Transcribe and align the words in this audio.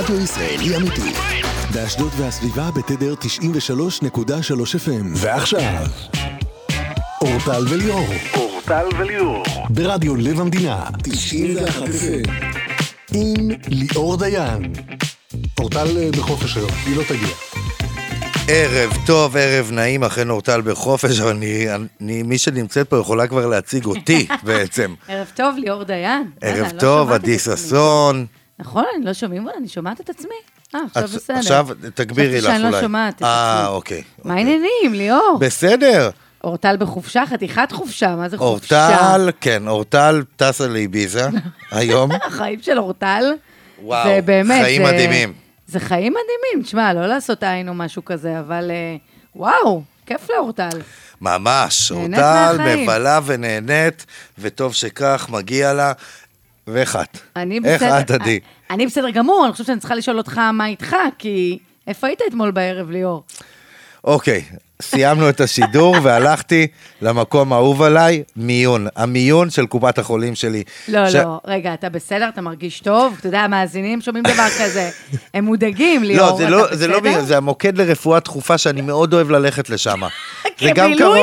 רדיו 0.00 0.20
ישראלי 0.20 0.76
אמיתי. 0.76 1.12
באשדוד 1.74 2.12
והסביבה 2.16 2.70
בתדר 2.70 3.14
93.3 3.14 4.06
FM. 4.74 5.04
ועכשיו, 5.14 5.86
אורטל 7.20 7.64
וליאור. 7.68 8.06
אורטל 8.34 8.86
וליאור. 8.98 9.44
ברדיו 9.70 10.16
לב 10.16 10.40
המדינה. 10.40 10.84
91 11.02 11.82
FM. 11.82 12.30
עם 13.14 13.48
ליאור 13.68 14.16
דיין. 14.16 14.72
אורטל 15.60 15.96
אה, 15.96 16.10
בחופש 16.10 16.56
היום, 16.56 16.70
היא 16.86 16.96
לא 16.96 17.02
תגיע. 17.02 17.49
ערב 18.52 18.92
טוב, 19.06 19.36
ערב 19.36 19.70
נעים, 19.72 20.04
אכן 20.04 20.30
אורטל 20.30 20.60
בחופש, 20.60 21.20
אבל 21.20 21.30
אני, 21.30 21.66
אני, 22.00 22.22
מי 22.22 22.38
שנמצאת 22.38 22.88
פה 22.88 22.98
יכולה 22.98 23.26
כבר 23.26 23.46
להציג 23.46 23.84
אותי 23.86 24.26
בעצם. 24.42 24.94
ערב 25.08 25.26
טוב, 25.34 25.54
ליאור 25.58 25.84
דיין. 25.84 26.30
ערב 26.40 26.72
לא 26.74 26.80
טוב, 26.80 27.12
עדי. 27.12 27.38
ששון. 27.38 28.26
נכון, 28.58 28.84
אני 28.96 29.04
לא 29.04 29.12
שומעים, 29.14 29.46
אני 29.58 29.68
שומעת 29.68 30.00
את 30.00 30.10
עצמי. 30.10 30.34
אה, 30.74 30.80
עכשיו 30.94 31.08
בסדר. 31.14 31.36
עכשיו 31.36 31.66
תגבירי 31.94 32.40
לך 32.40 32.44
חשבתי 32.44 32.56
אולי. 32.56 32.62
שאני 32.62 32.72
לא 32.72 32.80
שומעת 32.80 33.16
את 33.16 33.22
אה, 33.22 33.60
עצמי. 33.62 33.74
אוקיי. 33.74 34.02
מה 34.24 34.34
העניינים, 34.34 34.68
ליאור? 34.94 35.38
בסדר. 35.40 36.10
אורטל 36.44 36.76
בחופשה, 36.76 37.22
חתיכת 37.26 37.68
חופשה, 37.72 38.16
מה 38.16 38.28
זה 38.28 38.38
חופשה? 38.38 38.88
אורטל, 38.88 39.30
כן, 39.40 39.68
אורטל 39.68 40.22
טסה 40.36 40.66
לאביזה 40.68 41.28
היום. 41.70 42.10
החיים 42.26 42.58
של 42.62 42.78
אורטל. 42.78 43.24
וואו, 43.82 44.08
חיים 44.62 44.84
זה- 44.86 44.92
מדהימים. 44.92 45.32
זה 45.70 45.80
חיים 45.80 46.12
מדהימים. 46.12 46.66
תשמע, 46.66 46.92
לא 46.92 47.06
לעשות 47.06 47.42
עין 47.42 47.68
או 47.68 47.74
משהו 47.74 48.04
כזה, 48.04 48.40
אבל 48.40 48.70
אה, 48.70 48.96
וואו, 49.36 49.82
כיף 50.06 50.30
לאורטל. 50.30 50.78
ממש, 51.20 51.92
אורטל. 51.92 52.56
מבלה 52.76 53.20
ונהנית, 53.26 54.06
וטוב 54.38 54.74
שכך, 54.74 55.26
מגיע 55.30 55.72
לה. 55.72 55.92
ואיך 56.66 56.96
את? 56.96 57.18
אני 57.36 57.60
איך 57.64 57.82
בסדר. 57.82 58.00
את, 58.00 58.10
עדי? 58.10 58.40
אני 58.70 58.86
בסדר 58.86 59.10
גמור, 59.10 59.44
אני 59.44 59.52
חושבת 59.52 59.66
שאני 59.66 59.78
צריכה 59.78 59.94
לשאול 59.94 60.18
אותך 60.18 60.38
מה 60.38 60.66
איתך, 60.66 60.96
כי 61.18 61.58
איפה 61.86 62.06
היית 62.06 62.20
אתמול 62.28 62.50
בערב, 62.50 62.90
ליאור? 62.90 63.22
אוקיי, 64.04 64.42
סיימנו 64.82 65.28
את 65.28 65.40
השידור 65.40 65.96
והלכתי 66.02 66.66
למקום 67.02 67.52
האהוב 67.52 67.82
עליי, 67.82 68.22
מיון. 68.36 68.86
המיון 68.96 69.50
של 69.50 69.66
קופת 69.66 69.98
החולים 69.98 70.34
שלי. 70.34 70.62
לא, 70.88 71.10
ש- 71.10 71.14
לא, 71.14 71.40
רגע, 71.46 71.74
אתה 71.74 71.88
בסדר? 71.88 72.28
אתה 72.28 72.40
מרגיש 72.40 72.80
טוב? 72.80 73.16
אתה 73.20 73.28
יודע, 73.28 73.40
המאזינים 73.40 74.00
שומעים 74.00 74.24
דבר 74.24 74.46
כזה. 74.64 74.90
הם 75.34 75.44
מודאגים, 75.44 76.02
ליאור. 76.04 76.30
לא, 76.30 76.36
זה 76.36 76.42
אתה 76.42 76.50
לא, 76.50 76.74
זה 76.76 76.86
לא 76.88 77.00
בסדר? 77.00 77.10
מיון, 77.10 77.24
זה 77.26 77.36
המוקד 77.36 77.78
לרפואה 77.80 78.20
דחופה 78.20 78.58
שאני 78.58 78.80
מאוד 78.80 79.14
אוהב 79.14 79.30
ללכת 79.30 79.70
לשם. 79.70 80.00
כבילוי? 80.56 81.20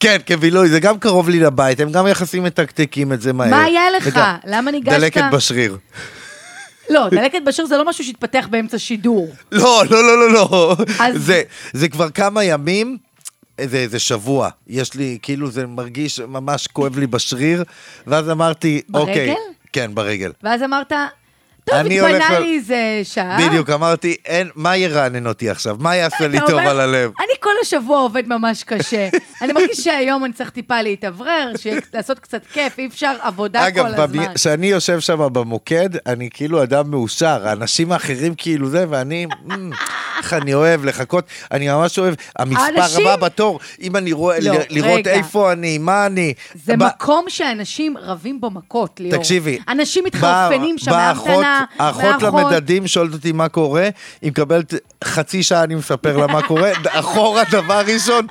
כן, 0.00 0.16
כבילוי, 0.26 0.68
זה 0.68 0.80
גם 0.80 0.98
קרוב 0.98 1.28
לי 1.28 1.40
לבית, 1.40 1.80
הם 1.80 1.92
גם 1.92 2.06
יחסים 2.06 2.42
מתקתקים 2.42 3.12
את 3.12 3.20
זה 3.20 3.32
מהר. 3.32 3.50
מה 3.50 3.64
היה 3.64 3.82
לך? 3.96 4.06
וגם- 4.06 4.36
למה 4.46 4.70
ניגשת? 4.70 4.92
דלקת 4.98 5.22
בשריר. 5.32 5.76
לא, 6.90 7.08
דלקת 7.08 7.38
בשיר 7.46 7.66
זה 7.66 7.76
לא 7.76 7.84
משהו 7.84 8.04
שהתפתח 8.04 8.46
באמצע 8.50 8.78
שידור. 8.78 9.28
לא, 9.52 9.82
לא, 9.90 10.02
לא, 10.02 10.18
לא, 10.18 10.32
לא. 10.32 10.76
אז- 11.00 11.14
זה, 11.26 11.42
זה 11.72 11.88
כבר 11.88 12.10
כמה 12.10 12.44
ימים, 12.44 12.98
איזה, 13.58 13.76
איזה 13.76 13.98
שבוע. 13.98 14.48
יש 14.66 14.94
לי, 14.94 15.18
כאילו 15.22 15.50
זה 15.50 15.66
מרגיש 15.66 16.20
ממש 16.20 16.66
כואב 16.66 16.98
לי 16.98 17.06
בשריר, 17.06 17.64
ואז 18.06 18.30
אמרתי, 18.30 18.80
ברגל? 18.88 19.10
אוקיי. 19.10 19.34
כן, 19.72 19.90
ברגל. 19.94 20.32
ואז 20.42 20.62
אמרת, 20.62 20.92
טוב, 21.70 21.78
הולך 21.78 22.14
התפנה 22.14 22.38
ל- 22.38 22.42
לי 22.42 22.56
איזה 22.56 22.76
שעה. 23.04 23.38
בדיוק, 23.48 23.70
אמרתי, 23.70 24.16
אין, 24.24 24.48
מה 24.54 24.76
ירענן 24.76 25.26
אותי 25.26 25.50
עכשיו? 25.50 25.76
מה 25.80 25.96
יעשה 25.96 26.28
לי 26.28 26.38
טוב 26.46 26.58
על 26.60 26.80
הלב? 26.80 27.10
אני 27.18 27.34
כל 27.40 27.50
השבוע 27.62 27.98
עובד 28.00 28.28
ממש 28.28 28.62
קשה. 28.64 29.08
אני 29.42 29.52
מרגיש 29.52 29.76
שהיום 29.80 30.24
אני 30.24 30.32
צריך 30.32 30.50
טיפה 30.50 30.82
להתאוורר, 30.82 31.52
לעשות 31.94 32.18
קצת 32.18 32.46
כיף, 32.52 32.78
אי 32.78 32.86
אפשר 32.86 33.14
עבודה 33.22 33.60
כל 33.60 33.66
אגב, 33.66 34.00
הזמן. 34.00 34.34
כשאני 34.34 34.66
יושב 34.66 35.00
שם 35.00 35.28
במוקד, 35.32 35.88
אני 36.06 36.28
כאילו 36.32 36.62
אדם 36.62 36.90
מאושר. 36.90 37.48
האנשים 37.48 37.92
האחרים 37.92 38.34
כאילו 38.36 38.68
זה, 38.68 38.84
ואני, 38.88 39.26
"מ, 39.26 39.70
איך 40.18 40.32
אני 40.32 40.54
אוהב 40.54 40.84
לחכות. 40.84 41.24
אני 41.52 41.68
ממש 41.68 41.98
אוהב. 41.98 42.14
המספר 42.38 42.62
הבא 43.02 43.16
בתור, 43.16 43.60
אם 43.82 43.96
אני 43.96 44.12
רואה, 44.12 44.40
לא, 44.40 44.52
לראות 44.70 44.98
רגע. 44.98 45.10
איפה 45.10 45.52
אני, 45.52 45.78
מה 45.78 46.06
אני. 46.06 46.34
זה 46.64 46.76
מקום 46.76 47.24
שאנשים 47.28 47.96
רבים 47.98 48.40
בו 48.40 48.50
מכות, 48.50 49.00
ליאור. 49.00 49.16
תקשיבי. 49.22 49.58
אנשים 49.68 50.04
מתחרפנים 50.04 50.78
שם 50.78 50.90
באה 50.90 51.10
האחות- 51.78 52.22
למדדים 52.22 52.86
שואלת 52.86 53.12
אותי 53.12 53.32
מה 53.32 53.48
קורה, 53.48 53.88
היא 54.22 54.30
מקבלת 54.30 54.74
חצי 55.04 55.42
שעה, 55.42 55.64
אני 55.64 55.74
מספר 55.74 56.16
לה 56.16 56.26
מה 56.26 56.42
קורה, 56.42 56.70
אחורה 57.00 57.42
דבר 57.50 57.82
ראשון, 57.94 58.26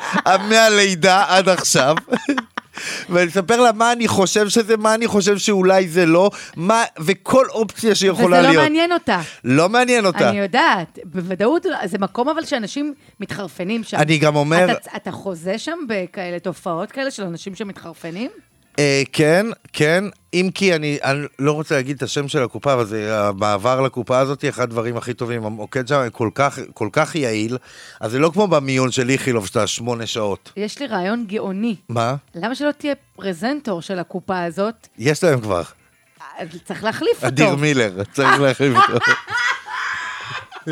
מהלידה 0.50 1.24
עד 1.28 1.50
עכשיו. 1.50 1.96
ואני 3.10 3.30
אספר 3.30 3.62
לה 3.62 3.72
מה 3.72 3.92
אני 3.92 4.08
חושב 4.08 4.50
שזה, 4.50 4.78
מה 4.78 4.94
אני 4.96 5.08
חושב 5.08 5.38
שאולי 5.38 5.88
זה 5.88 6.06
לא, 6.06 6.30
מה, 6.56 6.84
וכל 7.00 7.46
אופציה 7.50 7.96
שיכולה 7.96 8.38
וזה 8.40 8.48
להיות. 8.48 8.56
לא 8.56 8.62
מעניין 8.62 8.92
אותה. 8.92 9.22
לא 9.44 9.70
מעניין 9.70 10.06
אותה. 10.06 10.30
אני 10.30 10.40
יודעת, 10.40 11.00
בוודאות, 11.04 11.66
זה 11.86 11.98
מקום 11.98 12.30
אבל 12.30 12.46
שאנשים 12.46 12.94
מתחרפנים 13.20 13.84
שם. 13.84 13.98
אני 13.98 14.18
גם 14.18 14.36
אומר- 14.36 14.72
אתה, 14.72 14.90
אתה 14.96 15.12
חוזה 15.12 15.58
שם 15.58 15.78
בכאלה 15.90 16.40
תופעות 16.40 16.92
כאלה 16.92 17.12
של 17.12 17.24
אנשים 17.24 17.56
שמתחרפנים? 17.56 18.32
אה, 18.80 19.02
כן, 19.14 19.46
כן, 19.74 20.04
אם 20.34 20.50
כי 20.56 20.76
אני, 20.76 20.98
אני 21.04 21.26
לא 21.40 21.52
רוצה 21.52 21.76
להגיד 21.76 21.96
את 21.96 22.04
השם 22.04 22.28
של 22.28 22.44
הקופה, 22.44 22.74
אבל 22.74 22.86
זה 22.86 23.20
המעבר 23.20 23.82
לקופה 23.82 24.20
הזאת, 24.20 24.46
אחד 24.50 24.64
הדברים 24.64 24.98
הכי 24.98 25.14
טובים, 25.14 25.46
המוקד 25.46 25.88
שם 25.88 26.08
כל 26.12 26.30
כך, 26.36 26.60
כל 26.74 26.90
כך 26.92 27.16
יעיל, 27.16 27.58
אז 28.00 28.12
זה 28.12 28.20
לא 28.20 28.30
כמו 28.34 28.48
במיון 28.48 28.92
של 28.92 29.10
איכילוב, 29.10 29.48
שאתה 29.48 29.68
שמונה 29.68 30.06
שעות. 30.06 30.52
יש 30.58 30.80
לי 30.80 30.88
רעיון 30.88 31.26
גאוני. 31.28 31.76
מה? 31.90 32.16
למה 32.36 32.56
שלא 32.56 32.72
תהיה 32.72 32.94
פרזנטור 33.16 33.82
של 33.82 34.00
הקופה 34.00 34.44
הזאת? 34.44 34.88
יש 34.98 35.24
להם 35.24 35.42
כבר. 35.42 35.64
אז 36.38 36.48
צריך 36.66 36.84
להחליף 36.84 37.16
אותו. 37.16 37.28
אדיר 37.28 37.56
מילר, 37.56 38.04
צריך 38.14 38.40
להחליף 38.40 38.78
אותו. 38.78 39.06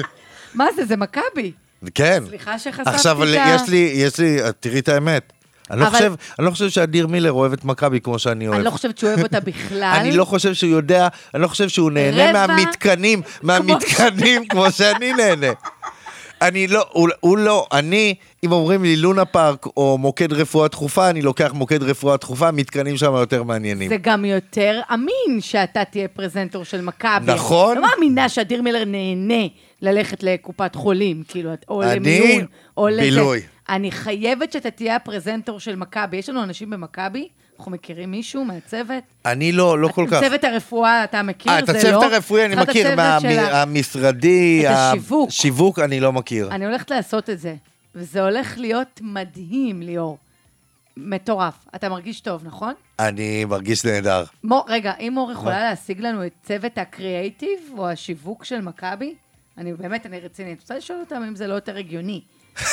מה 0.54 0.66
זה, 0.76 0.86
זה 0.86 0.98
מכבי. 0.98 1.52
כן. 1.96 2.24
סליחה 2.28 2.60
שחשפתי 2.60 2.90
עכשיו, 2.90 3.24
את 3.24 3.28
ה- 3.28 3.56
יש 3.56 3.70
לי, 3.70 3.92
יש 3.96 4.20
לי, 4.20 4.38
תראי 4.60 4.80
את 4.80 4.90
האמת. 4.90 5.34
אני 5.72 5.80
לא 5.80 5.86
אבל- 5.88 5.92
חושב, 5.98 6.14
אני 6.40 6.46
לא 6.46 6.52
חושב 6.52 6.70
שאדיר 6.70 7.08
מילר 7.08 7.32
אוהב 7.32 7.54
את 7.54 7.66
מכבי 7.66 8.00
כמו 8.02 8.20
שאני 8.20 8.48
אוהב. 8.48 8.56
אני 8.56 8.66
לא 8.66 8.70
חושבת 8.70 8.98
שהוא 8.98 9.10
אוהב 9.10 9.24
אותה 9.24 9.40
בכלל. 9.40 9.94
אני 10.00 10.12
לא 10.18 10.26
חושב 10.26 10.54
שהוא 10.54 10.72
יודע, 10.72 11.08
אני 11.34 11.42
לא 11.42 11.48
חושב 11.48 11.70
שהוא 11.70 11.92
נהנה 11.92 12.30
רבע 12.30 12.48
מהמתקנים, 12.48 13.22
מהמתקנים 13.42 14.46
כמו 14.48 14.72
שאני 14.72 15.14
נהנה. 15.14 15.48
אני 16.42 16.68
לא, 16.68 16.86
הוא, 16.92 17.10
הוא 17.20 17.38
לא, 17.38 17.68
אני, 17.74 18.16
אם 18.44 18.52
אומרים 18.52 18.84
לי 18.84 18.96
לונה 18.96 19.26
פארק 19.26 19.66
או 19.78 19.98
מוקד 19.98 20.34
רפואה 20.34 20.68
דחופה, 20.68 21.10
אני 21.10 21.22
לוקח 21.22 21.52
מוקד 21.54 21.84
רפואה 21.84 22.18
דחופה, 22.18 22.48
המתקנים 22.48 22.98
שם 22.98 23.14
יותר 23.14 23.44
מעניינים. 23.44 23.90
זה 23.90 23.98
גם 24.02 24.26
יותר 24.26 24.82
אמין 24.94 25.42
שאתה 25.42 25.84
תהיה 25.92 26.08
פרזנטור 26.08 26.64
של 26.64 26.82
מכבי. 26.82 27.34
נכון. 27.34 27.78
לא 27.78 27.82
מאמינה 27.88 28.30
שאדיר 28.30 28.62
מילר 28.62 28.84
נהנה 28.86 29.44
ללכת 29.82 30.24
לקופת 30.24 30.76
חולים, 30.76 31.24
כאילו, 31.28 31.50
או 31.70 31.84
אני, 31.84 31.96
למיון, 32.00 32.46
או 32.78 32.88
לזה. 32.88 33.02
בילוי. 33.02 33.42
אני 33.70 33.92
חייבת 33.92 34.52
שאתה 34.52 34.72
תהיה 34.72 34.96
הפרזנטור 34.96 35.60
של 35.60 35.76
מכבי. 35.76 36.18
יש 36.18 36.30
לנו 36.30 36.44
אנשים 36.44 36.70
במכבי, 36.70 37.28
אנחנו 37.58 37.72
מכירים 37.72 38.12
מישהו 38.12 38.46
מהצוות? 38.46 39.04
אני 39.26 39.52
לא, 39.52 39.80
לא 39.80 39.88
כל 39.88 40.08
כך. 40.12 40.20
צוות 40.20 40.44
הרפואה 40.44 41.04
אתה 41.04 41.24
מכיר, 41.24 41.52
אה, 41.52 41.60
את 41.60 41.70
לא? 41.70 41.74
הצוות 41.74 42.04
הרפואי 42.04 42.46
אני 42.46 42.56
מכיר, 42.56 42.88
המשרדי, 43.52 44.68
השיווק. 44.68 45.30
שיווק 45.32 45.80
אני 45.80 46.00
לא 46.00 46.14
מכיר. 46.14 46.52
אני 46.52 46.66
הולכת 46.66 46.92
לעשות 46.92 47.30
את 47.30 47.40
זה, 47.40 47.56
וזה 47.96 48.24
הולך 48.24 48.58
להיות 48.58 49.00
מדהים, 49.04 49.82
ליאור. 49.82 50.18
מטורף. 50.98 51.54
אתה 51.76 51.90
מרגיש 51.90 52.22
טוב, 52.22 52.46
נכון? 52.46 52.74
אני 53.00 53.46
מרגיש 53.46 53.86
נהדר. 53.86 54.24
מור, 54.44 54.66
רגע, 54.68 54.94
אם 55.00 55.12
מור 55.14 55.32
יכולה 55.32 55.60
להשיג 55.64 56.02
לנו 56.02 56.26
את 56.26 56.32
צוות 56.44 56.78
הקריאייטיב 56.78 57.60
או 57.78 57.90
השיווק 57.90 58.46
של 58.46 58.62
מכבי? 58.62 59.16
אני 59.58 59.74
באמת, 59.74 60.06
אני 60.06 60.20
רצינית. 60.20 60.52
אני 60.52 60.60
רוצה 60.62 60.78
לשאול 60.78 61.00
אותם 61.00 61.24
אם 61.28 61.36
זה 61.36 61.48
לא 61.48 61.54
יותר 61.54 61.78
הגיוני. 61.78 62.22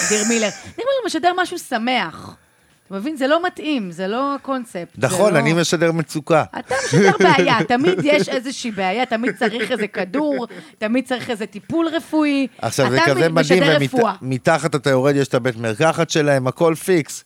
דיר 0.08 0.24
מילר. 0.28 0.48
דיר 0.48 0.74
מילר 0.76 1.06
משדר 1.06 1.32
משהו 1.36 1.58
שמח. 1.58 2.36
אתה 2.90 2.98
מבין? 2.98 3.16
זה 3.16 3.26
לא 3.26 3.46
מתאים, 3.46 3.90
זה 3.90 4.06
לא 4.06 4.34
הקונספט. 4.34 4.94
נכון, 4.98 5.34
לא... 5.34 5.38
אני 5.38 5.52
משדר 5.52 5.92
מצוקה. 5.92 6.44
אתה 6.58 6.74
משדר 6.86 7.12
בעיה, 7.20 7.64
תמיד 7.68 7.98
יש 8.02 8.28
איזושהי 8.28 8.70
בעיה, 8.70 9.06
תמיד 9.06 9.36
צריך 9.36 9.70
איזה 9.70 9.86
כדור, 9.86 10.46
תמיד 10.78 11.06
צריך 11.06 11.30
איזה 11.30 11.46
טיפול 11.46 11.88
רפואי. 11.88 12.46
עכשיו, 12.58 12.90
זה 12.90 13.02
אתה 13.02 13.10
כזה 13.10 13.28
מדהים. 13.28 13.62
ומתחת 14.22 14.74
אתה 14.74 14.90
יורד, 14.90 15.16
יש 15.16 15.28
את 15.28 15.34
הבית 15.34 15.56
מרקחת 15.56 16.10
שלהם, 16.10 16.46
הכל 16.46 16.74
פיקס. 16.74 17.24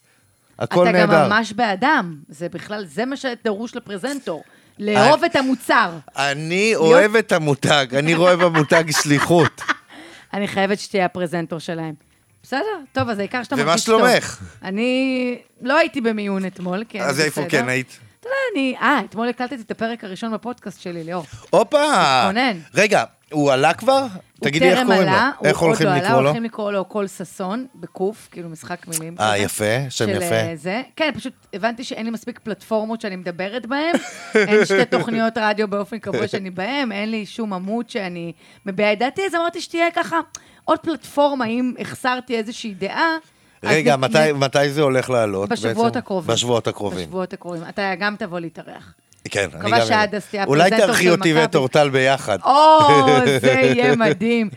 הכל 0.59 0.83
אתה 0.83 0.93
נהדר. 0.93 1.13
גם 1.13 1.31
ממש 1.31 1.53
באדם. 1.53 2.17
זה 2.29 2.49
בכלל, 2.49 2.85
זה 2.85 3.05
מה 3.05 3.17
שדרוש 3.17 3.77
לפרזנטור. 3.77 4.45
לאהוב 4.79 5.25
את 5.25 5.37
המוצר. 5.37 5.91
אני 6.17 6.75
אוהב 6.75 7.17
את 7.17 7.33
המותג, 7.33 7.87
אני 7.99 8.15
רואה 8.15 8.37
במותג 8.37 8.85
שליחות. 8.91 9.63
אני 10.35 10.49
חייבת 10.49 10.79
שתהיה 10.79 11.05
הפרזנטור 11.05 11.59
שלהם. 11.59 11.95
בסדר? 12.45 12.79
טוב, 12.93 13.09
אז 13.09 13.19
העיקר 13.19 13.43
שאתה 13.43 13.55
ומה 13.55 13.65
מרגיש 13.65 13.85
טוב. 13.85 13.99
שלומך? 14.01 14.43
אני 14.63 15.39
לא 15.63 15.79
הייתי 15.79 16.01
במיון 16.01 16.47
אתמול, 16.47 16.85
כן, 16.89 17.01
אז 17.01 17.21
איפה 17.21 17.41
בסדר. 17.41 17.51
כן 17.51 17.69
היית? 17.69 17.99
אתה 18.21 18.29
יודע, 18.29 18.37
אני... 18.55 18.77
אה, 18.81 19.01
אתמול 19.11 19.29
הקלטתי 19.29 19.63
את 19.67 19.71
הפרק 19.71 20.05
הראשון 20.05 20.33
בפודקאסט 20.33 20.81
שלי, 20.81 21.05
ליאור. 21.05 21.25
הופה! 21.51 21.79
תתכונן. 22.21 22.59
רגע, 22.75 23.05
הוא 23.33 23.53
עלה 23.53 23.75
כבר? 23.75 24.07
תגידי 24.41 24.71
איך 24.71 24.81
קוראים 24.83 25.03
לו. 25.03 25.09
עלה, 25.09 25.31
הוא 25.39 25.49
איך 25.49 25.59
עוד 25.59 25.69
הולכים 25.69 25.87
לא 25.87 25.93
עלה, 25.93 26.03
לקרוא 26.03 26.21
לו? 26.21 26.29
הולכים 26.29 26.45
לקרוא 26.45 26.73
לו 26.73 26.85
קול 26.85 27.07
ששון, 27.07 27.67
בקוף, 27.75 28.29
כאילו 28.31 28.49
משחק 28.49 28.87
מילים. 28.89 29.17
אה. 29.21 29.39
יפה, 29.39 29.91
שם 29.91 30.09
יפה. 30.09 30.35
אה, 30.35 30.53
זה. 30.55 30.83
כן, 30.97 31.11
פשוט 31.15 31.33
הבנתי 31.55 31.85
שאין 31.85 32.05
לי 32.05 32.11
מספיק 32.11 32.39
פלטפורמות 32.39 33.01
שאני 33.01 33.17
מדברת 33.17 33.67
בהן. 33.67 33.95
אין 34.49 34.65
שתי 34.65 34.85
תוכניות 34.85 35.39
רדיו 35.39 35.69
באופן 35.69 35.99
קבוע 35.99 36.29
שאני 36.29 36.51
בהן, 36.51 36.93
אין 36.93 37.11
לי 37.11 37.27
שום 37.27 37.53
עמוד 37.53 37.91
שאני 37.91 38.33
מביעה 38.67 38.93
את 38.93 38.99
דעתי, 38.99 39.23
אז 39.27 39.35
אמרתי 39.35 39.61
שתהיה 39.61 39.91
ככה 39.91 40.21
עוד 40.65 40.79
פלטפורמה, 40.79 41.47
אם 41.47 41.75
החסרתי 41.79 42.37
איזושהי 42.37 42.75
דעה. 42.75 43.17
רגע, 43.63 43.97
מתי, 43.97 44.33
מתי 44.35 44.71
זה 44.71 44.83
הולך 44.83 45.11
לעלות? 45.11 45.49
בשבועות 45.49 45.87
בעצם? 45.87 45.99
הקרובים. 45.99 46.35
בשבועות 46.35 46.69
הקרובים. 46.69 47.07
בשבועות 47.07 47.33
הקרובים. 47.33 47.63
אתה 47.69 47.95
גם 47.99 48.17
תבוא 48.19 48.41
להתארח. 48.41 48.95
כן, 49.31 49.49
אני 49.53 49.61
מקווה 49.61 49.79
גם... 49.81 49.87
שעד 49.87 50.15
אז 50.15 50.27
תהיה 50.27 50.45
אולי 50.45 50.71
תערכי 50.71 51.11
אותי. 51.11 51.33
ואת 51.33 51.55
אורטל 51.55 51.91
ביחד. 51.91 52.39
או, 52.45 52.79
זה 53.41 53.53
יהיה 53.53 53.97
מדהים. 53.97 54.51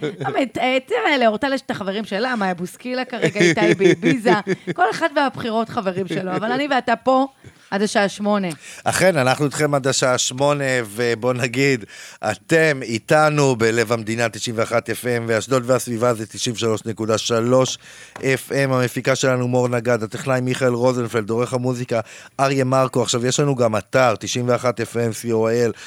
אה, 0.59 0.77
תראה, 0.85 1.17
לאורטל 1.17 1.53
יש 1.53 1.61
את 1.61 1.71
החברים 1.71 2.05
שלה, 2.05 2.35
מאיה 2.35 2.53
בוסקילה 2.53 3.05
כרגע, 3.05 3.39
איתי 3.39 3.73
באביזה, 3.73 4.31
כל 4.75 4.89
אחד 4.91 5.09
והבחירות 5.15 5.69
חברים 5.69 6.07
שלו, 6.07 6.31
אבל 6.35 6.51
אני 6.51 6.67
ואתה 6.67 6.95
פה 6.95 7.27
עד 7.71 7.81
השעה 7.81 8.09
שמונה. 8.09 8.47
אכן, 8.83 9.17
אנחנו 9.17 9.45
איתכם 9.45 9.75
עד 9.75 9.87
השעה 9.87 10.17
שמונה, 10.17 10.63
ובוא 10.85 11.33
נגיד, 11.33 11.85
אתם 12.31 12.79
איתנו 12.81 13.55
בלב 13.55 13.91
המדינה 13.91 14.29
91 14.29 14.89
FM, 14.89 15.23
ואשדוד 15.27 15.63
והסביבה 15.65 16.13
זה 16.13 16.23
93.3 16.33 17.77
FM, 18.19 18.53
המפיקה 18.53 19.15
שלנו 19.15 19.47
מור 19.47 19.67
נגד, 19.67 20.03
הטכנאי 20.03 20.41
מיכאל 20.41 20.73
רוזנפלד, 20.73 21.29
עורך 21.29 21.53
המוזיקה 21.53 21.99
אריה 22.39 22.63
מרקו, 22.63 23.01
עכשיו 23.01 23.25
יש 23.25 23.39
לנו 23.39 23.55
גם 23.55 23.75
אתר 23.75 24.15
91 24.15 24.79
FM 24.79 25.23
co.il, 25.23 25.77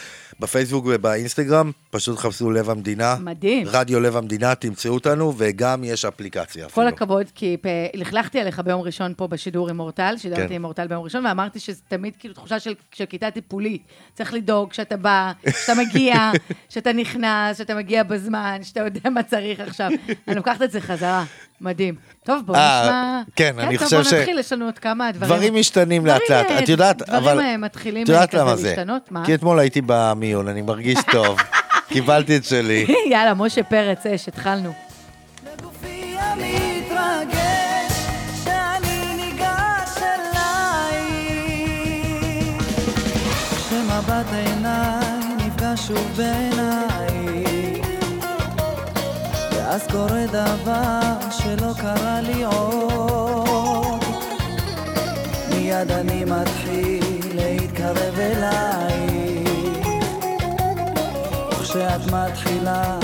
בפייסבוק 0.41 0.85
ובאינסטגרם, 0.89 1.71
פשוט 1.91 2.19
חפשו 2.19 2.51
לב 2.51 2.71
המדינה. 2.71 3.17
מדהים. 3.21 3.67
רדיו 3.71 4.01
לב 4.01 4.17
המדינה, 4.17 4.55
תמצאו 4.55 4.95
אותנו, 4.95 5.35
וגם 5.39 5.85
יש 5.85 6.05
אפליקציה 6.05 6.63
כל 6.65 6.71
אפילו. 6.71 6.89
הכבוד, 6.89 7.27
כי 7.35 7.57
פ- 7.61 7.67
לכלכתי 7.95 8.41
עליך 8.41 8.61
ביום 8.61 8.81
ראשון 8.81 9.15
פה 9.17 9.27
בשידור 9.27 9.69
עם 9.69 9.81
אורטל, 9.81 10.15
שידרתי 10.19 10.49
כן. 10.49 10.55
עם 10.55 10.65
אורטל 10.65 10.87
ביום 10.87 11.05
ראשון, 11.05 11.27
ואמרתי 11.27 11.61
שזה 11.61 11.81
תמיד 11.89 12.15
כאילו 12.19 12.35
תחושה 12.35 12.61
של, 12.61 12.75
של 12.95 13.07
כיתה 13.07 13.31
טיפולית. 13.31 13.83
צריך 14.15 14.35
לדאוג 14.35 14.73
שאתה 14.73 14.97
בא, 14.97 15.33
שאתה 15.61 15.73
מגיע, 15.81 16.15
שאתה 16.73 16.93
נכנס, 16.93 17.59
שאתה 17.59 17.75
מגיע 17.75 18.03
בזמן, 18.03 18.59
שאתה 18.63 18.81
יודע 18.81 19.11
מה 19.11 19.23
צריך 19.23 19.61
עכשיו. 19.61 19.91
אני 20.29 20.37
לוקחת 20.37 20.63
את 20.63 20.71
זה 20.71 20.81
חזרה, 20.81 21.25
מדהים. 21.61 21.95
טוב, 22.25 22.43
בואו 22.47 22.59
אה, 22.59 22.83
נשמע... 22.83 23.23
כן, 23.37 23.59
אני 23.59 23.79
טוב, 23.79 23.85
חושב 23.85 24.03
ש- 24.05 24.07
בואו 24.11 24.21
נתחיל, 24.21 24.39
יש 24.39 24.53
לנו 24.53 24.65
עוד 24.65 24.79
כמה 24.79 25.13
דברים. 25.13 25.33
דברים 25.35 25.55
משתנים 25.55 26.07
לאט 26.07 26.21
לאט, 26.31 26.51
אה, 26.51 26.59
את 26.59 26.69
יודעת, 26.69 27.03
אבל... 27.03 27.21
דברים 27.21 27.41
אה, 27.41 27.57
מתחילים 27.57 28.03
את 28.05 28.09
יודעת 28.09 28.31
כזה 28.31 28.41
למה 28.43 28.57
זה? 28.57 28.69
להשתנות, 28.69 29.13
מה? 29.13 29.25
כי 29.27 29.35
אתמול 29.35 29.59
הייתי 29.59 29.81
במיון, 29.87 30.49
אני 30.49 30.63
מרגיש 30.63 30.99
טוב, 31.13 31.39
קיבלתי 31.93 32.37
את 32.37 32.45
שלי. 32.45 32.87
יאללה, 33.11 33.35
משה 33.35 33.63
פרץ, 33.63 34.07
אש, 34.07 34.29
התחלנו. 34.29 34.73
עיניי 44.35 45.37
נפגש 45.37 45.87
שוב 45.87 46.13
בעיניי, 46.17 46.90
ואז 49.71 49.87
קורה 49.87 50.27
דבר 50.27 51.31
שלא 51.31 51.73
קרה 51.81 52.21
לי 52.21 52.45
עוד. 52.45 54.05
מיד 55.51 55.91
אני 55.91 56.25
מתחיל 56.25 57.05
להתקרב 57.35 58.19
אלייך. 58.19 59.89
וכשאת 61.53 62.13
מתחילה, 62.13 62.99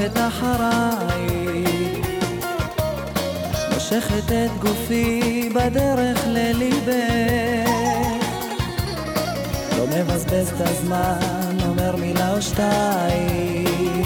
הולכת 0.00 0.16
אחריי 0.16 1.64
מושכת 3.74 4.32
את 4.32 4.60
גופי 4.60 5.48
בדרך 5.54 6.20
לליבך. 6.26 7.70
לא 9.78 9.86
מבזבז 9.86 10.48
את 10.48 10.60
הזמן, 10.60 11.56
אומר 11.68 11.96
מילה 11.96 12.34
או 12.34 12.42
שתיים. 12.42 14.02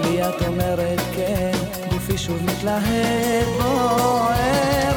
לי 0.00 0.28
את 0.28 0.42
אומרת 0.46 1.00
כן, 1.16 1.52
גופי 1.90 2.18
שוב 2.18 2.42
מתלהב 2.44 3.46
בוער 3.62 4.91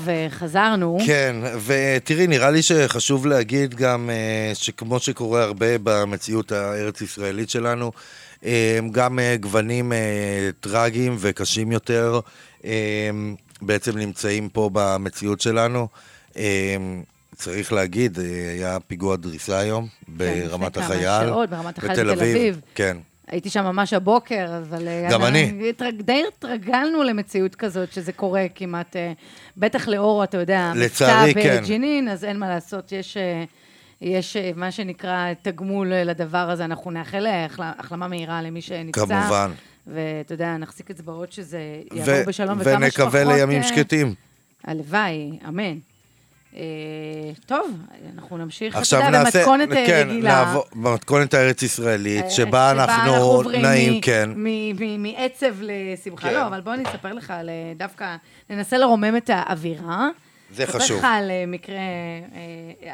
טוב, 0.00 0.08
אה, 0.08 0.26
חזרנו. 0.30 0.98
כן, 1.06 1.36
ותראי, 1.66 2.26
נראה 2.26 2.50
לי 2.50 2.62
שחשוב 2.62 3.26
להגיד 3.26 3.74
גם 3.74 4.10
אה, 4.10 4.54
שכמו 4.54 4.98
שקורה 4.98 5.42
הרבה 5.42 5.66
במציאות 5.82 6.52
הארץ-ישראלית 6.52 7.50
שלנו, 7.50 7.92
אה, 8.44 8.78
גם 8.92 9.18
גוונים 9.40 9.92
טרגיים 10.60 11.16
וקשים 11.18 11.72
יותר 11.72 12.20
בעצם 13.62 13.98
נמצאים 13.98 14.48
פה 14.48 14.70
במציאות 14.72 15.40
שלנו. 15.40 15.88
צריך 17.36 17.72
להגיד, 17.72 18.18
היה 18.58 18.80
פיגוע 18.86 19.16
דריסה 19.16 19.58
היום 19.58 19.88
ברמת 20.08 20.74
כן, 20.74 20.80
לפני 20.80 20.96
כמה 20.96 21.06
החייל. 21.06 21.28
שעות, 21.28 21.50
ברמת 21.50 21.78
החייל 21.78 21.92
בתל 21.92 22.10
אביב. 22.10 22.60
כן. 22.74 22.96
הייתי 23.30 23.50
שם 23.50 23.64
ממש 23.64 23.92
הבוקר, 23.92 24.46
אבל... 24.58 24.88
אה, 24.88 25.08
גם 25.10 25.24
אני. 25.24 25.72
די 26.02 26.22
התרגלנו 26.28 27.02
למציאות 27.02 27.54
כזאת, 27.54 27.92
שזה 27.92 28.12
קורה 28.12 28.46
כמעט, 28.54 28.96
אה, 28.96 29.12
בטח 29.56 29.88
לאור, 29.88 30.24
אתה 30.24 30.38
יודע, 30.38 30.72
לצערי, 30.76 31.34
כן. 31.34 31.60
בג'נין, 31.64 32.08
אז 32.08 32.24
אין 32.24 32.38
מה 32.38 32.48
לעשות, 32.48 32.92
יש... 32.92 33.16
אה, 33.16 33.44
יש 34.02 34.36
מה 34.56 34.70
שנקרא 34.70 35.32
תגמול 35.42 35.88
לדבר 35.94 36.50
הזה, 36.50 36.64
אנחנו 36.64 36.90
נאחל 36.90 37.26
החל- 37.26 37.62
החלמה 37.78 38.08
מהירה 38.08 38.42
למי 38.42 38.62
שנפצע. 38.62 39.06
כמובן. 39.06 39.50
ואתה 39.86 40.34
יודע, 40.34 40.56
נחזיק 40.56 40.90
אצבעות 40.90 41.32
שזה 41.32 41.58
ו- 41.92 41.96
יעבור 41.96 42.14
בשלום, 42.26 42.58
וכמה 42.60 42.90
שפחות... 42.90 43.14
ונקווה 43.14 43.36
לימים 43.36 43.62
שקטים. 43.62 44.14
הלוואי, 44.64 45.38
אמן. 45.48 45.78
אה, 46.56 46.62
טוב, 47.46 47.76
אנחנו 48.14 48.38
נמשיך, 48.38 48.74
אתה 48.74 48.80
עכשיו 48.80 49.00
יודע, 49.00 49.10
נעשה, 49.10 49.38
במתכונת 49.38 49.72
אה, 49.72 49.86
כן, 49.86 50.06
רגילה. 50.10 50.54
במתכונת 50.72 51.34
הארץ-ישראלית, 51.34 52.24
אה, 52.24 52.30
שבה 52.30 52.70
אנחנו 52.70 53.42
נעים, 53.42 54.00
כן. 54.00 54.30
מעצב 54.98 55.54
לשמחה. 55.60 56.28
כן. 56.28 56.34
לא, 56.34 56.46
אבל 56.46 56.60
בוא 56.60 56.74
אני 56.74 56.84
אספר 56.84 57.12
לך 57.12 57.30
על 57.30 57.50
דווקא, 57.76 58.16
ננסה 58.50 58.78
לרומם 58.78 59.16
את 59.16 59.30
האווירה. 59.32 60.08
זה 60.50 60.64
אספר 60.64 60.78
חשוב. 60.78 60.98
לך 60.98 61.06
על 61.10 61.30
מקרה, 61.46 61.76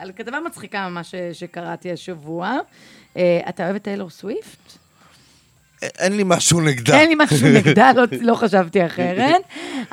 על 0.00 0.12
כתבה 0.16 0.40
מצחיקה 0.40 0.88
ממש 0.88 1.14
שקראתי 1.32 1.92
השבוע. 1.92 2.58
אתה 3.48 3.64
אוהב 3.64 3.76
את 3.76 3.82
טיילור 3.82 4.10
סוויפט? 4.10 4.85
אין 5.82 6.16
לי 6.16 6.22
משהו 6.26 6.60
נגדה. 6.60 7.00
אין 7.00 7.08
לי 7.08 7.14
משהו 7.18 7.48
נגדה, 7.48 7.92
לא, 7.96 8.02
לא 8.20 8.34
חשבתי 8.34 8.86
אחרת. 8.86 9.42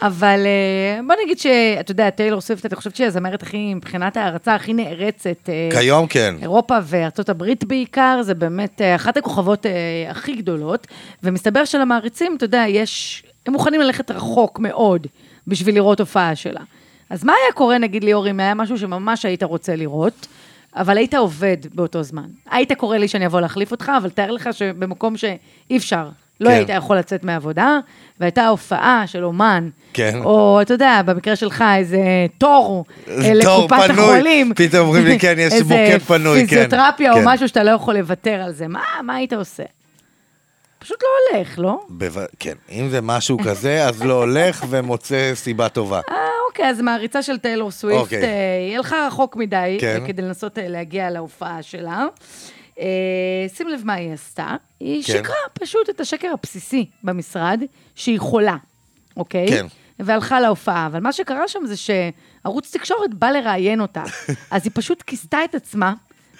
אבל 0.01 0.39
אה, 0.45 0.99
בוא 1.07 1.15
נגיד 1.23 1.39
שאתה 1.39 1.91
יודע, 1.91 2.09
טיילור 2.09 2.41
סוויפט, 2.41 2.65
אני 2.65 2.75
חושבת 2.75 2.95
שהיא 2.95 3.07
הזמרת 3.07 3.43
הכי, 3.43 3.73
מבחינת 3.73 4.17
ההערצה 4.17 4.55
הכי 4.55 4.73
נערצת. 4.73 5.49
אה, 5.49 5.69
כיום 5.79 6.07
כן. 6.07 6.35
אירופה 6.41 6.77
וארצות 6.83 7.29
הברית 7.29 7.63
בעיקר, 7.63 8.19
זה 8.21 8.33
באמת 8.33 8.81
אה, 8.81 8.95
אחת 8.95 9.17
הכוכבות 9.17 9.65
הכי 10.09 10.35
גדולות, 10.35 10.87
ומסתבר 11.23 11.65
שלמעריצים, 11.65 12.35
אתה 12.37 12.45
יודע, 12.45 12.63
יש, 12.67 13.23
הם 13.45 13.53
מוכנים 13.53 13.81
ללכת 13.81 14.11
רחוק 14.11 14.59
מאוד 14.59 15.07
בשביל 15.47 15.75
לראות 15.75 15.99
הופעה 15.99 16.35
שלה. 16.35 16.61
אז 17.09 17.23
מה 17.23 17.33
היה 17.43 17.53
קורה, 17.53 17.77
נגיד 17.77 18.03
ליאור, 18.03 18.29
אם 18.29 18.39
היה 18.39 18.53
משהו 18.53 18.77
שממש 18.77 19.25
היית 19.25 19.43
רוצה 19.43 19.75
לראות, 19.75 20.27
אבל 20.75 20.97
היית 20.97 21.13
עובד 21.13 21.57
באותו 21.73 22.03
זמן? 22.03 22.27
היית 22.51 22.71
קורא 22.71 22.97
לי 22.97 23.07
שאני 23.07 23.25
אבוא 23.25 23.41
להחליף 23.41 23.71
אותך, 23.71 23.91
אבל 23.97 24.09
תאר 24.09 24.31
לך 24.31 24.49
שבמקום 24.51 25.17
שאי 25.17 25.77
אפשר, 25.77 26.09
לא 26.41 26.49
כן. 26.49 26.55
היית 26.55 26.69
יכול 26.69 26.97
לצאת 26.97 27.23
מהעבודה, 27.23 27.79
והייתה 28.19 28.47
הופעה 28.47 29.03
של 29.07 29.23
אומן, 29.23 29.69
כן. 29.93 30.19
או 30.23 30.61
אתה 30.61 30.73
יודע, 30.73 31.01
במקרה 31.05 31.35
שלך, 31.35 31.63
איזה 31.77 31.99
תור 32.37 32.85
אה, 33.07 33.31
תור 33.43 33.63
לקופת 33.63 33.87
פנוי. 33.87 34.03
החולים. 34.03 34.53
פתאום 34.55 34.87
אומרים 34.87 35.05
לי, 35.05 35.19
כן, 35.19 35.35
יש 35.37 35.53
מוקד 35.61 35.99
פנוי, 36.07 36.39
איזה 36.39 36.49
כן. 36.49 36.55
פיזיותרפיה 36.55 37.11
או 37.11 37.17
כן. 37.17 37.23
משהו 37.25 37.47
שאתה 37.47 37.63
לא 37.63 37.71
יכול 37.71 37.97
לוותר 37.97 38.41
על 38.45 38.51
זה. 38.51 38.67
מה, 38.67 38.81
מה 39.03 39.15
היית 39.15 39.33
עושה? 39.33 39.63
פשוט 40.83 41.03
לא 41.03 41.37
הולך, 41.37 41.59
לא? 41.59 41.79
בו... 41.89 42.05
כן, 42.39 42.53
אם 42.71 42.89
זה 42.89 43.01
משהו 43.01 43.37
כזה, 43.45 43.85
אז 43.87 44.03
לא 44.03 44.13
הולך 44.13 44.65
ומוצא 44.69 45.31
סיבה 45.35 45.69
טובה. 45.69 46.01
אה, 46.09 46.15
אוקיי, 46.47 46.69
אז 46.69 46.81
מעריצה 46.81 47.21
של 47.23 47.37
טיילור 47.37 47.71
סוויפט, 47.71 47.99
אוקיי. 47.99 48.23
אה, 48.23 48.67
היא 48.67 48.77
הלכה 48.77 49.07
רחוק 49.07 49.35
מדי 49.35 49.77
כן. 49.81 49.99
אה, 50.01 50.07
כדי 50.07 50.21
לנסות 50.21 50.57
אה, 50.57 50.67
להגיע 50.67 51.09
להופעה 51.09 51.63
שלה. 51.63 52.05
אה, 52.79 52.85
שים 53.55 53.67
לב 53.67 53.81
מה 53.83 53.93
היא 53.93 54.13
עשתה. 54.13 54.55
היא 54.79 55.03
כן. 55.03 55.13
שיקרה 55.13 55.35
פשוט 55.53 55.89
את 55.89 55.99
השקר 55.99 56.31
הבסיסי 56.33 56.85
במשרד, 57.03 57.63
שהיא 57.95 58.19
חולה, 58.19 58.55
אוקיי? 59.17 59.47
כן. 59.47 59.65
והלכה 59.99 60.39
להופעה. 60.39 60.85
אבל 60.85 60.99
מה 60.99 61.13
שקרה 61.13 61.47
שם 61.47 61.59
זה 61.65 61.75
שערוץ 61.77 62.75
תקשורת 62.75 63.13
בא 63.13 63.29
לראיין 63.29 63.81
אותה. 63.81 64.03
אז 64.51 64.61
היא 64.63 64.71
פשוט 64.75 65.01
כיסתה 65.01 65.43
את 65.43 65.55
עצמה. 65.55 65.93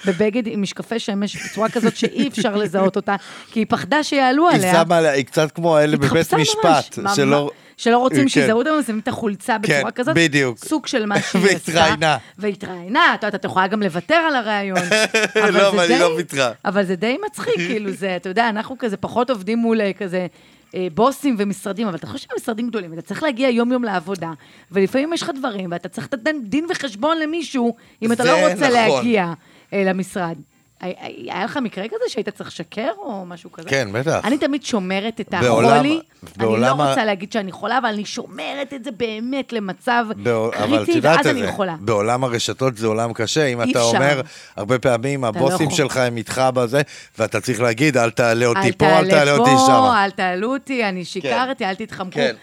בבגד 0.05 0.43
עם 0.45 0.61
משקפי 0.61 0.99
שמש 0.99 1.35
בצורה 1.35 1.69
כזאת 1.69 1.95
שאי 1.95 2.27
אפשר 2.27 2.55
לזהות 2.55 2.95
אותה, 2.95 3.15
כי 3.51 3.59
היא 3.59 3.65
פחדה 3.69 4.03
שיעלו 4.03 4.49
היא 4.49 4.57
עליה. 4.57 4.83
שמה 4.83 4.97
עליה, 4.97 5.11
היא 5.11 5.25
קצת 5.25 5.51
כמו 5.51 5.77
האלה 5.77 5.97
בבית 5.97 6.33
משפט, 6.33 6.99
שלא... 7.15 7.49
שלא 7.77 7.97
רוצים 7.97 8.21
כן. 8.21 8.27
שיזהו 8.27 8.59
אותם, 8.59 8.69
אז 8.69 8.85
שמים 8.85 8.99
את 8.99 9.07
החולצה 9.07 9.57
בצורה 9.57 9.91
כן, 9.91 9.91
כזאת. 9.91 10.15
בדיוק. 10.15 10.57
סוג 10.57 10.87
של 10.87 11.05
מה 11.05 11.21
שהיא 11.21 11.45
עשתה. 11.45 11.71
והתראיינה. 11.71 12.17
והתראיינה, 12.37 13.13
את 13.13 13.23
יודעת, 13.23 13.35
את 13.35 13.45
יכולה 13.45 13.67
גם 13.67 13.83
לוותר 13.83 14.15
על 14.15 14.35
הרעיון. 14.35 14.79
לא, 15.53 15.69
אבל 15.69 15.91
היא 15.91 15.99
לא 15.99 16.05
ויתרה. 16.05 16.51
אבל 16.65 16.83
זה 16.85 16.95
די 16.95 17.17
מצחיק, 17.25 17.55
כאילו 17.67 17.91
זה, 17.91 18.15
אתה 18.15 18.29
יודע, 18.29 18.49
אנחנו 18.49 18.77
כזה 18.77 18.97
פחות 18.97 19.29
עובדים 19.29 19.57
מול 19.57 19.81
אה, 19.81 19.93
כזה... 19.93 20.27
אה, 20.75 20.87
בוסים 20.93 21.35
ומשרדים, 21.39 21.87
אבל 21.87 21.95
אתה 21.95 22.07
חושב 22.07 22.27
שמשרדים 22.31 22.67
גדולים, 22.67 22.93
אתה 22.93 23.01
צריך 23.01 23.23
להגיע 23.23 23.49
יום-יום 23.49 23.83
לעבודה, 23.83 24.31
ולפעמים 24.71 25.13
יש 25.13 25.21
לך 25.21 25.31
דברים, 25.39 25.71
ואתה 25.71 25.89
צריך 25.89 26.07
לתת 26.13 26.31
דין 26.43 26.65
וחשבון 26.69 27.17
למישהו, 27.17 27.75
אם 28.01 28.11
אתה 28.11 28.23
לא 28.23 28.31
רוצה 28.31 28.53
נכון. 28.53 28.71
להגיע 28.71 29.33
למשרד. 29.73 30.35
היה- 30.81 31.45
לך 31.45 31.57
מקרה 31.57 31.87
כזה 31.87 32.03
שהיית 32.07 32.29
צריך 32.29 32.49
לשקר 32.49 32.91
או 32.97 33.25
משהו 33.25 33.51
כזה? 33.51 33.69
כן, 33.69 33.87
בטח. 33.91 34.21
אני 34.23 34.37
תמיד 34.37 34.63
שומרת 34.65 35.21
את 35.21 35.29
בעולם- 35.41 35.73
החולי. 35.75 35.99
אני 36.39 36.61
לא 36.61 36.71
רוצה 36.71 37.05
להגיד 37.05 37.31
שאני 37.31 37.51
חולה, 37.51 37.77
אבל 37.77 37.89
אני 37.89 38.05
שומרת 38.05 38.73
את 38.73 38.83
זה 38.83 38.91
באמת 38.91 39.53
למצב 39.53 40.05
קריטי, 40.53 40.99
ואז 41.01 41.27
אני 41.27 41.39
יכולה. 41.39 41.75
בעולם 41.79 42.23
הרשתות 42.23 42.77
זה 42.77 42.87
עולם 42.87 43.13
קשה, 43.13 43.45
אם 43.45 43.61
אתה. 43.61 43.81
אומר, 43.81 44.21
הרבה 44.55 44.79
פעמים 44.79 45.23
לא 45.23 45.27
הבוסים. 45.27 45.69
שלך 45.71 45.97
הם 45.97 46.17
איתך 46.17 46.41
בזה, 46.53 46.81
ואתה 47.19 47.41
צריך 47.41 47.61
להגיד, 47.61 47.97
אל 47.97 48.09
תעלה 48.11 48.45
אותי 48.45 48.71
פה, 48.71 48.99
אל 48.99 49.09
תעלה 49.09 49.31
אותי 49.37 49.51
שם. 49.67 49.91
אל 50.03 50.11
תעלו 50.11 50.53
אותי, 50.53 50.83
אני 50.85 51.05
שיקרתי, 51.05 51.65
אל 51.65 51.75
תתחמקו. 51.75 52.11
כן. 52.15 52.35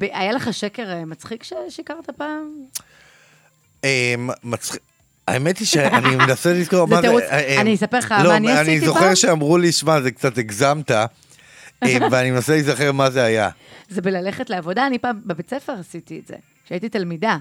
היה 0.00 0.32
לך 0.32 0.54
שקר 0.54 0.90
אה, 0.92 1.04
מצחיק 1.04 1.42
ששיקרת 1.42 2.10
פעם? 2.16 2.50
אמ, 3.84 4.30
מצחיק. 4.44 4.80
האמת 5.30 5.58
היא 5.58 5.66
שאני 5.66 6.16
מנסה 6.16 6.52
לזכור 6.52 6.88
מה 6.88 6.96
זה... 6.96 7.02
תירוץ. 7.02 7.22
אה, 7.22 7.60
אני 7.60 7.74
אספר 7.74 7.98
לך 7.98 8.14
לא, 8.22 8.30
מה 8.30 8.36
אני 8.36 8.52
אני 8.52 8.60
עשיתי 8.60 8.86
זוכר 8.86 9.00
פעם? 9.00 9.14
שאמרו 9.14 9.58
לי, 9.58 9.72
שמע, 9.72 10.00
זה 10.00 10.10
קצת 10.10 10.38
הגזמת, 10.38 10.90
אמ, 10.90 11.08
ואני 12.10 12.30
מנסה 12.30 12.52
להיזכר 12.52 12.92
מה 12.92 13.10
זה 13.10 13.22
היה. 13.22 13.48
זה 13.88 14.02
בללכת 14.02 14.50
לעבודה, 14.50 14.86
אני 14.86 14.98
פעם 14.98 15.20
בבית 15.26 15.50
ספר 15.50 15.72
עשיתי 15.72 16.18
את 16.18 16.26
זה, 16.26 16.34
כשהייתי 16.64 16.88
תלמידה. 16.88 17.36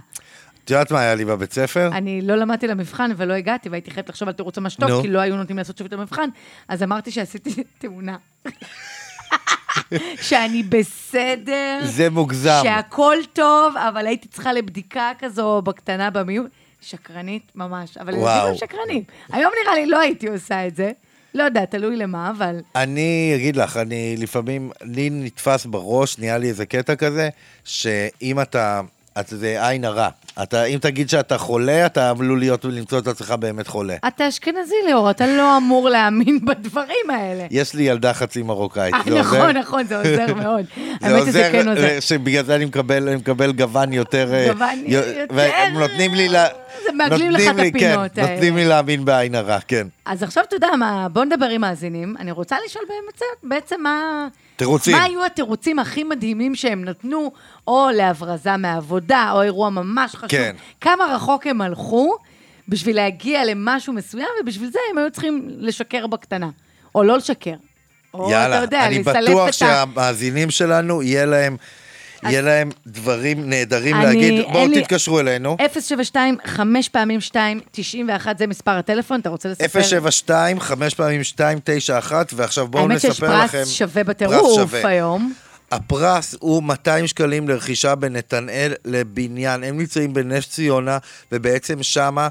את 0.63 0.69
יודעת 0.69 0.91
מה 0.91 0.99
היה 0.99 1.15
לי 1.15 1.25
בבית 1.25 1.53
ספר? 1.53 1.89
אני 1.93 2.21
לא 2.21 2.35
למדתי 2.35 2.67
למבחן 2.67 3.11
ולא 3.17 3.33
הגעתי, 3.33 3.69
והייתי 3.69 3.91
חייבת 3.91 4.09
לחשוב 4.09 4.27
על 4.27 4.33
תירוץ 4.33 4.57
נו. 4.57 5.01
כי 5.01 5.07
לא 5.07 5.19
היו 5.19 5.35
נותנים 5.35 5.57
לעשות 5.57 5.77
שוב 5.77 5.87
את 5.87 5.93
המבחן, 5.93 6.29
אז 6.67 6.83
אמרתי 6.83 7.11
שעשיתי 7.11 7.63
תאונה. 7.79 8.17
שאני 10.27 10.63
בסדר, 10.63 11.79
זה 11.83 12.09
מוגזם. 12.09 12.61
שהכל 12.63 13.17
טוב, 13.33 13.77
אבל 13.77 14.07
הייתי 14.07 14.27
צריכה 14.27 14.53
לבדיקה 14.53 15.11
כזו 15.19 15.61
בקטנה 15.61 16.09
במיון. 16.09 16.47
שקרנית 16.81 17.51
ממש, 17.55 17.97
אבל 17.97 18.09
ילדים 18.09 18.23
וואו. 18.23 18.47
הם 18.47 18.55
שקרנים. 18.55 19.03
היום 19.31 19.51
נראה 19.63 19.75
לי 19.75 19.85
לא 19.85 19.99
הייתי 19.99 20.27
עושה 20.27 20.67
את 20.67 20.75
זה. 20.75 20.91
לא 21.33 21.43
יודעת, 21.43 21.71
תלוי 21.71 21.97
למה, 21.97 22.31
אבל... 22.37 22.59
אני 22.75 23.31
אגיד 23.35 23.55
לך, 23.55 23.77
אני 23.77 24.15
לפעמים, 24.17 24.71
לי 24.81 25.09
נתפס 25.09 25.65
בראש, 25.65 26.19
נהיה 26.19 26.37
לי 26.37 26.49
איזה 26.49 26.65
קטע 26.65 26.95
כזה, 26.95 27.29
שאם 27.63 28.41
אתה, 28.41 28.81
את, 29.19 29.27
זה 29.27 29.67
עין 29.67 29.85
הרע. 29.85 30.09
אתה, 30.43 30.63
אם 30.63 30.77
תגיד 30.81 31.09
שאתה 31.09 31.37
חולה, 31.37 31.85
אתה 31.85 32.09
עלול 32.09 32.39
להיות 32.39 32.65
ולמצוא 32.65 32.99
את 32.99 33.07
עצמך 33.07 33.31
באמת 33.31 33.67
חולה. 33.67 33.95
אתה 34.07 34.27
אשכנזי, 34.27 34.75
ליאור, 34.85 35.09
אתה 35.09 35.27
לא 35.27 35.57
אמור 35.57 35.89
להאמין 35.89 36.39
בדברים 36.45 37.09
האלה. 37.09 37.45
יש 37.51 37.73
לי 37.73 37.83
ילדה 37.83 38.13
חצי 38.13 38.41
מרוקאית, 38.43 38.93
אה, 38.93 38.99
זה 39.05 39.19
עוזר? 39.19 39.21
נכון, 39.37 39.57
נכון, 39.57 39.83
זה 39.87 39.97
עוזר 39.97 40.33
מאוד. 40.43 40.65
זה 41.01 41.07
האמת 41.07 41.25
שזה 41.27 41.49
כן 41.51 41.67
עוזר. 41.67 41.83
אה, 41.83 42.01
שבגלל 42.01 42.45
זה 42.45 42.55
אני 42.55 42.65
מקבל, 42.65 43.07
אני 43.07 43.15
מקבל 43.15 43.51
גוון 43.51 43.93
יותר... 43.93 44.33
אה, 44.33 44.47
גוון 44.53 44.83
יותר- 44.85 45.25
והם 45.35 45.73
נותנים 45.73 46.13
לי... 46.13 46.29
לה- 46.29 46.47
זה 46.85 46.91
מעגלים 46.93 47.31
לך 47.31 47.41
את 47.41 47.55
כן, 47.55 47.61
הפינות 47.91 48.17
האלה. 48.17 48.31
נותנים 48.33 48.55
לי 48.55 48.65
להאמין 48.65 49.05
בעין 49.05 49.35
הרע, 49.35 49.57
כן. 49.67 49.87
אז 50.05 50.23
עכשיו 50.23 50.43
אתה 50.47 50.55
יודע 50.55 50.67
מה, 50.79 51.07
בוא 51.09 51.25
נדבר 51.25 51.45
עם 51.45 51.61
מאזינים. 51.61 52.15
אני 52.19 52.31
רוצה 52.31 52.55
לשאול 52.65 52.83
בעצם 53.43 53.75
מה... 53.83 54.27
תירוצים. 54.59 54.95
מה 54.95 55.03
היו 55.03 55.25
התירוצים 55.25 55.79
הכי 55.79 56.03
מדהימים 56.03 56.55
שהם 56.55 56.85
נתנו, 56.85 57.31
או 57.67 57.89
להברזה 57.93 58.57
מהעבודה, 58.57 59.31
או 59.33 59.41
אירוע 59.41 59.69
ממש 59.69 60.15
חשוב. 60.15 60.29
כן. 60.29 60.55
כמה 60.81 61.05
רחוק 61.15 61.47
הם 61.47 61.61
הלכו 61.61 62.15
בשביל 62.67 62.95
להגיע 62.95 63.45
למשהו 63.45 63.93
מסוים, 63.93 64.27
ובשביל 64.41 64.69
זה 64.71 64.79
הם 64.91 64.97
היו 64.97 65.11
צריכים 65.11 65.47
לשקר 65.49 66.07
בקטנה. 66.07 66.49
או 66.95 67.03
לא 67.03 67.17
לשקר. 67.17 67.53
או, 68.13 68.27
אתה 68.27 68.33
יאללה, 68.33 68.55
יודע, 68.55 68.85
אני 68.85 69.03
בטוח. 69.03 69.51
שהמאזינים 69.51 70.49
שלנו, 70.49 71.03
יהיה 71.03 71.25
להם... 71.25 71.57
יהיה 72.23 72.41
להם 72.41 72.69
דברים 72.87 73.49
נהדרים 73.49 73.95
אני- 73.95 74.05
להגיד, 74.05 74.45
בואו 74.51 74.67
תתקשרו 74.73 75.19
אלינו. 75.19 75.57
072, 75.79 76.37
5 76.45 76.89
פעמים 76.89 77.21
2, 77.21 77.59
91, 77.71 78.37
זה 78.37 78.47
מספר 78.47 78.71
הטלפון, 78.71 79.19
אתה 79.19 79.29
רוצה 79.29 79.49
לספר? 79.49 79.81
072, 79.81 80.59
5 80.59 80.93
פעמים 80.93 81.23
2, 81.23 81.59
9, 81.63 81.97
1, 81.99 82.33
ועכשיו 82.35 82.67
בואו 82.67 82.83
האמת 82.83 83.01
שיש 83.01 83.09
נספר 83.09 83.43
לכם... 83.43 83.57
פרס 83.57 83.69
שווה 83.71 84.03
פרס 84.03 84.15
בטירוף 84.15 84.55
שווה. 84.55 84.87
היום. 84.89 85.33
הפרס 85.71 86.35
הוא 86.39 86.63
200 86.63 87.07
שקלים 87.07 87.49
לרכישה 87.49 87.95
בנתנאל 87.95 88.73
לבניין. 88.85 89.63
הם 89.63 89.77
נמצאים 89.77 90.13
בנס 90.13 90.47
ציונה, 90.49 90.97
ובעצם 91.31 91.83
שמה 91.83 92.27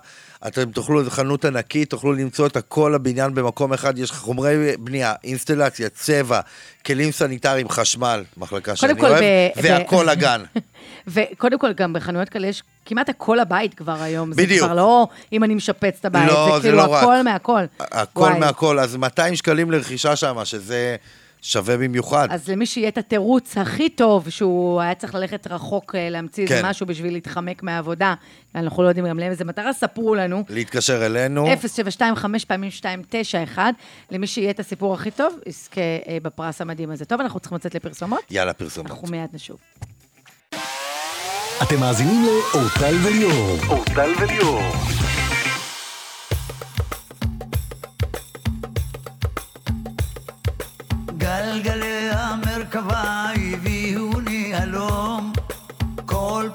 אתם 0.47 0.71
תוכלו, 0.71 1.05
זו 1.05 1.11
חנות 1.11 1.45
ענקית, 1.45 1.91
תוכלו 1.91 2.13
למצוא 2.13 2.47
את 2.47 2.57
כל 2.69 2.95
הבניין 2.95 3.35
במקום 3.35 3.73
אחד, 3.73 3.99
יש 3.99 4.11
חומרי 4.11 4.77
בנייה, 4.79 5.15
אינסטלציה, 5.25 5.89
צבע, 5.89 6.41
כלים 6.87 7.13
סניטריים, 7.13 7.69
חשמל, 7.69 8.25
מחלקה 8.37 8.77
שאני 8.77 8.93
אוהב, 9.01 9.23
ב- 9.25 9.49
והכל 9.63 10.07
ב- 10.07 10.09
הגן. 10.09 10.43
וקודם 11.07 11.59
כל, 11.59 11.73
גם 11.73 11.93
בחנויות 11.93 12.29
כאלה 12.29 12.47
יש 12.47 12.63
כמעט 12.87 13.09
הכל 13.09 13.41
הבית 13.41 13.75
כבר 13.75 14.03
היום. 14.03 14.31
בדיוק. 14.31 14.51
זה 14.51 14.59
כבר 14.67 14.75
לא 14.75 15.09
אם 15.33 15.45
אני 15.45 15.55
משפץ 15.55 15.97
את 16.01 16.05
הבית, 16.05 16.29
לא, 16.29 16.47
זה 16.55 16.57
זה 16.57 16.63
כאילו 16.63 16.77
לא 16.77 16.93
רק. 16.93 17.03
הכל 17.03 17.23
מהכל. 17.23 17.61
הכל 17.81 18.21
וואי. 18.21 18.39
מהכל, 18.39 18.79
אז 18.79 18.97
200 18.97 19.37
שקלים 19.37 19.71
לרכישה 19.71 20.17
שם, 20.17 20.37
שזה 20.45 20.97
שווה 21.43 21.77
במיוחד. 21.77 22.29
אז 22.31 22.49
למי 22.49 22.67
שיהיה 22.67 22.89
את 22.89 22.99
התירוץ 22.99 23.59
הכי 23.59 23.89
טוב, 23.89 24.29
שהוא 24.29 24.81
היה 24.81 24.95
צריך 24.95 25.15
ללכת 25.15 25.47
רחוק 25.47 25.95
אה, 25.95 26.11
להמציא 26.11 26.43
איזה 26.45 26.55
כן. 26.55 26.69
משהו 26.69 26.87
בשביל 26.87 27.13
להתחמק 27.13 27.63
מהעבודה, 27.63 28.15
אנחנו 28.55 28.83
לא 28.83 28.89
יודעים 28.89 29.07
גם 29.07 29.19
לאיזה 29.19 29.45
מטרה, 29.45 29.73
ספרו 29.73 30.15
לנו. 30.15 30.45
להתקשר 30.49 31.07
אלינו. 31.07 31.47
0725 31.47 32.45
פעמים 32.45 32.71
291, 32.87 33.75
למי 34.11 34.27
שיהיה 34.27 34.51
את 34.51 34.61
הסיפור 34.61 34.95
הכי 34.95 35.11
טוב, 35.11 35.39
יזכה 35.47 35.81
אה, 35.81 36.19
בפרס 36.23 36.61
המדהים 36.61 36.91
הזה. 36.91 37.05
טוב, 37.05 37.21
אנחנו 37.21 37.41
צריכים 37.41 37.57
לצאת 37.57 37.75
לפרסומות? 37.75 38.21
יאללה, 38.31 38.53
פרסומות. 38.53 38.91
אנחנו 38.91 39.09
מיד 39.09 39.31
נשוב. 39.33 39.57
אתם 41.63 41.81
מאזינים 41.81 42.25
לאורטל 42.25 42.95
וליאור. 43.05 43.59
אורטל 43.69 44.13
וליאור. 44.21 44.63
גלגלי 51.29 52.11
המרכבה 52.11 53.27
הביאוני 53.53 54.55
הלום. 54.55 55.33
כל 56.07 56.49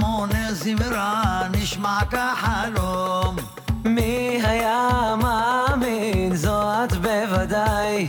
עונה 0.00 0.54
זמרה 0.54 1.42
נשמע 1.52 1.98
כחלום 2.10 3.36
מי 3.84 4.40
היה 4.42 5.14
מאמין, 5.22 6.36
זו 6.36 6.84
את 6.84 6.92
בוודאי 6.92 8.08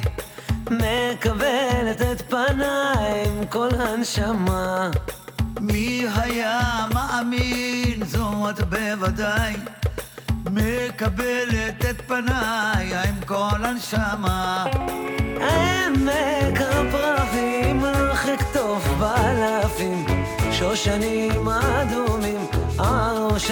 מקבלת 0.72 2.02
את 2.12 2.22
פניי 2.22 3.24
עם 3.26 3.46
כל 3.50 3.70
הנשמה. 3.80 4.90
מי 5.60 6.06
היה 6.16 6.88
מאמין? 6.94 8.06
זאת 8.06 8.60
בוודאי 8.60 9.56
מקבלת 10.52 11.86
את 11.90 12.02
פניי 12.02 12.96
עם 12.96 13.16
כל 13.26 13.64
הנשמה. 13.64 14.66
עמק 15.36 16.62
הפרחים 16.62 17.84
הרחק 17.84 18.40
טוב 18.54 18.88
באלפים. 19.00 20.06
שושנים 20.52 21.48
אדומים 21.50 22.48
על 22.80 23.18
ראש 23.18 23.52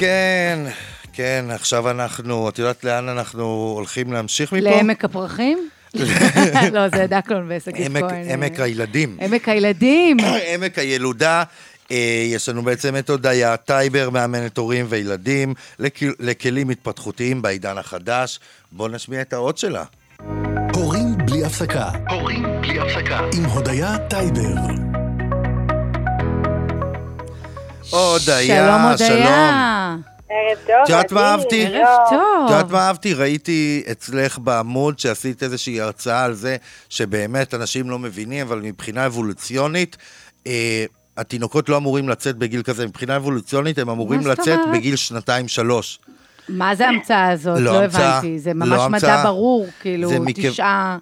כן, 0.00 0.58
כן, 1.12 1.44
עכשיו 1.50 1.90
אנחנו, 1.90 2.48
את 2.48 2.58
יודעת 2.58 2.84
לאן 2.84 3.08
אנחנו 3.08 3.42
הולכים 3.76 4.12
להמשיך 4.12 4.52
מפה? 4.52 4.62
לעמק 4.70 5.04
הפרחים? 5.04 5.68
לא, 6.72 6.88
זה 6.88 7.06
דקלון 7.08 7.46
ושגית 7.48 7.86
עמק- 7.86 8.00
כהן. 8.00 8.30
עמק 8.30 8.60
הילדים. 8.60 9.16
עמק 9.20 9.48
הילדים. 9.48 10.16
עמק 10.54 10.78
הילודה. 10.78 11.42
אה, 11.90 11.96
יש 12.34 12.48
לנו 12.48 12.62
בעצם 12.62 12.96
את 12.96 13.10
הודיה 13.10 13.56
טייבר, 13.56 14.10
מאמנת 14.10 14.58
הורים 14.58 14.86
וילדים, 14.88 15.54
לכ- 15.78 16.02
לכלים 16.20 16.70
התפתחותיים 16.70 17.42
בעידן 17.42 17.78
החדש. 17.78 18.40
בואו 18.72 18.88
נשמיע 18.88 19.20
את 19.20 19.32
האות 19.32 19.58
שלה. 19.58 19.84
הורים 20.74 21.16
בלי 21.26 21.44
הפסקה. 21.44 21.88
הורים 22.10 22.42
בלי 22.60 22.78
הפסקה. 22.80 23.20
עם 23.36 23.44
הודיה 23.44 23.96
טייבר. 24.10 24.89
הודיה, 27.90 28.46
שלום, 28.46 29.08
שלום. 29.08 29.18
הודיה. 29.18 29.96
ערב 30.30 30.58
טוב. 30.66 30.74
את 30.84 30.88
יודעת 30.88 31.12
מה. 31.12 31.20
אהבתי? 31.30 31.66
ערב 31.66 31.98
טוב. 32.10 32.20
את 32.46 32.50
יודעת 32.50 32.70
מה 32.70 32.86
אהבתי? 32.86 33.14
ראיתי 33.14 33.82
אצלך 33.90 34.38
בעמוד 34.38 34.98
שעשית 34.98 35.42
איזושהי 35.42 35.80
הרצאה 35.80 36.24
על 36.24 36.34
זה 36.34 36.56
שבאמת 36.88 37.54
אנשים 37.54 37.90
לא 37.90 37.98
מבינים, 37.98 38.46
אבל 38.46 38.60
מבחינה 38.60 39.06
אבולוציונית, 39.06 39.96
אה, 40.46 40.84
התינוקות 41.16 41.68
לא 41.68 41.76
אמורים 41.76 42.08
לצאת 42.08 42.36
בגיל 42.36 42.62
כזה, 42.62 42.86
מבחינה 42.86 43.16
אבולוציונית 43.16 43.78
הם 43.78 43.90
אמורים 43.90 44.26
לצאת 44.26 44.48
אומרת? 44.58 44.76
בגיל 44.78 44.96
שנתיים-שלוש. 44.96 45.98
מה 46.48 46.74
זה 46.74 46.86
ההמצאה 46.86 47.30
הזאת? 47.30 47.58
לא 47.60 47.72
לא 47.72 47.82
המצאה, 47.82 48.18
הבנתי. 48.18 48.38
זה 48.38 48.50
לא 48.50 48.54
ממש 48.66 48.70
מדע 48.78 48.84
המצאה. 48.84 49.22
ברור, 49.24 49.66
כאילו, 49.80 50.08
זה 50.08 50.20
מכיו- 50.20 50.52
תשעה... 50.52 50.98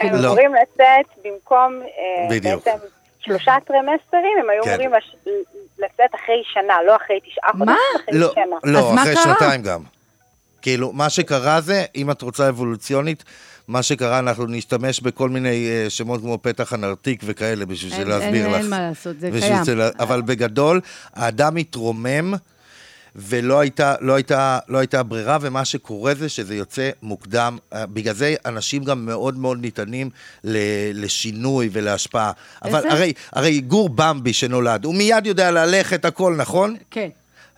הם 0.00 0.08
כאילו, 0.08 0.22
לא. 0.22 0.26
אמורים 0.28 0.50
לצאת 0.54 1.06
במקום 1.24 1.80
אה, 1.82 2.28
בדיוק. 2.30 2.64
בעצם 2.64 2.78
שלושה 3.20 3.52
טרמסטרים, 3.66 4.32
הם 4.42 4.50
היו 4.50 4.64
כן. 4.64 4.70
אמורים 4.70 4.90
לש- 4.92 5.16
לצאת 5.78 6.14
אחרי 6.24 6.42
שנה, 6.52 6.74
לא 6.86 6.96
אחרי 6.96 7.18
תשעה 7.20 7.50
מה? 7.54 7.64
חודשים, 7.64 7.76
אחרי 8.08 8.18
לא, 8.20 8.32
שנה. 8.34 8.72
לא, 8.72 8.88
אז 8.88 8.94
מה 8.94 9.02
אחרי 9.02 9.14
קרה? 9.14 9.22
שנתיים 9.24 9.62
גם. 9.62 9.80
כאילו, 10.62 10.92
מה 10.92 11.10
שקרה 11.10 11.60
זה, 11.60 11.84
אם 11.96 12.10
את 12.10 12.22
רוצה 12.22 12.48
אבולוציונית, 12.48 13.24
מה 13.68 13.82
שקרה, 13.82 14.18
אנחנו 14.18 14.46
נשתמש 14.46 15.00
בכל 15.00 15.28
מיני 15.28 15.68
אה, 15.70 15.90
שמות 15.90 16.20
כמו 16.20 16.38
פתח 16.42 16.72
הנרתיק 16.72 17.20
וכאלה, 17.24 17.66
בשביל 17.66 17.92
אין- 17.92 18.08
להסביר 18.08 18.44
אין- 18.46 18.52
לך. 18.54 18.60
אין 18.60 18.70
מה 18.70 18.80
לעשות, 18.88 19.20
זה 19.20 19.30
קיים. 19.40 19.64
זה- 19.64 19.88
אבל 19.98 20.22
בגדול, 20.22 20.80
האדם 21.14 21.56
התרומם, 21.56 22.34
ולא 23.16 23.60
הייתה, 23.60 23.94
לא 24.00 24.14
הייתה, 24.14 24.58
לא 24.68 24.78
הייתה 24.78 25.02
ברירה, 25.02 25.38
ומה 25.40 25.64
שקורה 25.64 26.14
זה 26.14 26.28
שזה 26.28 26.54
יוצא 26.54 26.90
מוקדם. 27.02 27.58
אה, 27.72 27.86
בגלל 27.86 28.14
זה 28.14 28.34
אנשים 28.46 28.84
גם 28.84 29.06
מאוד 29.06 29.38
מאוד 29.38 29.60
ניתנים 29.60 30.10
ל- 30.44 30.58
לשינוי 31.04 31.68
ולהשפעה. 31.72 32.32
אבל? 32.64 32.88
הרי, 32.88 33.12
הרי 33.32 33.60
גור 33.60 33.88
במבי 33.88 34.32
שנולד, 34.32 34.84
הוא 34.84 34.94
מיד 34.94 35.26
יודע 35.26 35.50
ללכת 35.50 36.04
הכל, 36.04 36.34
נכון? 36.38 36.76
כן. 36.90 37.08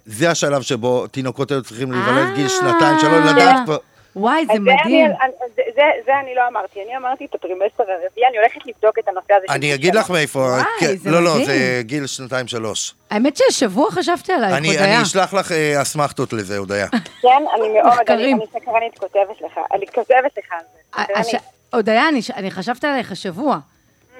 זה 0.06 0.30
השלב 0.30 0.62
שבו 0.62 1.06
תינוקות 1.06 1.50
היו 1.50 1.62
צריכים 1.62 1.92
להיוולד 1.92 2.34
גיל 2.36 2.44
אה, 2.44 2.50
שנתיים, 2.50 2.98
שלוש, 3.00 3.30
לדעת 3.32 3.56
כבר... 3.64 3.76
וואי, 4.16 4.46
זה 4.46 4.58
מדהים. 4.60 4.76
אני- 4.86 5.04
אני- 5.04 5.45
זה- 5.76 6.02
זה- 6.06 6.20
אני 6.20 6.34
לא 6.34 6.48
אמרתי, 6.48 6.82
אני 6.84 6.96
אמרתי 6.96 7.24
את 7.24 7.34
הטרימסטר 7.34 7.82
הרביעי, 7.82 8.26
אני 8.30 8.38
הולכת 8.38 8.60
לבדוק 8.66 8.98
את 8.98 9.08
הנושא 9.08 9.34
הזה. 9.34 9.46
אני 9.48 9.74
אגיד. 9.74 9.94
לך 9.94 10.10
מאיפה... 10.10 10.38
וואי, 10.80 10.96
זה 10.96 11.10
לא, 11.10 11.22
לא. 11.22 11.44
זה 11.46 11.54
גיל 11.84 12.06
שנתיים-שלוש. 12.06 12.94
האמת 13.10 13.36
שהשבוע 13.36 13.90
חשבתי 13.90 14.32
עלייך, 14.32 14.54
אני 14.54 14.68
הודיה. 14.68 14.84
אני 14.94 15.02
אשלח 15.02 15.34
לך 15.34 15.52
אה, 15.52 15.82
אסמכתות 15.82 16.32
לזה, 16.32 16.58
הודיה. 16.58 16.86
כן, 17.22 17.28
אני 17.28 17.68
מאוד, 17.68 17.84
אני 17.86 17.90
מחקרים. 17.94 18.36
אני 18.36 18.46
סקרנית 18.60 18.98
כותבת 18.98 19.40
לך, 19.40 19.60
אני 19.74 19.86
כותבת 19.86 20.38
לך 20.38 20.52
על 20.52 20.58
זה. 20.74 21.02
הש- 21.20 21.26
סקרנית. 21.26 21.42
הודיה, 21.74 22.08
אני 22.08 22.22
ש- 22.22 22.30
אני 22.30 22.50
חשבתי 22.50 22.86
עלייך 22.86 23.12
השבוע. 23.12 23.58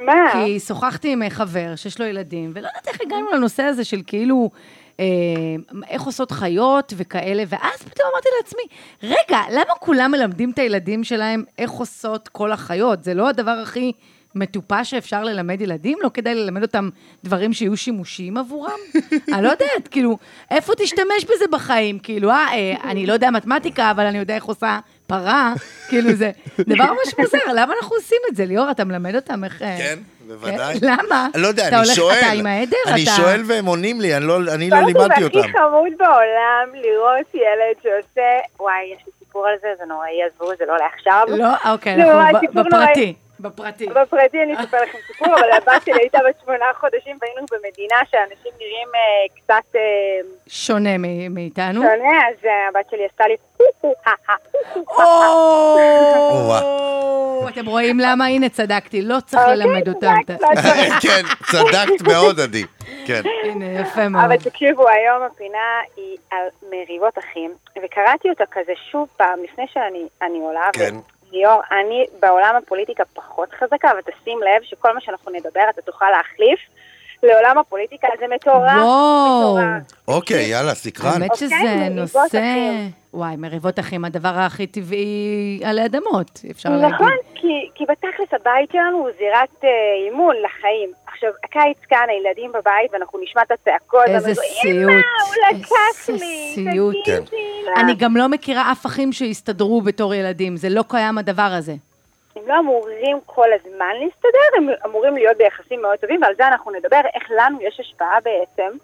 מה? 0.01 0.15
כי 0.33 0.61
שוחחתי 0.61 1.13
עם 1.13 1.23
חבר 1.31 1.77
שיש 1.77 2.01
לו 2.01 2.07
ילדים, 2.07 2.51
ולא 2.55 2.67
יודעת 2.67 2.89
איך 2.89 2.99
הגענו 3.07 3.33
לנושא 3.33 3.63
הזה 3.63 3.85
של 3.85 4.01
כאילו, 4.07 4.51
אה, 4.55 4.59
איך 5.89 6.03
עושות 6.03 6.31
חיות 6.31 6.93
וכאלה, 6.97 7.43
ואז 7.49 7.79
פתאום 7.79 8.09
אמרתי 8.13 8.29
לעצמי, 8.41 8.63
רגע, 9.03 9.41
למה 9.51 9.75
כולם 9.81 10.11
מלמדים 10.11 10.51
את 10.51 10.59
הילדים 10.59 11.05
שלהם 11.05 11.45
איך 11.59 11.71
עושות 11.71 12.29
כל 12.29 12.53
החיות? 12.53 13.05
זה 13.05 13.15
לא 13.15 13.29
הדבר 13.29 13.51
הכי 13.51 13.93
מטופש 14.37 14.91
שאפשר 14.91 15.25
ללמד 15.25 15.61
ילדים? 15.61 15.99
לא 16.03 16.11
כדאי 16.15 16.35
ללמד 16.35 16.63
אותם 16.63 16.89
דברים 17.25 17.53
שיהיו 17.53 17.77
שימושיים 17.77 18.37
עבורם? 18.37 18.79
אני 19.35 19.43
לא 19.43 19.49
יודעת, 19.49 19.89
כאילו, 19.91 20.19
איפה 20.51 20.73
תשתמש 20.75 21.25
בזה 21.25 21.45
בחיים? 21.51 21.99
כאילו, 21.99 22.31
אה, 22.31 22.47
אה, 22.53 22.91
אני 22.91 23.07
לא 23.07 23.13
יודע 23.13 23.31
מתמטיקה, 23.31 23.91
אבל 23.91 24.07
אני 24.07 24.19
יודע 24.19 24.35
איך 24.35 24.45
עושה 24.45 24.79
פרה, 25.07 25.55
כאילו, 25.89 26.13
זה 26.13 26.31
דבר 26.59 26.85
ממש 26.85 27.15
מוזר, 27.19 27.53
למה 27.55 27.75
אנחנו 27.81 27.97
עושים 27.97 28.19
את 28.31 28.37
זה? 28.37 28.47
ליאור, 28.47 28.71
אתה 28.71 28.85
מלמד 28.85 29.15
אותם 29.17 29.45
איך... 29.45 29.63
אה, 29.63 29.77
כן, 29.79 29.99
בוודאי. 30.29 30.81
כן? 30.81 30.87
למה? 30.87 31.29
אני 31.35 31.43
לא 31.43 31.49
יודע, 31.49 31.69
אני 31.69 31.77
הולך- 31.77 31.89
שואל. 31.95 32.17
אתה 32.19 32.27
עם 32.33 32.47
העדר? 32.47 32.77
אני 32.87 33.03
אתה- 33.03 33.11
שואל 33.11 33.41
והם 33.49 33.67
עונים 33.67 34.01
לי, 34.01 34.17
אני 34.17 34.25
לא 34.25 34.37
אני 34.55 34.71
לא 34.71 34.77
קודם 34.77 34.93
כל, 34.93 34.99
לימדתי 35.01 35.21
זה 35.21 35.27
אותם. 35.27 35.39
הכי 35.39 35.53
חמוד 35.53 35.93
בעולם 35.99 36.69
לראות 36.75 37.35
ילד 37.35 37.77
שעושה, 37.83 38.29
וואי, 38.61 38.85
יש 38.97 39.03
לי 39.07 39.13
סיפור 39.19 39.47
על 39.47 39.55
זה, 39.63 39.69
זה 39.79 39.85
נוראי, 39.85 40.23
עזבו, 40.23 40.51
זה 40.59 40.65
לא 40.69 40.75
לעכשיו. 40.79 41.37
לא, 41.39 41.73
אוקיי, 41.73 41.97
זה 41.97 42.13
אנחנו 42.13 42.65
בפרטי. 42.65 43.15
בפרטי. 43.41 43.87
בפרטי 43.87 44.43
אני 44.43 44.55
אספר 44.55 44.83
לכם 44.83 44.99
סיפור, 45.07 45.29
אבל 45.35 45.51
הבת 45.51 45.83
שלי 45.85 46.01
הייתה 46.01 46.19
בת 46.29 46.35
שמונה 46.45 46.65
חודשים, 46.81 47.19
והיינו 47.23 47.47
במדינה 47.53 47.97
שאנשים 48.11 48.53
נראים 48.61 48.89
אה, 48.95 49.37
קצת 49.37 49.77
אה, 49.77 49.81
שונה 50.49 50.99
מ- 50.99 51.35
מאיתנו. 51.35 51.83
שונה, 51.83 52.29
אז 52.29 52.45
אה, 52.45 52.69
הבת 52.69 52.91
שלי 52.91 53.05
עשתה 53.05 53.25
לי... 53.27 53.37
אתם 57.49 57.67
רואים 57.67 58.01
למה? 58.01 58.27
הנה, 58.27 58.49
צדקתי, 58.49 59.03
לא 59.03 59.17
צריך 59.27 59.43
אוקיי, 59.43 59.57
ללמד 59.57 59.89
אותם. 59.89 60.15
צדקת, 60.27 60.41
לא. 60.43 60.49
כן, 61.01 61.23
צדקת 61.51 62.03
מאוד, 62.09 62.41
עדי. 62.41 62.65
כן. 63.07 63.23
הנה, 63.45 63.81
יפה 63.81 64.09
מאוד. 64.09 64.25
אבל 64.25 64.37
תקשיבו, 64.37 64.89
היום 64.89 65.23
הפינה 65.23 65.81
היא 65.97 66.17
על 66.31 66.47
מריבות 66.71 67.19
אחים, 67.19 67.55
וקראתי 67.85 68.31
אותה 68.31 68.45
כזה 68.51 68.73
שוב 68.91 69.09
פעם, 69.17 69.39
לפני 69.45 69.65
שאני 69.73 70.07
אני 70.23 70.39
עולה, 70.39 70.71
ליאור, 71.37 71.61
אני 71.71 72.07
בעולם 72.21 72.55
הפוליטיקה 72.57 73.05
פחות 73.15 73.49
חזקה, 73.53 73.91
אבל 73.91 74.01
תשים 74.01 74.39
לב 74.43 74.63
שכל 74.63 74.95
מה 74.95 75.01
שאנחנו 75.01 75.33
נדבר 75.33 75.63
אתה 75.71 75.83
תוכל 75.83 76.11
להחליף. 76.11 76.61
לעולם 77.23 77.59
הפוליטיקה 77.59 78.09
זה 78.19 78.25
מטורף, 78.35 78.83
וואו. 78.83 79.57
מטורף. 79.57 79.99
אוקיי, 80.09 80.51
יאללה, 80.51 80.75
סקרן. 80.75 81.11
האמת 81.13 81.31
אוקיי, 81.31 81.49
שזה 81.49 81.89
נושא... 81.91 82.19
וואי, 83.15 83.37
מריבות 83.37 83.79
אחים, 83.79 84.05
הדבר 84.05 84.29
הכי 84.29 84.67
טבעי 84.67 85.61
עלי 85.65 85.85
אדמות, 85.85 86.41
אפשר 86.51 86.69
להגיד. 86.69 86.95
נכון, 86.95 87.13
כי, 87.35 87.71
כי 87.75 87.85
בתכלס 87.85 88.41
הבית 88.41 88.71
שלנו 88.73 88.99
הוא 88.99 89.11
זירת 89.19 89.65
אה, 89.65 89.69
אימון 90.07 90.37
לחיים. 90.45 90.93
עכשיו, 91.17 91.31
הקיץ 91.45 91.79
כאן, 91.89 92.07
הילדים 92.09 92.53
בבית, 92.53 92.93
ואנחנו 92.93 93.19
נשמע 93.23 93.43
את 93.43 93.51
הצעקות. 93.51 94.05
איזה 94.09 94.35
סיוט. 94.35 94.91
אמא, 94.91 94.93
הוא 94.93 95.59
לקח 95.61 96.09
איזה 96.09 96.25
לי, 96.25 96.53
סיוט. 96.55 96.97
תגידי 97.05 97.63
לה. 97.65 97.73
אני 97.81 97.95
גם 97.95 98.17
לא 98.17 98.29
מכירה 98.29 98.73
אף 98.73 98.87
אחים 98.87 99.13
שהסתדרו 99.13 99.81
בתור 99.81 100.15
ילדים, 100.15 100.57
זה 100.57 100.69
לא 100.69 100.83
קיים 100.89 101.19
הדבר 101.19 101.51
הזה. 101.59 101.73
הם 102.37 102.43
לא 102.47 102.59
אמורים 102.59 103.19
כל 103.27 103.49
הזמן 103.61 103.93
להסתדר, 104.01 104.57
הם 104.57 104.69
אמורים 104.87 105.15
להיות 105.15 105.37
ביחסים 105.37 105.83
מאוד 105.83 105.97
טובים, 105.99 106.23
ועל 106.23 106.35
זה 106.37 106.47
אנחנו 106.49 106.71
נדבר, 106.71 107.01
איך 107.15 107.25
לנו 107.31 107.59
יש 107.63 107.81
השפעה 107.81 108.19
בעצם, 108.25 108.77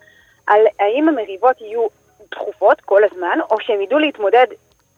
על 0.47 0.61
האם 0.81 1.09
המריבות 1.09 1.61
יהיו 1.61 1.87
דחופות 2.31 2.81
כל 2.81 3.01
הזמן, 3.05 3.39
או 3.51 3.57
שהם 3.61 3.81
ידעו 3.81 3.99
להתמודד 3.99 4.47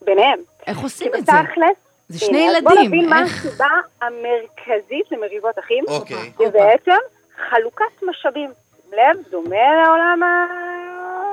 ביניהם. 0.02 0.38
איך 0.66 0.76
כי 0.76 0.82
עושים 0.82 1.12
את 1.14 1.26
זה? 1.26 1.32
בתכלס, 1.32 1.76
זה 2.08 2.18
שני 2.18 2.38
הנה, 2.48 2.58
אז 2.58 2.64
בוא 2.64 2.72
ילדים, 2.72 2.86
נבין 2.86 3.08
מה 3.10 3.22
איך- 3.22 3.46
הסיבה 3.46 3.66
המרכזית 4.02 5.12
למריבות 5.12 5.58
אחים, 5.58 5.84
אוקיי. 5.88 6.30
זה 6.38 6.44
בעצם 6.50 6.96
חלוקת 7.50 8.02
משאבים. 8.10 8.50
לב, 8.92 9.16
דומה 9.30 9.56
לעולם 9.84 10.22
ה... 10.22 10.46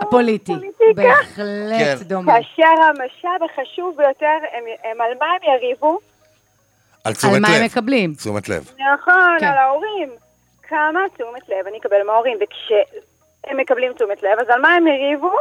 הפוליטי. 0.02 0.52
הפוליטיקה. 0.54 0.86
כן. 0.96 0.96
בהחלט 0.96 2.02
דומה. 2.08 2.34
כאשר 2.34 2.82
המשאב 2.90 3.50
החשוב 3.52 3.98
ביותר, 3.98 4.26
הם, 4.54 4.64
הם 4.84 5.02
על 5.02 5.12
מה 5.20 5.26
הם 5.26 5.54
יריבו? 5.56 5.90
על 5.92 6.00
על 7.04 7.14
תשומת 7.14 7.42
מה 7.42 7.48
הם 7.48 7.54
לב. 7.56 7.64
מקבלים? 7.66 8.14
תשומת 8.14 8.50
לב. 8.50 8.72
נכון, 8.94 9.38
כן. 9.40 9.46
על 9.46 9.58
ההורים. 9.58 10.10
כמה 10.70 11.00
תשומת 11.16 11.50
לב 11.50 11.68
אני 11.68 11.78
אקבל 11.78 12.04
מההורים, 12.08 12.38
וכשהם 12.42 13.58
מקבלים 13.58 13.94
תשומת 13.94 14.24
לב, 14.24 14.40
אז 14.40 14.50
על 14.50 14.62
מה 14.62 14.74
הם 14.74 14.88
יריבו? 14.88 15.32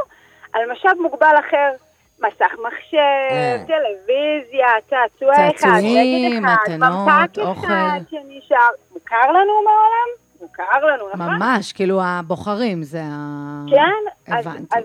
על 0.52 0.72
משאב 0.72 0.96
מוגבל 1.00 1.34
אחר. 1.48 1.70
מסך 2.18 2.52
מחשב, 2.66 2.96
Mm. 3.30 3.66
טלוויזיה, 3.66 4.66
צעצוע 4.90 5.32
אחד, 5.34 5.56
צעצועים, 5.56 6.42
מתנות, 6.46 7.38
אוכל. 7.38 7.66
אחד 7.66 8.00
שנשאר. 8.10 8.68
מוכר 8.94 9.32
לנו 9.32 9.52
מהעולם? 9.64 10.19
מוכר 10.42 10.86
לנו, 10.86 11.04
נכון? 11.14 11.26
ממש, 11.38 11.72
כאילו 11.72 12.00
הבוחרים, 12.02 12.82
זה 12.82 13.00
ה... 13.04 13.62
כן, 13.70 14.32
אז- 14.34 14.46
הבנתי. 14.46 14.78
אז- 14.78 14.84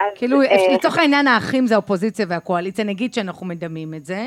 אז, 0.00 0.06
כאילו, 0.14 0.42
אה, 0.42 0.56
לצורך 0.74 0.98
העניין 0.98 1.26
האחים 1.28 1.66
זה 1.66 1.74
האופוזיציה 1.74 2.26
והקואליציה, 2.28 2.84
נגיד 2.84 3.14
שאנחנו 3.14 3.46
מדמים 3.46 3.94
את 3.94 4.04
זה. 4.04 4.26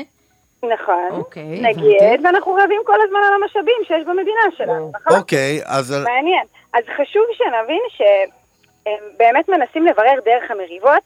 נכון, 0.62 1.08
אוקיי, 1.10 1.60
נגיד, 1.60 1.96
הבנתי. 2.02 2.24
ואנחנו 2.26 2.54
רבים 2.64 2.80
כל 2.86 2.98
הזמן 3.06 3.18
על 3.28 3.42
המשאבים 3.42 3.74
שיש 3.86 4.04
במדינה 4.06 4.40
שלנו, 4.56 4.92
נכון? 5.00 5.16
אוקיי, 5.18 5.60
אז... 5.64 5.90
מעניין. 6.04 6.44
אז 6.74 6.84
חשוב 6.96 7.22
שנבין 7.32 7.80
שהם 7.88 9.00
באמת 9.18 9.48
מנסים 9.48 9.86
לברר 9.86 10.14
דרך 10.24 10.50
המריבות 10.50 11.02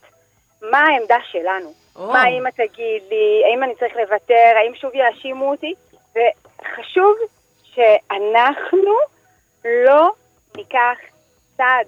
מה 0.71 0.79
העמדה 0.79 1.17
שלנו. 1.31 1.73
או. 1.97 2.07
מה 2.13 2.23
האמא 2.23 2.49
תגיד 2.51 3.03
לי, 3.11 3.43
האם 3.51 3.63
אני 3.65 3.75
צריך 3.75 3.93
לוותר, 3.97 4.53
האם 4.65 4.75
שוב 4.75 4.91
יאשימו 4.95 5.51
אותי, 5.51 5.75
וחשוב 6.11 7.15
שאנחנו 7.65 8.91
לא 9.64 10.11
ניקח 10.57 10.98
צד. 11.57 11.85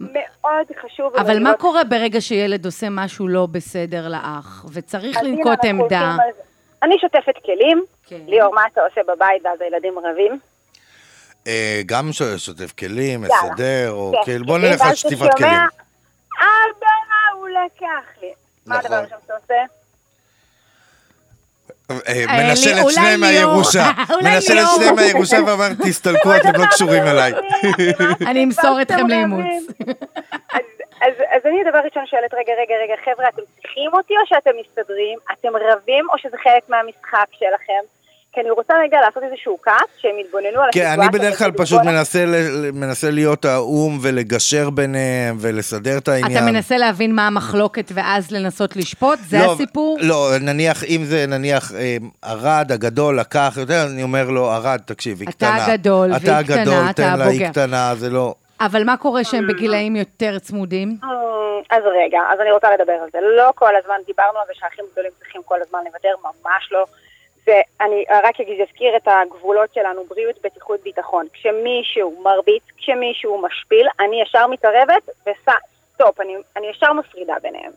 מאוד 0.00 0.66
חשוב. 0.82 1.16
אבל 1.16 1.38
מה. 1.42 1.54
קורה 1.54 1.84
ברגע 1.84 2.20
שילד 2.20 2.64
עושה 2.64 2.86
משהו 2.90 3.28
לא 3.28 3.46
בסדר 3.46 4.08
לאח, 4.08 4.64
וצריך 4.72 5.16
לנקוט 5.22 5.64
עמדה? 5.64 6.16
אני 6.82 6.98
שוטפת 6.98 7.44
כלים, 7.44 7.84
כן. 8.06 8.20
ליאור, 8.26 8.54
מה 8.54 8.62
אתה 8.72 8.80
עושה 8.80 9.00
בבית 9.08 9.42
ואז 9.44 9.60
הילדים 9.60 9.98
רבים? 9.98 10.38
אה, 11.46 11.80
גם 11.86 12.10
שוטף 12.36 12.72
כלים. 12.78 13.20
מסדר, 13.20 13.90
או 13.90 14.12
כן, 14.14 14.24
כאילו, 14.24 14.44
בוא 14.44 14.58
כלים, 14.58 14.70
נלך 14.70 14.80
על 14.80 14.94
שטיפת 14.94 15.34
כלים. 15.36 15.50
אבא, 15.50 16.86
הוא 17.34 17.48
לקח 17.48 18.22
לי. 18.22 18.32
מה 18.66 18.78
נכון. 18.78 18.84
הדבר 18.86 18.96
הראשון 18.96 19.18
שאתה 19.22 19.34
עושה? 19.42 19.77
אה, 21.90 21.96
מנשל 22.28 22.70
את 22.86 22.90
שניהם. 22.90 23.20
מהירושה. 23.20 23.84
אולי 24.14 24.34
מנשל 24.34 24.52
את 24.52 24.56
ליאור. 24.58 24.76
שניהם 24.76 24.94
מהירושה 24.94 25.36
ואומר, 25.46 25.68
תסתלקו, 25.84 26.36
אתם 26.36 26.52
לא 26.60 26.66
קשורים 26.66 27.02
אליי. 27.10 27.32
אני 28.26 28.44
אמסור 28.44 28.82
אתכם 28.82 29.08
לאימוץ. 29.08 29.44
אז- 31.02 31.44
אני 31.44 31.64
דבר 31.70 31.78
ראשון 31.84 32.06
שואלת, 32.06 32.34
רגע, 32.34 32.52
רגע, 32.62 32.74
רגע, 32.84 32.94
חבר'ה, 33.04 33.28
אתם 33.28 33.42
צריכים 33.62 33.90
אותי 33.94 34.14
או 34.16 34.26
שאתם 34.26 34.50
מסתדרים? 34.60 35.18
אתם 35.32 35.48
רבים 35.72 36.06
או 36.12 36.18
שזה 36.18 36.36
חלק 36.42 36.68
מהמשחק 36.68 37.26
שלכם? 37.32 37.82
כי 38.32 38.40
אני 38.40 38.50
רוצה 38.50 38.74
רגע 38.84 38.98
לעשות 39.06 39.22
איזשהו 39.22 39.58
כעס, 39.62 39.74
שהם 39.98 40.18
יתבוננו 40.18 40.46
על 40.62 40.68
כן, 40.72 40.80
הסיטואציה. 40.86 40.94
אני 40.94 41.18
בדרך 41.18 41.38
כלל 41.38 41.50
פשוט 41.52 41.78
"בואנה, 41.82 41.92
מנסה, 41.98 42.24
ל- 42.24 42.70
מנסה 42.72 43.10
להיות 43.10 43.44
האו"ם 43.44 43.98
ולגשר 44.02 44.70
ביניהם 44.70 45.36
ולסדר 45.40 45.98
את 45.98 46.08
העניין. 46.08 46.36
אתה 46.42 46.52
מנסה 46.52 46.76
להבין 46.76 47.14
מה 47.14 47.26
המחלוקת 47.26 47.90
ואז 47.94 48.30
לנסות 48.30 48.76
לשפוט? 48.76 49.18
זה 49.28 49.38
לא, 49.38 49.52
הסיפור? 49.52 49.98
לא, 50.00 50.30
נניח, 50.40 50.84
אם 50.84 51.00
זה 51.04 51.24
נניח 51.28 51.72
אה, 51.74 51.96
ארד 52.24 52.72
הגדול 52.72 53.18
לקח 53.18 53.54
יותר, 53.56 53.86
אני 53.92 54.02
אומר 54.02 54.30
לו, 54.30 54.52
ארד, 54.54 54.80
תקשיב, 54.84 55.20
היא 55.20 55.28
אתה 55.28 55.36
קטנה. 55.36 55.64
הגדול, 55.66 56.12
אתה 56.16 56.32
והיא 56.32 56.44
קטנה, 56.44 56.56
הגדול, 56.58 56.84
אתה 56.90 57.02
תן 57.02 57.18
לה, 57.18 57.24
היא 57.24 57.30
הבוגר. 57.30 57.48
קטנה, 57.50 57.94
זה 57.94 58.10
לא... 58.10 58.34
אבל 58.60 58.84
מה 58.84 58.96
קורה 58.96 59.24
שהם 59.24 59.46
בגילאים 59.48 59.96
יותר 59.96 60.38
צמודים? 60.38 60.88
"אמ, 61.04 61.08
אז 61.70 61.82
רגע, 62.04 62.18
אז 62.32 62.40
אני 62.40 62.50
רוצה 62.52 62.68
לדבר 62.78 62.92
על 62.92 63.08
זה. 63.12 63.18
לא 63.36 63.52
כל 63.54 63.76
הזמן 63.82 63.94
דיברנו 64.06 64.38
על 64.38 64.44
זה 64.46 64.52
שהאחים 64.60 64.84
הגדולים 64.90 65.10
צריכים 65.18 65.40
כל 65.44 65.56
הזמן 65.66 65.78
לוותר, 65.86 66.08
ממש 66.24 66.68
לא. 66.72 66.84
ואני 67.48 68.04
רק 68.10 68.40
אגיד, 68.40 68.60
אזכיר 68.60 68.96
את 68.96 69.08
הגבולות 69.08 69.74
שלנו, 69.74 70.04
בריאות, 70.04 70.36
בטיחות, 70.42 70.80
ביטחון. 70.80 71.26
כשמישהו 71.32 72.20
מרביץ, 72.22 72.62
כשמישהו 72.76 73.38
משפיל, 73.38 73.86
אני 74.00 74.22
ישר 74.22 74.46
מתערבת 74.46 75.08
וסטופ, 75.08 76.20
אני, 76.20 76.36
אני 76.56 76.66
ישר 76.66 76.92
מפרידה 76.92 77.34
ביניהם. 77.42 77.72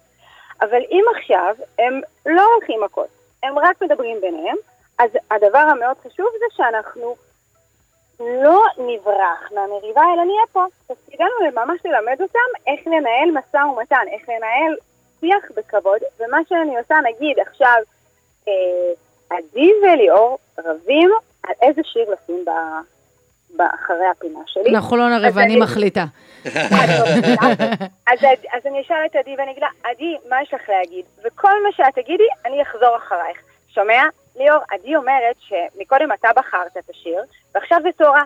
אבל 0.62 0.82
אם 0.92 1.04
עכשיו 1.16 1.56
הם 1.80 2.02
לא 2.26 2.44
הולכים 2.54 2.84
מכות, 2.84 3.08
הם 3.44 3.60
רק 3.60 3.82
מדברים 3.82 4.22
ביניהם, 4.22 4.56
אז 5.00 5.10
הדבר 5.32 5.58
המאוד 5.58 5.98
חשוב 5.98 6.28
זה 6.40 6.56
שאנחנו 6.56 7.16
לא 8.20 8.64
נברח 8.78 9.52
מהמריבה, 9.56 10.02
אלא 10.14 10.24
נהיה 10.24 10.44
פה. 10.52 10.66
תפקידנו 10.88 11.30
ממש 11.54 11.80
ללמד 11.86 12.22
אותם 12.22 12.50
איך 12.68 12.88
לנהל 12.88 13.32
משא 13.34 13.58
ומתן, 13.58 14.06
איך 14.12 14.30
לנהל 14.30 14.76
שיח 15.20 15.52
בכבוד, 15.56 16.02
ומה 16.20 16.38
שאני 16.50 16.78
עושה, 16.78 16.96
נגיד 17.04 17.40
עכשיו, 17.40 17.78
אה, 18.48 18.54
עדי 19.32 19.72
וליאור 19.84 20.38
רבים 20.60 21.12
על 21.44 21.54
איזה 21.62 21.82
שיר 21.84 22.06
לשים 22.12 22.46
ב... 22.46 22.50
באחרי 23.56 24.08
הפינה 24.12 24.40
שלי. 24.48 24.76
אנחנו 24.76 24.98
לא 24.98 25.10
נריב, 25.10 25.26
אז 25.26 25.38
אני 25.38 25.56
מחליטה. 25.56 26.06
אז, 26.46 28.20
אז, 28.24 28.40
אז 28.54 28.66
אני 28.66 28.82
אשאל 28.82 29.06
את 29.06 29.16
עדי 29.16 29.36
ואני 29.38 29.52
אגיד 29.52 29.64
לה, 29.64 29.70
עדי, 29.84 30.18
מה 30.30 30.42
יש 30.42 30.54
לך 30.54 30.70
להגיד? 30.70 31.06
וכל 31.26 31.64
מה 31.64 31.70
שאת 31.72 31.96
תגידי, 31.96 32.28
אני 32.46 32.62
אחזור 32.62 32.98
אחרייך. 32.98 33.38
שומע? 33.74 34.04
ליאור, 34.36 34.60
עדי 34.72 34.96
אומרת 34.96 35.36
שמקודם 35.40 36.12
אתה 36.12 36.28
בחרת 36.36 36.78
את 36.78 36.90
השיר, 36.90 37.24
ועכשיו 37.56 37.80
זה 37.84 37.90
תורה. 37.98 38.24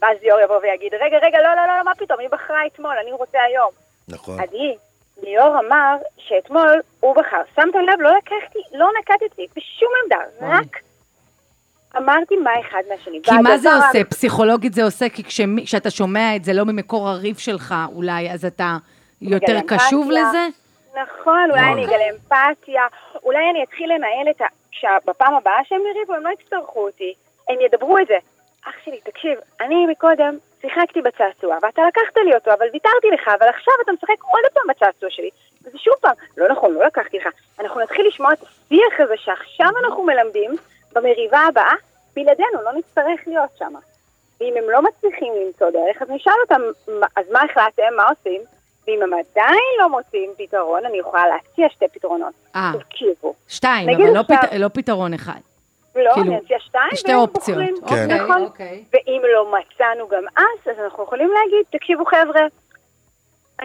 ואז 0.00 0.16
ליאור 0.22 0.40
יבוא 0.40 0.56
ויגיד, 0.56 0.94
רגע, 0.94 1.18
רגע, 1.22 1.38
לא, 1.42 1.54
לא, 1.54 1.66
לא, 1.66 1.78
לא, 1.78 1.84
מה 1.84 1.94
פתאום, 1.94 2.20
היא 2.20 2.28
בחרה 2.28 2.66
אתמול, 2.66 2.94
אני 3.02 3.12
רוצה 3.12 3.42
היום. 3.42 3.70
נכון. 4.08 4.40
עדי, 4.40 4.76
ליאור 5.22 5.58
אמר 5.58 5.96
שאתמול 6.18 6.80
הוא 7.00 7.16
בחר. 7.16 7.42
שמתם 7.56 7.78
לב, 7.78 8.00
לא 8.00 8.10
לקחתי, 8.16 8.58
לא 8.74 8.88
נקטתי 9.00 9.46
בשום 9.56 9.88
עמדה, 10.02 10.24
רק 10.40 10.76
אמרתי 11.96 12.36
מה 12.36 12.50
אחד 12.60 12.82
מהשני. 12.88 13.20
כי 13.22 13.30
מה 13.42 13.58
זה 13.58 13.74
עושה? 13.74 14.04
פסיכולוגית 14.04 14.74
זה 14.74 14.84
עושה, 14.84 15.08
כי 15.08 15.22
כשאתה 15.64 15.90
שומע 15.90 16.36
את 16.36 16.44
זה 16.44 16.52
לא 16.52 16.64
ממקור 16.64 17.08
הריב 17.08 17.38
שלך 17.38 17.74
אולי, 17.94 18.30
אז 18.30 18.44
אתה 18.44 18.76
יותר 19.22 19.58
קשוב 19.66 20.06
אמפתיה. 20.06 20.28
לזה? 20.28 20.46
נכון, 21.02 21.50
אולי 21.50 21.72
אני 21.72 21.84
אגלה 21.84 22.04
אמפתיה, 22.14 22.82
אולי 23.22 23.50
אני 23.50 23.62
אתחיל 23.62 23.92
לנהל 23.92 24.30
את 24.30 24.40
ה... 24.40 24.44
כשבפעם 24.70 25.34
הבאה 25.34 25.58
שהם 25.64 25.80
יריבו, 25.94 26.14
הם 26.14 26.22
לא 26.22 26.30
יצטרכו 26.40 26.86
אותי, 26.86 27.14
הם 27.48 27.56
ידברו 27.60 27.98
את 27.98 28.06
זה. 28.06 28.16
אח 28.68 28.74
שלי, 28.84 29.00
תקשיב, 29.04 29.38
אני 29.60 29.86
מקודם 29.86 30.36
שיחקתי 30.62 31.02
בצעצוע, 31.02 31.56
ואתה 31.62 31.82
לקחת 31.88 32.16
לי 32.24 32.34
אותו, 32.34 32.52
אבל 32.52 32.66
ויתרתי 32.72 33.06
לך, 33.14 33.28
אבל 33.28 33.48
עכשיו 33.48 33.74
אתה 33.84 33.92
משחק 33.92 34.22
עוד 34.22 34.52
פעם 34.54 34.64
בצעצוע 34.70 35.10
שלי. 35.10 35.30
וזה 35.64 35.78
שוב 35.78 35.94
פעם, 36.00 36.14
לא 36.36 36.48
נכון, 36.48 36.74
לא 36.74 36.84
לקחתי 36.86 37.18
לך. 37.18 37.26
אנחנו 37.60 37.80
נתחיל 37.80 38.06
לשמוע 38.08 38.32
את 38.32 38.38
השיח 38.42 38.94
הזה 39.00 39.14
שעכשיו 39.16 39.66
אנחנו 39.84 40.02
מלמדים, 40.02 40.50
במריבה 40.94 41.38
הבאה, 41.48 41.72
בלעדינו, 42.16 42.62
לא 42.64 42.72
נצטרך 42.72 43.20
להיות 43.26 43.50
שם. 43.58 43.72
ואם 44.40 44.54
הם 44.56 44.70
לא 44.70 44.82
מצליחים 44.82 45.32
למצוא 45.46 45.70
דרך, 45.70 46.02
אז 46.02 46.10
נשאל 46.10 46.32
אותם, 46.42 46.60
"מה- 47.00 47.06
אז 47.16 47.24
מה 47.32 47.40
החלטתם, 47.42 47.82
מה 47.96 48.04
עושים? 48.08 48.40
ואם 48.86 49.02
הם 49.02 49.10
עדיין 49.12 49.58
לא 49.80 49.88
מוצאים 49.88 50.30
פתרון, 50.38 50.86
אני 50.86 50.98
יכולה 50.98 51.24
להציע 51.28 51.68
שתי 51.68 51.84
פתרונות. 51.92 52.32
אה. 52.56 52.72
שתיים, 53.48 53.88
אבל 53.88 54.16
לא 54.16 54.22
פת- 54.22 54.52
לא 54.58 54.68
פתרון 54.68 55.14
אחד. 55.14 55.40
לא, 55.96 56.10
כאילו, 56.14 56.26
אני 56.26 56.38
אציע 56.38 56.58
שתיים, 56.60 56.90
שתי 56.96 57.10
והם 57.10 57.18
אופציות. 57.20 57.58
בוחרים. 57.58 57.74
כן. 57.88 58.02
אוקיי, 58.02 58.20
נכון. 58.20 58.42
אוקיי. 58.42 58.84
ואם 58.92 59.22
לא 59.34 59.52
מצאנו 59.52 60.08
גם 60.08 60.22
אז, 60.36 60.72
אז 60.72 60.78
אנחנו 60.84 61.02
יכולים 61.04 61.30
להגיד, 61.32 61.66
תקשיבו 61.70 62.04
חבר'ה, 62.04 62.46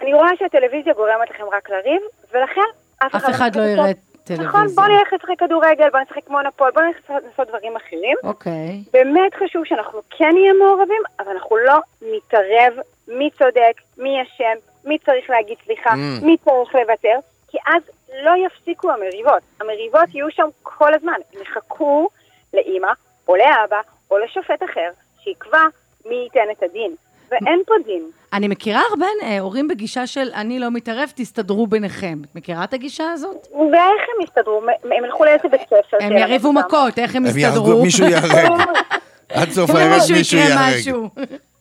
אני 0.01 0.13
רואה 0.13 0.29
שהטלוויזיה 0.39 0.93
גורמת 0.93 1.29
לכם 1.29 1.43
רק 1.51 1.69
לריב, 1.69 2.01
ולכן 2.33 2.61
אף 3.05 3.15
אף 3.15 3.29
אחד 3.29 3.55
לא 3.55 3.61
לא 3.63 3.67
יראה 3.67 3.91
נכון, 4.29 4.37
טלוויזיה. 4.37 4.75
בואו 4.75 4.87
נלך 4.87 5.13
לשחק 5.13 5.39
כדורגל, 5.39 5.89
בואו 5.89 6.03
נשחק 6.03 6.29
מונופול, 6.29 6.71
בואו 6.73 6.85
נלך 6.85 6.97
לעשות 7.09 7.47
דברים 7.47 7.75
אחרים. 7.75 8.17
אוקיי. 8.23 8.83
באמת 8.93 9.33
חשוב 9.35 9.65
שאנחנו 9.65 9.99
כן 10.09 10.29
נהיה 10.33 10.53
מעורבים, 10.53 11.01
אבל 11.19 11.31
אנחנו 11.31 11.57
לא 11.57 11.77
נתערב 12.01 12.73
מי 13.07 13.29
צודק, 13.37 13.73
מי 13.97 14.21
אשם, 14.21 14.53
מי 14.85 14.97
צריך 14.99 15.29
להגיד 15.29 15.57
סליחה, 15.65 15.89
Mm. 15.89 16.25
מי 16.25 16.37
צריך 16.45 16.75
לוותר, 16.75 17.19
כי 17.47 17.57
אז 17.67 17.81
לא 18.23 18.31
יפסיקו 18.45 18.91
המריבות. 18.91 19.41
המריבות 19.61 20.09
יהיו 20.13 20.31
שם 20.31 20.47
כל 20.63 20.93
הזמן. 20.93 21.13
הם 21.33 21.41
יחכו 21.41 22.07
לאימא, 22.53 22.91
או 23.27 23.36
לאבא, 23.36 23.81
או 24.12 24.17
לשופט 24.17 24.63
אחר, 24.63 24.89
שיקבע 25.23 25.63
מי 26.05 26.15
ייתן 26.15 26.51
את 26.51 26.63
הדין. 26.63 26.95
ואין 27.31 27.62
פה 27.65 27.73
דין. 27.86 28.03
אני 28.33 28.47
מכירה 28.47 28.81
הרבה 28.89 29.05
אה, 29.23 29.39
הורים 29.39 29.67
בגישה 29.67 30.07
של 30.07 30.29
אני 30.36 30.60
לא 30.60 30.71
מתערב, 30.71 31.12
תסתדרו 31.15 31.67
ביניכם. 31.67 32.17
את 32.25 32.36
מכירה 32.36 32.63
את 32.63 32.73
הגישה 32.73 33.12
הזאת? 33.12 33.47
ואיך 33.51 34.03
הם 34.15 34.23
יסתדרו? 34.23 34.62
הם 34.83 35.05
ילכו 35.05 35.25
לאיזה 35.25 35.47
בית 35.47 35.62
ספר? 35.62 35.97
הם 35.99 36.17
יריבו? 36.17 36.53
מכות, 36.53 36.99
איך 36.99 37.15
הם 37.15 37.25
הם 37.25 37.38
יסתדרו? 37.38 37.67
יהרגו, 37.67 37.83
מישהו 37.83 38.05
ייהרג. 38.05 38.62
עד 39.41 39.49
סוף 39.49 39.69
הערב 39.69 40.01
מישהו 40.17 40.38
ייהרג. 40.38 40.77
משהו. 40.79 41.10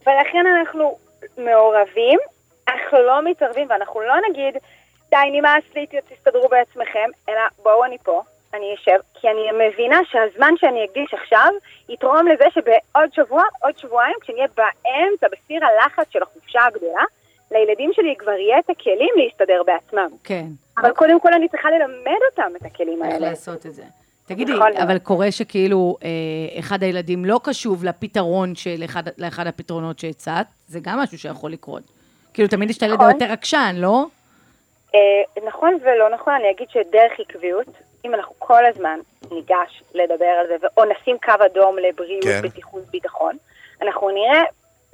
ולכן 0.06 0.44
אנחנו 0.58 0.98
מעורבים, 1.38 2.18
אך 2.66 2.94
לא 2.94 3.24
מתערבים, 3.24 3.66
ואנחנו 3.70 4.00
לא 4.00 4.14
נגיד, 4.30 4.54
די, 5.10 5.16
נמאס 5.32 5.64
לי, 5.74 5.86
תסתדרו 5.86 6.48
בעצמכם, 6.48 7.10
אלא 7.28 7.40
בואו 7.62 7.84
אני 7.84 7.98
פה, 7.98 8.22
אני 8.54 8.74
אשב, 8.74 8.98
כי 9.20 9.28
אני 9.28 9.68
מבינה 9.68 10.00
שהזמן 10.10 10.54
שאני 10.56 10.84
אקדיש 10.84 11.14
עכשיו 11.14 11.52
יתרום 11.88 12.28
לזה 12.28 12.44
שבעוד 12.54 13.12
שבוע, 13.12 13.42
עוד 13.62 13.78
שבועיים, 13.78 14.14
כשנהיה 14.20 14.46
באמצע, 14.56 15.26
בסיר 15.32 15.60
הלחץ 15.64 16.06
של 16.12 16.22
החופשה 16.22 16.60
הגדולה, 16.66 17.04
לילדים 17.50 17.90
שלי 17.92 18.14
כבר 18.18 18.32
יהיה 18.32 18.58
את 18.58 18.70
הכלים 18.70 19.10
להסתדר 19.16 19.62
בעצמם. 19.66 20.08
כן. 20.24 20.44
אבל 20.78 20.92
קודם 20.92 21.20
כל 21.20 21.32
אני 21.32 21.48
צריכה 21.48 21.70
ללמד 21.70 22.20
אותם 22.30 22.52
את 22.56 22.64
הכלים 22.64 23.02
האלה. 23.02 23.18
לעשות 23.18 23.66
את 23.66 23.74
זה. 23.74 23.82
תגידי, 24.26 24.52
נכון. 24.52 24.76
אבל 24.76 24.98
קורה 24.98 25.32
שכאילו 25.32 25.96
אה, 26.04 26.58
אחד 26.58 26.82
הילדים 26.82 27.24
לא 27.24 27.40
קשוב 27.44 27.84
לפתרון 27.84 28.54
של 28.54 28.82
אחד, 28.84 29.02
לאחד 29.18 29.46
הפתרונות 29.46 29.98
שהצעת, 29.98 30.46
זה 30.68 30.80
גם 30.82 30.98
משהו 30.98 31.18
שיכול 31.18 31.52
לקרות. 31.52 31.82
כאילו, 32.34 32.48
תמיד 32.48 32.70
יש 32.70 32.78
את 32.78 32.82
הילד 32.82 32.94
נכון. 32.94 33.08
היותר 33.08 33.32
עקשן, 33.32 33.74
לא? 33.78 34.04
אה, 34.94 35.42
נכון 35.46 35.78
ולא 35.82 36.10
נכון, 36.14 36.34
אני 36.34 36.50
אגיד 36.50 36.68
שדרך 36.70 37.12
עקביות, 37.18 37.66
אם 38.06 38.14
אנחנו 38.14 38.34
כל 38.38 38.66
הזמן 38.66 39.00
ניגש 39.30 39.82
לדבר 39.94 40.24
על 40.40 40.46
זה, 40.46 40.66
או 40.76 40.84
נשים 40.84 41.16
קו 41.24 41.32
אדום 41.46 41.78
לבריאות, 41.78 42.24
כן. 42.24 42.42
בטיחות, 42.42 42.82
ביטחון, 42.82 43.36
אנחנו 43.82 44.10
נראה, 44.10 44.42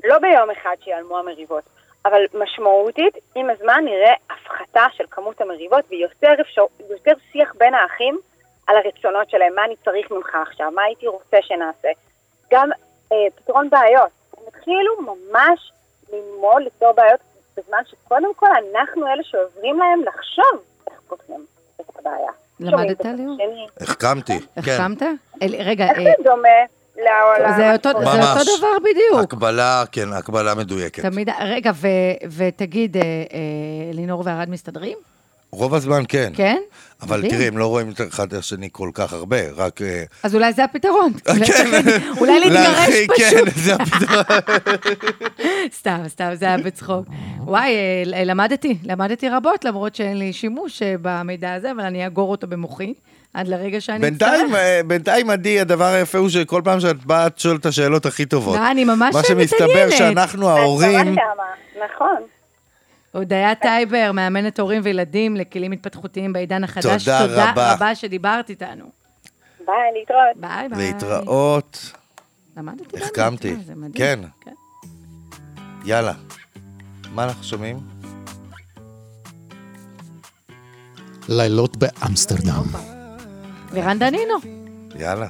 לא 0.05 0.19
ביום 0.19 0.51
אחד 0.51 0.77
שיעלמו 0.81 1.19
המריבות, 1.19 1.65
אבל 2.05 2.25
משמעותית, 2.35 3.15
עם 3.35 3.51
הזמן 3.51 3.85
נראה 3.85 4.13
הפחתה 4.31 4.87
של 4.93 5.05
כמות 5.11 5.41
המריבות 5.41 5.85
ויותר 5.89 6.33
אפשר, 6.41 6.63
יותר 6.91 7.13
שיח 7.33 7.55
בין 7.59 7.75
האחים 7.75 8.19
על 8.67 8.77
הרצונות 8.77 9.31
שלהם, 9.31 9.55
מה 9.55 9.65
אני 9.65 9.77
צריך 9.85 10.11
ממך 10.11 10.37
עכשיו, 10.49 10.71
מה 10.71 10.83
הייתי 10.83 11.07
רוצה 11.07 11.37
שנעשה. 11.43 11.89
גם 12.51 12.69
אה, 13.13 13.17
פתרון 13.37 13.71
בעיות. 13.71 14.11
הם 14.39 14.45
התחילו 14.49 14.97
ממש 15.01 15.73
ללמוד 16.13 16.63
לפתור 16.63 16.93
בעיות 16.93 17.21
בזמן 17.57 17.83
שקודם 17.87 18.35
כל 18.35 18.47
אנחנו 18.71 19.07
אלה 19.07 19.23
שעוזרים 19.23 19.79
להם 19.79 20.03
לחשוב 20.05 20.63
איך 20.91 21.01
פותרים 21.09 21.47
את 21.81 21.99
הבעיה. 21.99 22.33
למדת, 22.65 23.05
ליאור? 23.05 23.37
החכמתי, 23.81 24.39
כן. 24.41 24.47
החכמת? 24.61 25.03
אל- 25.43 25.55
רגע, 25.59 25.85
איך 25.91 25.99
אה, 25.99 26.05
זה 26.05 26.25
דומה 26.25 26.49
לעולם? 26.97 27.57
זה 27.57 27.73
אותו 27.73 27.89
זה 27.99 28.05
ממש. 28.05 28.27
אותו 28.39 28.59
דבר 28.59 28.79
בדיוק. 28.91 29.23
הקבלה, 29.23 29.85
כן, 29.93 30.13
הקבלה 30.13 30.55
מדויקת. 30.55 31.03
תמיד, 31.03 31.29
רגע, 31.41 31.71
ו- 31.75 31.89
ותגיד, 32.37 32.97
אה, 32.97 33.03
אה, 33.03 33.39
לינור 33.93 34.23
וערד 34.27 34.51
מסתדרים? 34.51 34.99
רוב 35.55 35.75
הזמן 35.75 36.03
כן. 36.09 36.33
כן? 36.35 36.59
אבל 37.03 37.19
מדהים. 37.19 37.33
תראי, 37.33 37.47
הם 37.47 37.59
לא 37.59 37.67
רואים 37.67 37.91
את 37.91 38.01
אחד 38.09 38.27
את 38.27 38.39
השני 38.39 38.69
כל 38.73 38.91
כך 38.95 39.13
הרבה, 39.13 39.37
רק... 39.57 39.83
אה, 39.83 40.05
אז 40.23 40.35
אולי 40.35 40.53
זה 40.53 40.65
הפתרון. 40.65 41.13
אולי 41.29 41.47
כן. 41.53 42.01
אולי 42.21 42.41
להתגרש 42.41 42.79
להרחיק, 42.79 43.13
פשוט. 43.13 43.31
כן, 43.31 43.45
זה 43.65 43.75
הפתרון. 43.75 44.25
סתם, 45.73 46.03
סתם, 46.09 46.31
זה 46.35 46.45
היה 46.47 46.59
בצחוק. 46.59 47.07
וואי, 47.39 47.75
אה, 48.15 48.25
למדתי, 48.25 48.79
למדתי 48.85 49.29
רבות, 49.29 49.65
למרות 49.65 49.95
שאין 49.95 50.19
לי 50.19 50.33
שימוש 50.33 50.83
אה, 50.83 50.95
במידע 51.03 51.55
הזה, 51.55 51.71
אבל 51.71 51.81
אני 51.81 52.05
אאגור 52.05 52.31
אותו 52.31 52.47
במוחי, 52.47 52.95
עד 53.35 53.49
לרגע 53.49 53.81
שאני 53.81 53.99
בינתיים, 53.99 54.45
אצטרך. 54.45 54.59
אה, 54.59 54.81
בינתיים, 54.87 55.31
עדי, 55.31 55.61
הדבר 55.61 55.85
היפה 55.85 56.19
הוא 56.19 56.29
שכל 56.29 56.63
פעם 56.65 56.81
שאת 56.81 57.05
באה, 57.05 57.27
את 57.27 57.39
שואלת 57.39 57.61
את 57.61 57.67
השאלות 57.67 58.07
הכי 58.07 58.27
טובות. 58.27 58.57
לא, 58.57 58.71
אני 58.71 58.85
ממש 58.85 59.15
מה 59.15 59.23
שמסתבר 59.23 59.65
מתעניינת. 59.67 59.93
שאנחנו 59.93 60.53
את 60.53 60.57
ההורים, 60.59 61.17
נכון. 61.95 62.23
הודיה 63.13 63.55
טייבר, 63.55 64.11
מאמנת 64.15 64.61
הורים 64.61 64.81
וילדים 64.85 65.37
לכלים 65.37 65.73
התפתחותיים 65.73 66.33
בעידן 66.33 66.65
החדש. 66.65 67.05
תודה 67.05 67.25
רבה. 67.25 67.49
תודה 67.51 67.73
רבה 67.75 67.95
שדיברת 67.95 68.51
איתנו. 68.51 68.85
ביי, 69.67 69.77
להתראות. 69.99 70.37
ביי 70.37 70.69
ביי. 70.69 70.79
להתראות. 70.87 71.93
למדתי 72.57 72.97
החכמתי. 72.97 73.53
מה, 73.53 73.63
זה 73.63 73.75
מדהים. 73.75 73.93
כן. 73.95 74.19
יאללה. 75.85 76.13
מה 77.15 77.25
אנחנו 77.25 77.45
שומעים? 77.45 77.79
לילות 81.29 81.77
באמסטרדם. 81.77 82.65
לירן 83.73 83.99
דנינו. 83.99 84.35
יאללה. 84.99 85.29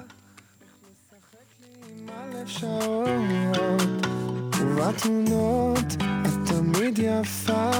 ובתמונות 4.61 5.79
את 6.27 6.42
תמיד 6.73 6.99
יפה, 6.99 7.71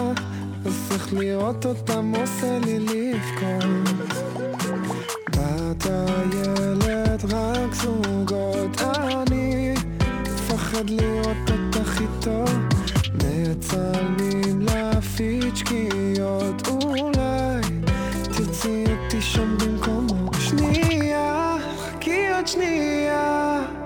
אז 0.65 0.89
איך 0.93 1.13
לראות 1.13 1.67
אותם 1.67 2.13
עושה 2.17 2.59
לי 2.65 2.79
לבכות. 2.79 3.65
בת 5.31 5.87
הילד 5.87 7.33
רק 7.33 7.75
זוגות, 7.75 8.81
אני 8.81 9.75
מפחד 10.23 10.91
לראות 10.91 11.51
אותך 11.51 12.01
איתו, 12.01 12.45
מצלמים 13.15 14.63
לפיצ'קיות, 14.63 16.69
אולי 16.69 17.61
תרצי 18.37 18.85
אותי 18.91 19.21
שם 19.21 19.57
במקומו. 19.59 20.31
שנייה, 20.39 21.57
חכי 21.79 22.33
עוד 22.35 22.47
שנייה. 22.47 23.82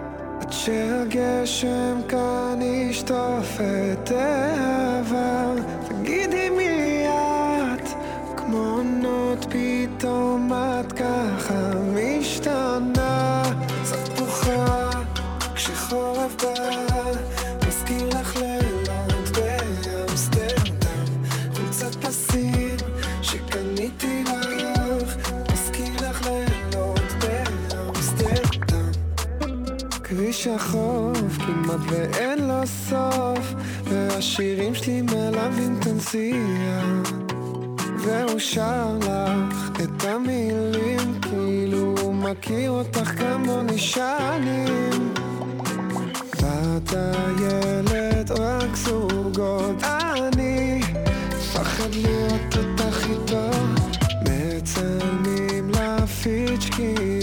שהגשם 0.64 2.00
כאן 2.08 2.62
ישטוף 2.62 3.60
את 3.60 4.10
העבר 4.10 5.54
תגידי 5.88 6.48
מי 6.50 7.06
את? 7.08 7.88
כמו 8.36 8.82
נוט 8.82 9.46
פתאום 9.50 10.52
את 10.52 10.92
ככה 10.92 11.70
משתנה. 11.94 13.42
קצת 13.82 14.18
בוכה 14.18 14.90
כשחורף 15.54 16.34
בא 16.42 16.85
כביש 30.46 30.60
החוף 30.60 31.38
כמעט 31.38 31.80
ואין 31.90 32.48
לו 32.48 32.66
סוף 32.66 33.54
והשירים 33.84 34.74
שלי 34.74 35.02
מלווים 35.02 35.78
את 35.80 35.86
הנסיעה 35.86 37.02
והוא 37.98 38.38
שר 38.38 38.98
לך 38.98 39.70
את 39.84 40.04
המילים 40.04 41.20
כאילו 41.22 41.94
הוא 42.00 42.14
מכיר 42.14 42.70
אותך 42.70 43.10
כמוני 43.18 43.78
שנים 43.78 45.12
בת 46.42 46.92
הילד 46.92 48.30
רק 48.30 48.74
זוגות 48.74 49.82
אני 49.84 50.80
מפחד 51.28 51.94
לראות 51.94 52.56
אותך 52.56 53.06
איתו. 53.06 53.50
מצלמים 54.22 55.70
לפיצ'קיות 55.70 57.15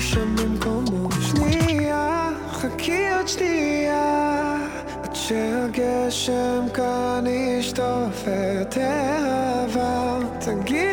שם 0.00 0.36
במקומו 0.36 1.08
שנייה, 1.20 2.28
חכי 2.52 3.10
עוד 3.16 3.28
שנייה 3.28 4.56
עד 5.02 5.14
שהגשם 5.14 6.66
כאן 6.74 7.24
ישטוף 7.26 8.24
את 8.62 8.76
העבר 8.76 10.20
תגידי 10.40 10.87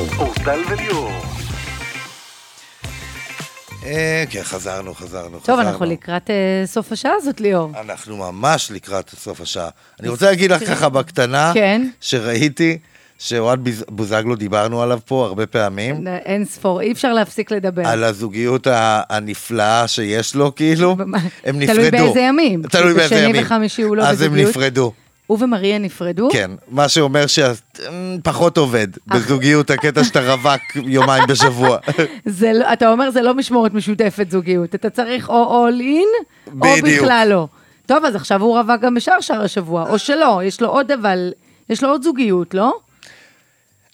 וליאור. 0.00 0.26
אורטל 0.26 0.60
וליאור. 0.70 1.10
אה, 3.86 4.24
כן, 4.30 4.42
חזרנו, 4.42 4.94
חזרנו, 4.94 5.30
טוב, 5.30 5.42
חזרנו. 5.42 5.62
אנחנו 5.62 5.86
לקראת 5.86 6.30
אה, 6.30 6.62
סוף 6.66 6.92
השעה 6.92 7.12
הזאת, 7.16 7.40
ליאור. 7.40 7.70
אנחנו 7.80 8.16
ממש 8.16 8.70
לקראת 8.70 9.10
סוף 9.10 9.40
השעה. 9.40 9.68
אני 10.00 10.08
רוצה 10.08 10.26
להגיד 10.26 10.52
לך 10.52 10.66
ככה 10.66 10.88
בקטנה, 10.88 11.50
כן. 11.54 11.88
שראיתי 12.00 12.78
שאוהד 13.18 13.68
בוזגלו, 13.88 14.36
דיברנו 14.36 14.82
עליו 14.82 14.98
פה 15.04 15.24
הרבה 15.24 15.46
פעמים, 15.46 16.06
אין 16.08 16.44
ספור, 16.44 16.80
אי 16.80 16.92
אפשר 16.92 17.12
להפסיק 17.12 17.50
לדבר. 17.50 17.86
על 17.86 18.04
הזוגיות 18.04 18.66
הנפלאה 19.10 19.88
שיש 19.88 20.34
לו, 20.34 20.54
כאילו, 20.54 20.96
הם 21.44 21.66
תלוי 21.66 21.88
נפרדו. 21.88 22.04
באיזה 22.04 22.20
ימים. 22.20 22.62
תלוי 22.62 22.94
באיזה 22.94 23.14
בשני 23.14 23.28
ימים. 23.28 23.42
וחמישי 23.44 23.82
הוא 23.82 23.96
לא 23.96 24.02
אז 24.02 24.22
הם 24.22 24.28
בזוגיות. 24.28 24.50
נפרדו. 24.50 24.92
הוא 25.30 25.38
ומריה 25.40 25.78
נפרדו? 25.78 26.28
כן, 26.32 26.50
מה 26.68 26.88
שאומר 26.88 27.24
שפחות 27.26 28.58
עובד 28.58 28.88
בזוגיות, 29.06 29.70
הקטע 29.70 30.04
שאתה 30.04 30.32
רווק 30.32 30.60
יומיים 30.74 31.24
בשבוע. 31.28 31.78
זה 32.40 32.52
לא, 32.54 32.72
אתה 32.72 32.92
אומר 32.92 33.10
זה 33.10 33.22
לא 33.22 33.34
משמורת 33.34 33.74
משותפת 33.74 34.30
זוגיות, 34.30 34.74
אתה 34.74 34.90
צריך 34.90 35.28
או 35.28 35.68
all 35.68 35.80
in, 35.80 36.24
או. 36.60 36.66
בכלל 36.82 37.26
לא. 37.30 37.46
טוב, 37.86 38.04
אז 38.04 38.14
עכשיו 38.14 38.42
הוא 38.42 38.58
רווק 38.58 38.80
גם 38.80 38.94
בשאר 38.94 39.20
שאר 39.20 39.42
השבוע, 39.42 39.90
או 39.90 39.98
שלא, 39.98 40.40
יש 40.44 40.60
לו 40.60 40.68
עוד 40.68 40.90
אבל, 40.92 41.32
יש 41.70 41.82
לו 41.82 41.88
עוד 41.88 42.02
זוגיות, 42.02 42.54
לא? 42.54 42.72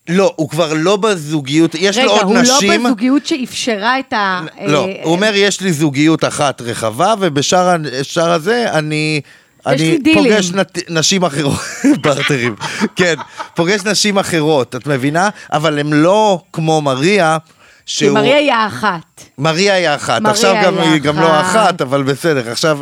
לא, 0.08 0.32
הוא 0.36 0.48
כבר 0.48 0.72
לא 0.74 0.96
בזוגיות, 0.96 1.74
יש 1.74 1.98
לו 1.98 2.02
רגע, 2.12 2.12
עוד 2.12 2.22
הוא 2.22 2.38
נשים. 2.38 2.82
לא 2.82 2.88
בזוגיות 2.88 3.26
שאפשרה 3.26 3.98
את 3.98 4.12
ה... 4.12 4.40
לא, 4.66 4.86
אה, 4.86 5.00
הוא 5.02 5.12
אומר 5.12 5.30
יש 5.34 5.60
לי 5.60 5.72
זוגיות 5.72 6.24
אחת 6.24 6.60
רחבה, 6.60 7.14
ובשאר 7.20 8.30
הזה 8.32 8.72
אני... 8.72 9.20
אני. 9.66 9.98
פוגש 10.14 10.50
נת- 10.50 10.78
נשים 10.90 11.24
אחרות, 11.24 11.58
בארטרים, 12.02 12.54
כן, 12.96 13.14
פוגש 13.54 13.80
נשים 13.84 14.18
אחרות, 14.18 14.76
את 14.76 14.86
מבינה? 14.86 15.28
אבל 15.52 15.78
הם 15.78 15.92
לא 15.92 16.42
כמו 16.52 16.80
מריה, 16.80 17.38
כי 17.86 17.92
שהוא... 17.92 18.14
מריה 18.14 18.36
היא 18.36 18.52
האחת. 18.52 19.20
מריה 19.38 19.74
היא 19.74 19.88
האחת, 19.88 20.20
עכשיו 20.26 20.54
גם 20.64 20.78
היא 20.78 20.90
היא 20.90 21.00
גם 21.00 21.20
לא 21.20 21.26
האחת. 21.32 21.80
אבל 21.80 22.02
בסדר, 22.02 22.50
עכשיו, 22.50 22.78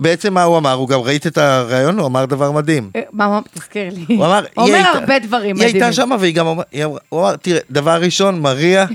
בעצם 0.00 0.34
מה 0.34 0.42
הוא 0.42 0.58
אמר? 0.58 0.72
הוא 0.72 0.88
גם 0.88 1.00
ראית 1.00 1.26
את 1.26 1.38
הריאיון? 1.38 1.98
הוא 1.98 2.06
אמר 2.06 2.24
דבר 2.24 2.50
מדהים. 2.52 2.90
אה, 2.96 3.00
מה, 3.12 3.28
מה, 3.28 3.40
תזכיר 3.54 3.84
לי. 4.08 4.16
הוא 4.16 4.26
אמר, 4.26 4.44
היא 4.56 4.74
אומר 4.74 4.84
הרבה 4.94 5.18
דברים 5.18 5.44
היא 5.46 5.54
מדהימים. 5.54 5.82
הייתה 5.82 5.92
שם 5.92 6.10
והיא 6.20 6.34
גם 6.34 6.46
היא 6.72 6.84
אמרה- 6.84 6.98
הוא 7.08 7.20
אמר, 7.20 7.36
תראה, 7.36 7.60
דבר 7.70 8.00
ראשון, 8.00 8.40
מריה, 8.40 8.86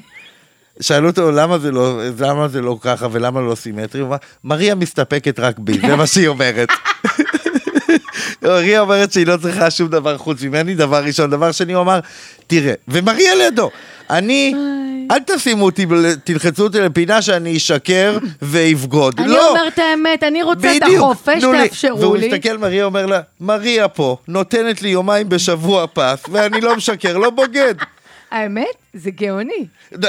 שאלו 0.81 1.09
אותו 1.09 1.31
למה 1.31 1.57
זה 1.57 1.71
לא, 1.71 2.01
למה 2.19 2.47
זה 2.47 2.61
לא 2.61 2.77
ככה 2.81 3.07
ולמה 3.11 3.41
לא 3.41 3.55
סימטרי, 3.55 4.01
הוא 4.01 4.07
אמר, 4.07 4.17
מריה 4.43 4.75
מסתפקת 4.75 5.39
רק 5.39 5.59
בי, 5.59 5.79
זה 5.87 5.95
מה 5.95 6.07
שהיא 6.07 6.27
אומרת. 6.27 6.69
מריה 8.43 8.81
אומרת 8.81 9.11
שהיא 9.11 9.27
לא 9.27 9.37
צריכה 9.37 9.71
שום 9.71 9.87
דבר 9.87 10.17
חוץ 10.17 10.41
ממני, 10.41 10.75
דבר 10.75 11.03
ראשון. 11.03 11.29
דבר 11.29 11.51
שני, 11.51 11.73
הוא 11.73 11.81
אמר, 11.81 11.99
תראה, 12.47 12.73
ומריה 12.87 13.35
לידו, 13.35 13.69
אני, 14.09 14.53
אל 15.11 15.19
תשימו 15.25 15.65
אותי, 15.65 15.85
תלחצו 16.23 16.63
אותי 16.63 16.79
לפינה 16.79 17.21
שאני 17.21 17.57
אשקר 17.57 18.17
ואבגוד. 18.41 19.19
אני 19.19 19.27
לא, 19.27 19.49
אומרת 19.49 19.73
את 19.73 19.79
האמת, 19.79 20.23
אני 20.23 20.43
רוצה 20.43 20.77
את 20.77 20.83
בדיוק, 20.83 21.03
החופש, 21.03 21.41
תנו 21.41 21.53
לי. 21.53 21.67
תאפשרו 21.69 21.99
והוא. 21.99 22.17
מסתכל, 22.17 22.57
מריה 22.57 22.85
אומר 22.85 23.05
לה, 23.05 23.21
מריה 23.39 23.87
פה, 23.87 24.17
נותנת 24.27 24.81
לי 24.81 24.89
יומיים 24.89 25.29
בשבוע 25.29 25.85
פס, 25.93 26.23
ואני 26.31 26.61
לא 26.61 26.75
משקר, 26.75 27.17
לא 27.17 27.29
בוגד. 27.29 27.75
האמת, 28.31 28.65
זה 28.93 29.11
גאוני. 29.11 29.65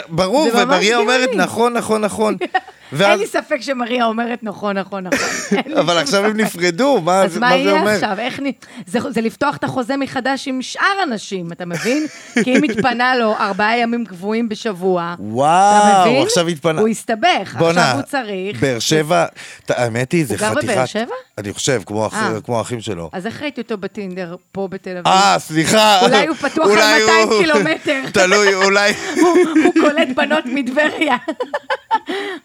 ברור, 0.09 0.51
זה 0.51 0.63
ומריה 0.65 0.97
אומרת, 0.99 1.29
גאוני. 1.29 1.43
נכון, 1.43 1.73
נכון, 1.73 2.01
נכון. 2.01 2.37
אין 2.93 2.99
ואז, 2.99 3.21
לי 3.21 3.27
ספק 3.27 3.57
שמריה 3.61 4.05
אומרת 4.05 4.39
נכון, 4.43 4.79
נכון, 4.79 5.05
נכון. 5.05 5.19
אין 5.67 5.79
אבל 5.79 5.99
עכשיו 5.99 6.25
הם. 6.25 6.37
נפרדו, 6.37 7.01
מה 7.01 7.23
אז 7.23 7.33
זה 7.33 7.41
מה 7.41 7.47
מה 7.49 7.53
זה 7.53 7.59
יהיה 7.59 7.81
אומר? 7.81 7.91
עכשיו? 7.91 8.17
זה, 8.87 8.99
זה 9.11 9.21
לפתוח 9.21 9.57
את 9.57 9.65
החוזה 9.65 9.97
מחדש 9.97 10.49
עם 10.49 10.63
שאר 10.63 10.85
הנשים, 11.03 11.53
אתה 11.53 11.65
מבין? 11.67 12.07
כי 12.45 12.57
אם 12.57 12.63
התפנה 12.65 13.17
לו 13.17 13.35
ארבעה 13.37 13.79
ימים 13.79 14.05
קבועים 14.05 14.49
בשבוע, 14.49 15.15
אתה 15.15 15.23
וואו, 15.23 16.01
מבין? 16.11 16.23
עכשיו 16.23 16.49
התפנה. 16.49 16.81
הוא 16.81 16.89
הסתבך, 16.89 17.27
עכשיו 17.61 17.93
הוא 17.95 18.03
צריך. 18.03 18.61
באר 18.61 18.79
שבע, 18.79 19.25
האמת 19.69 20.13
היא, 20.13 20.27
זה 20.27 20.35
הוא 20.35 20.41
גר 20.41 20.51
חתיכת... 20.55 20.65
בבאר 20.73 20.87
שבע? 20.87 21.15
אני 21.39 21.53
חושב, 21.53 21.83
כמו 21.87 22.07
אח- 22.07 22.15
אה. 22.15 22.41
כמו 22.45 22.59
האחים 22.59 22.81
שלו. 22.81 23.11
אז 23.13 23.27
איך 23.27 23.43
ראיתי 23.43 23.61
אותו 23.61 23.79
בטינדר 23.79 24.37
פה 24.53 24.69
בתל 24.71 24.91
אביב? 24.91 25.07
אה, 25.07 25.37
סליחה. 25.39 26.01
אולי 26.03 26.27
הוא 26.27 26.37
פתוח 26.37 26.65
על 26.67 26.71
אולי 26.71 27.01
200 27.01 27.29
הוא- 27.29 27.43
קילומטר. 27.43 28.01
תלוי, 28.13 28.55
אולי... 28.55 28.93
הוא 29.65 29.73
קולט 29.81 30.09
בנות 30.17 30.45
מטבריה. 30.47 31.17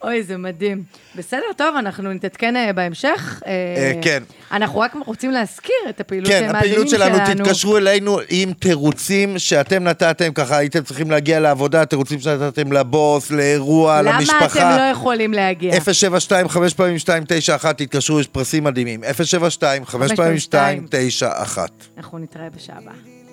אוי, 0.03 0.23
זה 0.23 0.37
מדהים. 0.37 0.83
בסדר, 1.15 1.45
טוב, 1.57 1.75
אנחנו 1.75 2.13
נתעדכן 2.13 2.55
אה, 2.55 2.73
בהמשך. 2.73 3.41
אה, 3.45 3.51
אה, 3.51 3.93
כן. 4.01 4.23
אנחנו 4.51 4.79
רק 4.79 4.95
רוצים 5.05 5.31
להזכיר 5.31 5.75
את 5.89 5.99
הפעילות 5.99 6.27
כן, 6.29 6.47
של 6.49 6.55
הפעילות 6.55 6.93
המאזינים 6.93 7.27
שלנו, 7.27 7.43
תתקשרו 7.43 7.77
אלינו 7.77 8.19
עם 8.29 8.53
תירוצים 8.53 9.39
שאתם 9.39 9.83
נתתם, 9.83 10.33
ככה 10.33 10.57
הייתם 10.57 10.83
צריכים 10.83 11.11
להגיע 11.11 11.39
לעבודה, 11.39 11.85
תירוצים 11.85 12.19
שנתתם 12.19 12.71
לבוס, 12.71 13.31
לאירוע, 13.31 14.01
למה 14.01 14.19
למשפחה. 14.19 14.45
אתם 14.45 14.77
לא 14.77 14.83
יכולים 14.91 15.33
להגיע? 15.33 15.81
072 15.93 16.49
5 16.49 16.73
פעמים 16.73 16.93
291, 16.93 17.77
תתקשרו, 17.77 18.19
יש 18.19 18.27
פרסים 18.27 18.63
מדהימים. 18.63 19.01
072 19.23 19.85
5 19.85 20.11
פעמים 20.11 20.33
291. 20.33 21.69
אנחנו 21.97 22.19
נתראה 22.19 22.49
בשעה 22.49 22.77
הבאה. 22.77 23.24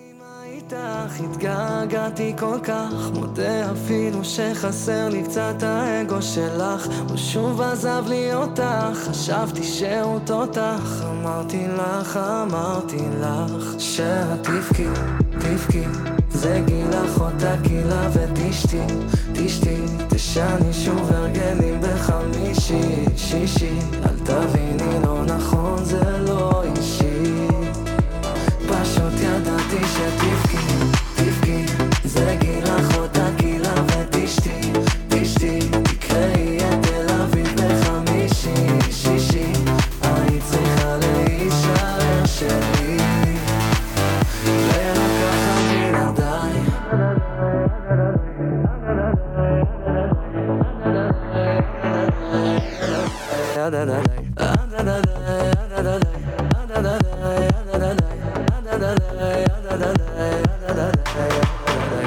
איתך 0.72 1.20
התגעגעתי 1.20 2.32
כל 2.38 2.58
כך 2.62 3.10
מודה 3.14 3.72
אפילו 3.72 4.24
שחסר 4.24 5.08
לי 5.08 5.22
קצת 5.22 5.62
האגו 5.62 6.22
שלך 6.22 6.86
הוא 7.08 7.16
שוב 7.16 7.60
עזב 7.60 8.04
לי 8.08 8.34
אותך 8.34 9.08
חשבתי 9.10 9.62
שהוא 9.62 10.18
תותח 10.24 11.02
אמרתי 11.10 11.66
לך, 11.68 12.16
אמרתי 12.16 12.98
לך 13.20 13.64
שאת 13.78 14.42
תבכי, 14.42 14.86
תבכי 15.30 15.84
זה 16.30 16.62
גילך 16.66 17.20
אותה 17.20 17.56
גילה 17.62 18.08
ותשתי, 18.12 18.86
תשתי 19.32 19.80
תשני 20.08 20.72
שוב 20.72 21.12
הרגלים 21.12 21.80
בחמישי, 21.80 23.04
שישי 23.16 23.78
אל 24.04 24.18
תביני 24.24 25.02
לא 25.04 25.24
נכון 25.24 25.84
זה 25.84 26.18
לא 26.18 26.62
אישי 26.62 27.11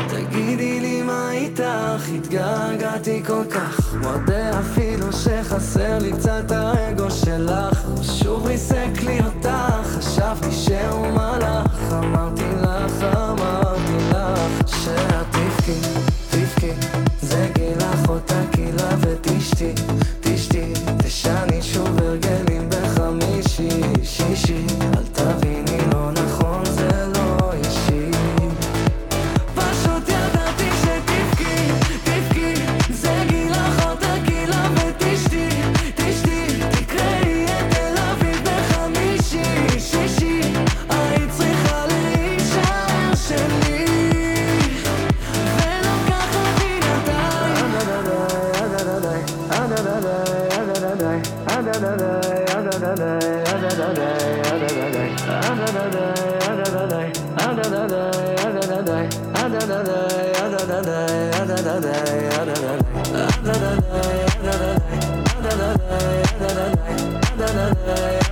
תגידי 0.08 0.80
לי 0.80 1.01
מה 1.01 1.32
איתך, 1.32 2.10
התגעגעתי 2.16 3.24
כל 3.28 3.43
כך. 3.51 3.95
מודה 3.95 4.60
אפילו 4.60 5.14
שחסר 5.14 5.99
לי 5.99 6.12
קצת 6.12 6.25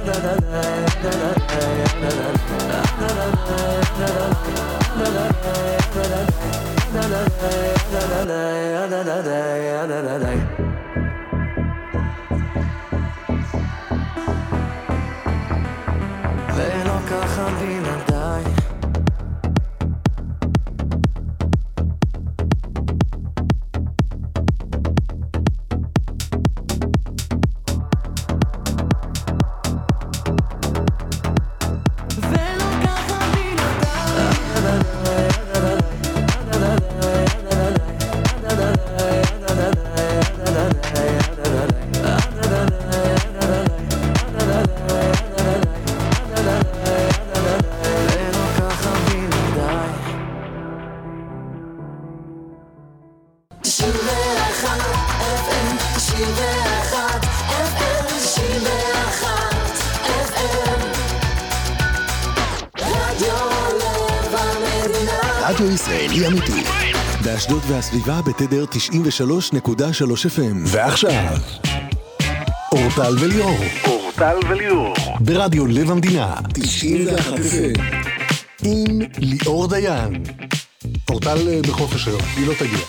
da 0.06 0.12
da 0.12 0.36
da 9.88 10.20
da 10.20 10.73
והסביבה 67.84 68.22
בתדר 68.22 68.66
93.3 68.66 68.76
FM. 70.38 70.56
ועכשיו, 70.66 71.34
אורטל 72.72 73.16
וליאור. 73.20 73.58
אורטל 73.88 74.38
וליאור. 74.50 74.94
ברדיו 75.20 75.68
לב 75.68 75.92
המדינה. 75.92 76.36
91 76.54 77.34
FM. 77.34 77.82
עם 78.64 79.00
ליאור 79.18 79.68
דיין. 79.68 80.24
אורטל 81.10 81.48
אה, 81.48 81.60
בחופש 81.62 82.08
היום, 82.08 82.22
היא 82.38 82.48
לא 82.48 82.54
תגיע. 82.54 82.86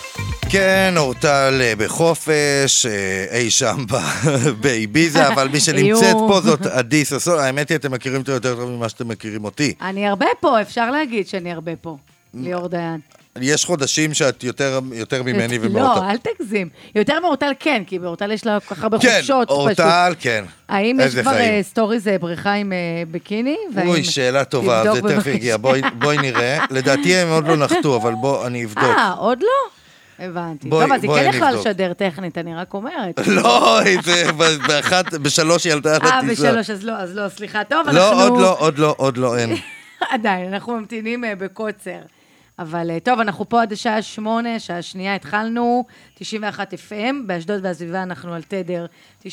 כן, 0.49 0.93
אורטל 0.97 1.61
אה, 1.61 1.73
בחופש, 1.77 2.85
אה, 2.85 3.25
אי 3.37 3.49
שם 3.49 3.85
באביזה, 4.61 5.27
אבל 5.33 5.47
מי 5.47 5.59
שנמצאת. 5.59 6.15
פה 6.27 6.41
זאת 6.43 6.65
עדי 6.65 7.05
ששון. 7.05 7.39
האמת 7.39 7.69
היא, 7.69 7.75
אתם 7.75 7.91
מכירים 7.91 8.21
אותו 8.21 8.31
יותר 8.31 8.55
טוב 8.55 8.69
ממה 8.69 8.89
שאתם 8.89 9.07
מכירים 9.07 9.43
אותי. 9.45 9.73
אני 9.81 10.07
הרבה 10.07 10.25
פה, 10.39 10.61
אפשר 10.61 10.91
להגיד 10.91 11.27
שאני 11.27 11.51
הרבה 11.51 11.75
פה. 11.75 11.97
ליאור 12.33 12.67
דיין. 12.67 12.99
יש 13.41 13.65
חודשים 13.65 14.13
שאת 14.13 14.43
יותר 14.43 14.79
יותר 14.93 15.23
ממני 15.23 15.57
לא, 15.59 15.65
ומאורטל. 15.65 16.01
אל 16.03 16.17
תגזים. 16.17 16.69
יותר 16.95 17.19
מאורטל 17.19 17.51
כן, 17.59 17.83
כי 17.87 17.99
באורטל 17.99 18.31
יש 18.31 18.45
לה 18.45 18.59
כל 18.59 18.75
כך 18.75 18.83
הרבה 18.83 18.99
כן, 18.99 19.07
חופשות. 19.17 19.47
פשוט. 19.47 19.57
אורטל, 19.57 20.13
כן. 20.19 20.45
האם 20.69 20.99
יש 21.03 21.15
כבר 21.15 21.31
חיים. 21.31 21.53
אה, 21.53 21.63
סטוריז 21.63 22.07
בריכה 22.21 22.53
עם 22.53 22.73
אה, 22.73 22.77
ביקיני? 23.11 23.55
אוי, 23.85 24.03
שאלה 24.03 24.43
טובה, 24.45 24.83
זה 24.93 25.01
תכף. 25.01 25.27
יגיע. 25.27 25.57
בואי- 25.57 25.81
בואי 25.99 26.17
נראה. 26.17 26.65
לדעתי 26.71 27.15
הם 27.15 27.27
עוד 27.29 27.47
לא 27.47 27.55
נחתו, 27.57 27.95
אבל 27.95 28.13
בוא, 28.13 28.47
אני 28.47 28.65
אבדוק. 28.65 28.83
אה, 28.83 29.11
עוד 29.11 29.41
לא? 29.41 30.25
הבנתי. 30.25 30.69
בואי- 30.69 30.85
טוב, 30.85 30.93
אז 30.95 31.03
היא 31.03 31.11
כן 31.11 31.27
נבדוק. 31.27 31.59
לשדר 31.65 31.93
טכנית, 31.93 32.37
אני 32.37 32.55
רק 32.55 32.73
אומרת. 32.73 33.19
לא, 33.27 33.79
זה 34.03 34.23
באחת, 34.67 35.13
בשלוש 35.13 35.63
היא 35.63 35.73
עלתה 35.73 35.95
על 35.95 36.01
אה. 36.03 36.21
בשלוש, 36.31 36.69
אז 36.69 36.83
לא, 36.83 36.93
אז 36.93 37.15
לא, 37.15 37.29
סליחה. 37.29 37.63
טוב, 37.63 37.79
אנחנו... 37.87 37.99
לא, 37.99 38.23
עוד 38.27 38.41
לא, 38.41 38.55
עוד 38.59 38.79
לא, 38.79 38.93
עוד 38.97 39.17
לא, 39.17 39.37
אין. 39.37 39.55
עדיין, 40.13 40.53
אנחנו 40.53 40.73
ממתינים 40.77 41.25
אה, 41.25 41.35
בקוצר. 41.35 41.99
אבל 42.59 42.91
אה, 42.91 42.99
טוב, 42.99 43.19
אנחנו 43.19 43.49
פה 43.49 43.61
עד 43.61 43.73
השעה 43.73 44.01
שמונה, 44.01 44.59
שעה 44.59 44.81
שנייה 44.81 45.15
התחלנו, 45.15 45.85
91 46.13 46.73
FM, 46.73 47.15
באשדוד 47.25 47.65
והסביבה 47.65 48.03
אנחנו 48.03 48.33
על 48.33 48.43
תדר 48.43 48.85
93.3 49.21 49.27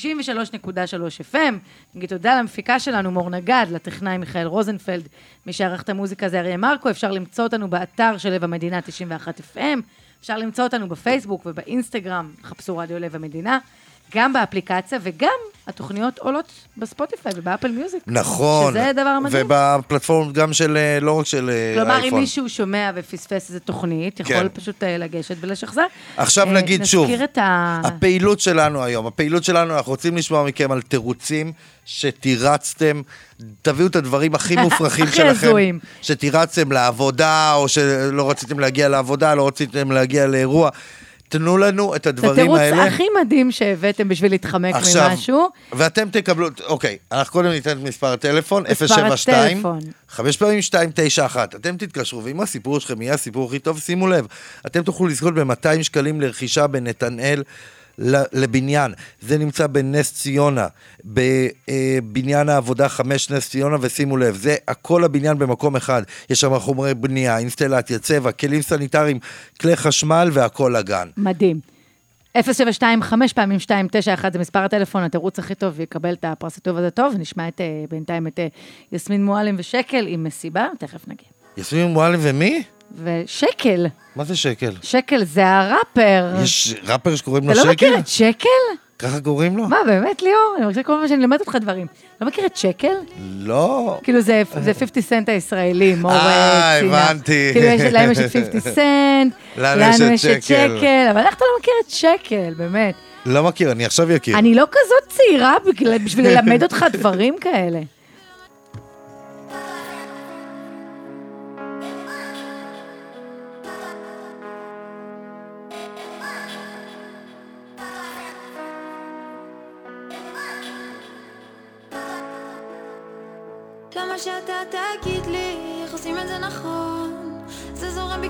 FM. 1.32 1.54
נגיד 1.94 2.08
תודה 2.08 2.38
למפיקה 2.38 2.80
שלנו, 2.80 3.10
מור 3.10 3.30
נגד, 3.30 3.66
לטכנאי 3.70 4.18
מיכאל 4.18 4.46
רוזנפלד, 4.46 5.08
מי 5.46 5.52
שערך 5.52 5.82
את 5.82 5.88
המוזיקה 5.88 6.28
זה 6.28 6.40
אריה 6.40 6.56
מרקו, 6.56 6.90
אפשר 6.90 7.10
למצוא 7.10 7.44
אותנו 7.44 7.70
באתר 7.70 8.18
של 8.18 8.30
לב 8.30 8.44
המדינה 8.44 8.80
91 8.80 9.40
FM, 9.40 9.80
אפשר 10.22 10.38
למצוא 10.38 10.64
אותנו 10.64 10.88
בפייסבוק 10.88 11.42
ובאינסטגרם, 11.46 12.30
חפשו 12.44 12.76
רדיו 12.76 12.98
לב 12.98 13.14
המדינה. 13.14 13.58
גם 14.14 14.32
באפליקציה 14.32 14.98
וגם 15.02 15.28
התוכניות 15.66 16.18
עולות 16.18 16.52
בספוטיפיי 16.76 17.32
ובאפל 17.36 17.70
מיוזיק. 17.70 18.02
נכון. 18.06 18.72
שזה 18.72 18.92
דבר 18.92 19.18
מדהים. 19.18 19.46
ובפלטפורמות 19.46 20.34
גם 20.34 20.52
של, 20.52 20.76
אה, 20.76 21.00
לא 21.00 21.18
רק 21.18 21.26
של 21.26 21.50
אה, 21.50 21.74
כלומר, 21.74 21.98
אם 21.98 22.02
אייפון. 22.02 22.20
מישהו 22.20 22.48
שומע 22.48 22.90
ופספס 22.94 23.48
איזה 23.48 23.60
תוכנית, 23.60 24.20
יכול 24.20 24.34
כן. 24.36 24.48
פשוט 24.48 24.82
אה, 24.82 24.98
לגשת 24.98 25.36
ולשחזר. 25.40 25.86
עכשיו 26.16 26.46
אה, 26.48 26.52
נגיד 26.52 26.84
שוב, 26.84 27.10
ה... 27.36 27.80
הפעילות 27.84 28.40
שלנו 28.40 28.82
היום, 28.82 29.06
הפעילות 29.06 29.44
שלנו, 29.44 29.76
אנחנו 29.76 29.92
רוצים 29.92 30.16
לשמוע 30.16 30.44
מכם 30.44 30.72
על 30.72 30.82
תירוצים 30.82 31.52
שתירצתם, 31.84 33.02
תביאו 33.62 33.86
את 33.86 33.96
הדברים 33.96 34.34
הכי 34.34 34.56
מופרכים 34.64 35.04
הכי 35.04 35.16
שלכם, 35.16 35.46
הזויים. 35.46 35.78
שתירצתם 36.02 36.72
לעבודה, 36.72 37.54
או 37.54 37.68
שלא 37.68 38.30
רציתם 38.30 38.58
להגיע 38.58 38.88
לעבודה, 38.88 39.34
לא 39.34 39.46
רציתם 39.46 39.92
להגיע 39.92 40.26
לאירוע. 40.26 40.70
תנו 41.32 41.58
לנו 41.58 41.94
את 41.94 42.00
את 42.00 42.06
הדברים 42.06 42.32
התירוץ 42.32 42.58
האלה. 42.60 42.84
הכי 42.84 43.04
מדהים 43.20 43.50
שהבאתם 43.50 44.08
בשביל 44.08 44.30
להתחמק 44.30 44.74
עכשיו, 44.74 45.10
ממשהו. 45.10 45.48
ואתם 45.72 46.10
תקבלו, 46.10 46.48
אוקיי, 46.66 46.96
אנחנו 47.12 47.32
קודם 47.32 47.48
ניתן 47.48 47.70
את 47.70 47.82
מספר 47.82 48.12
הטלפון, 48.12 48.64
מספר 48.70 48.86
072, 48.86 49.48
הטלפון. 49.48 49.78
חמש 50.08 50.36
פעמים 50.36 50.56
291. 50.56 51.54
אתם 51.54 51.76
תתקשרו, 51.76 52.24
ואם 52.24 52.40
הסיפור 52.40 52.80
שלכם 52.80 53.02
יהיה 53.02 53.14
הסיפור 53.14 53.48
הכי 53.48 53.58
טוב, 53.58 53.80
שימו 53.80 54.06
לב, 54.06 54.26
אתם 54.66 54.82
תוכלו 54.82 55.06
לזכות 55.06 55.34
ב-200 55.34 55.82
שקלים 55.82 56.20
לרכישה 56.20 56.66
בנתנאל. 56.66 57.42
לבניין, 58.32 58.92
זה 59.20 59.38
נמצא 59.38 59.66
בנס 59.66 60.14
ציונה, 60.14 60.66
בבניין 61.04 62.48
העבודה 62.48 62.88
5 62.88 63.30
נס 63.30 63.50
ציונה, 63.50 63.76
ושימו 63.80 64.16
לב, 64.16 64.36
זה 64.36 64.56
הכל 64.68 65.04
הבניין 65.04 65.38
במקום 65.38 65.76
אחד, 65.76 66.02
יש 66.30 66.40
שם 66.40 66.58
חומרי 66.58 66.94
בנייה, 66.94 67.38
אינסטלציה, 67.38 67.98
צבע, 67.98 68.32
כלים 68.32 68.62
סניטריים, 68.62 69.18
כלי 69.60 69.76
חשמל 69.76 70.30
והכל 70.32 70.74
לגן. 70.78 71.08
מדהים. 71.16 71.60
072 72.40 73.02
5 73.02 73.32
פעמים 73.32 73.58
291 73.70 74.32
זה 74.32 74.38
מספר 74.38 74.58
הטלפון, 74.58 75.02
התירוץ 75.02 75.38
הכי 75.38 75.54
טוב, 75.54 75.80
יקבל 75.80 76.12
את 76.12 76.24
הפרס 76.24 76.58
הטוב 76.58 76.76
הזה 76.76 76.90
טוב, 76.90 77.14
ונשמע 77.16 77.48
את, 77.48 77.60
אה, 77.60 77.84
בינתיים 77.90 78.26
את 78.26 78.38
אה, 78.38 78.46
יסמין 78.92 79.24
מועלם 79.24 79.54
ושקל 79.58 80.06
עם 80.08 80.24
מסיבה, 80.24 80.68
תכף 80.78 81.08
נגיע. 81.08 81.28
יסמין 81.56 81.86
מועלם 81.86 82.18
ומי? 82.22 82.62
ושקל, 83.04 83.86
מה 84.16 84.24
זה 84.24 84.36
שקל? 84.36 84.72
שקל 84.82 85.24
זה 85.24 85.48
הראפר. 85.48 86.34
יש 86.42 86.74
ראפר 86.86 87.16
שקוראים 87.16 87.44
לו 87.44 87.52
אתה 87.52 87.60
שקל? 87.60 87.68
לא 87.68 87.72
מכיר 87.72 87.98
את 87.98 88.08
שקל? 88.08 88.48
ככה 88.98 89.20
קוראים 89.20 89.56
לו? 89.56 89.68
מה, 89.68 89.76
באמת, 89.86 90.22
ליאור? 90.22 90.54
אני 90.56 90.64
מרגישה 90.64 90.82
כל 90.82 90.92
פעם 90.92 91.08
שאני 91.08 91.22
אלמד 91.22 91.40
אותך 91.40 91.56
דברים. 91.60 91.86
לא 92.20 92.26
מכיר 92.26 92.46
את 92.46 92.56
שקל? 92.56 92.92
לא. 93.38 93.98
כאילו 94.02 94.20
זה, 94.20 94.42
זה 94.60 94.74
50 94.74 95.02
סנט 95.02 95.28
הישראלי, 95.28 95.94
מור 95.94 96.12
אה, 96.12 96.74
אה, 96.74 96.80
צינה. 96.80 97.08
הבנתי. 97.08 97.50
כאילו 97.52 97.66
יש, 97.66 97.80
להם 97.80 98.10
יש 98.10 98.18
את 98.18 98.32
50 98.32 98.60
סנט, 98.60 99.32
לנו 99.56 100.04
יש 100.12 100.24
את 100.24 100.42
שקל. 100.42 101.08
אבל 101.10 101.20
איך 101.20 101.34
אתה 101.34 101.44
לא 101.44 101.60
מכיר 101.60 101.74
את 101.86 101.90
שקל, 101.90 102.54
באמת? 102.56 102.94
לא 103.26 103.42
מכיר, 103.42 103.72
אני 103.72 103.84
עכשיו 103.84 104.16
אכיר. 104.16 104.38
אני 104.38 104.54
לא 104.54 104.64
כזאת 104.70 105.16
צעירה 105.16 105.56
בשביל 106.04 106.28
ללמד 106.28 106.62
אותך 106.62 106.84
דברים 106.92 107.36
כאלה. 107.40 107.80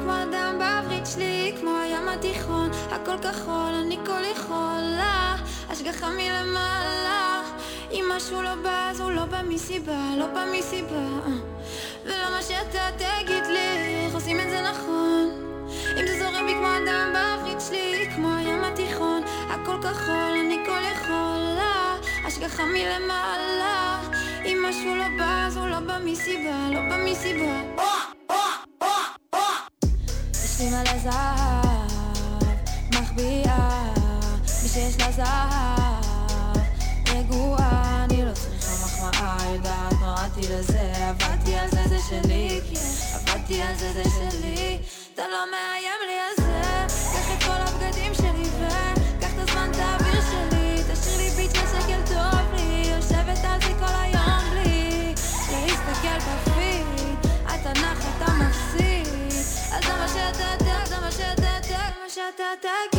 כמו 0.02 0.12
הדם 0.12 0.56
בעברית 0.58 1.06
שלי 1.06 1.54
כמו 1.60 1.70
הים 1.82 2.08
התיכון. 2.08 2.70
הכל 2.90 3.18
כחול 3.18 3.74
אני 3.84 3.96
כל 4.06 4.22
יכולה. 4.32 5.36
השגחה 5.68 6.08
מלמעלה. 6.10 7.42
אם 7.92 8.04
משהו 8.16 8.42
לא 8.42 8.54
בא 8.54 8.88
אז 8.90 9.00
הוא 9.00 9.10
לא 9.10 9.24
בא 9.24 9.42
מסיבה 9.48 10.10
לא 10.18 10.26
בא 10.26 10.44
מסיבה. 10.58 10.96
אה. 10.96 11.32
ולמה 12.04 12.42
שאתה 12.42 12.88
תגיד 12.96 13.46
לי 13.46 14.04
איך 14.06 14.14
עושים 14.14 14.40
את 14.40 14.50
זה 14.50 14.60
נכון. 14.70 15.30
אם 16.00 16.06
זה 16.06 16.18
זורם 16.18 16.46
בי 16.46 16.54
כמו 16.54 16.66
הדם 16.66 17.12
בעברית 17.14 17.60
שלי 17.68 18.10
כמו 18.14 18.36
הים 18.36 18.64
התיכון. 18.64 19.22
הכל 19.50 19.76
כחול 19.82 20.34
אני 20.46 20.58
כל 20.66 20.80
יכולה. 20.92 21.96
השגחה 22.24 22.62
מלמעלה. 22.64 24.00
אם 24.44 24.58
משהו 24.68 24.96
לא 24.96 25.04
בא 25.18 25.44
אז 25.46 25.56
הוא 25.56 25.68
לא 25.68 25.80
בא 25.80 25.98
מסיבה 26.04 26.68
לא 26.70 26.80
בא 26.80 26.96
מסיבה 27.04 27.51
יש 30.82 30.88
לי 30.88 30.94
מלא 30.94 30.98
זהב 30.98 32.42
מחביאה 32.94 33.92
מי 34.62 34.68
שיש 34.68 34.98
לה 34.98 35.12
זהב 35.12 36.62
רגועה 37.08 38.04
אני 38.04 38.24
לא 38.24 38.32
צריכה 38.32 38.84
מחמאה 38.84 39.36
יודעת 39.52 39.92
נועדתי 40.00 40.40
לזה 40.40 40.92
עבדתי 41.08 41.54
על 41.54 41.70
זה 41.70 41.88
זה 41.88 41.98
שלי 42.08 42.60
כן 42.70 43.14
עבדתי 43.14 43.62
על 43.62 43.74
זה 43.74 43.92
זה 43.92 44.02
שלי 44.04 44.78
אתה 45.14 45.22
לא 45.22 45.50
מאיים 45.50 46.00
לי 46.06 46.18
על 46.20 46.36
זה 46.36 46.41
ת- 62.30 62.38
זה 62.38 62.44
מה 62.44 62.54
שאתה 62.62 62.91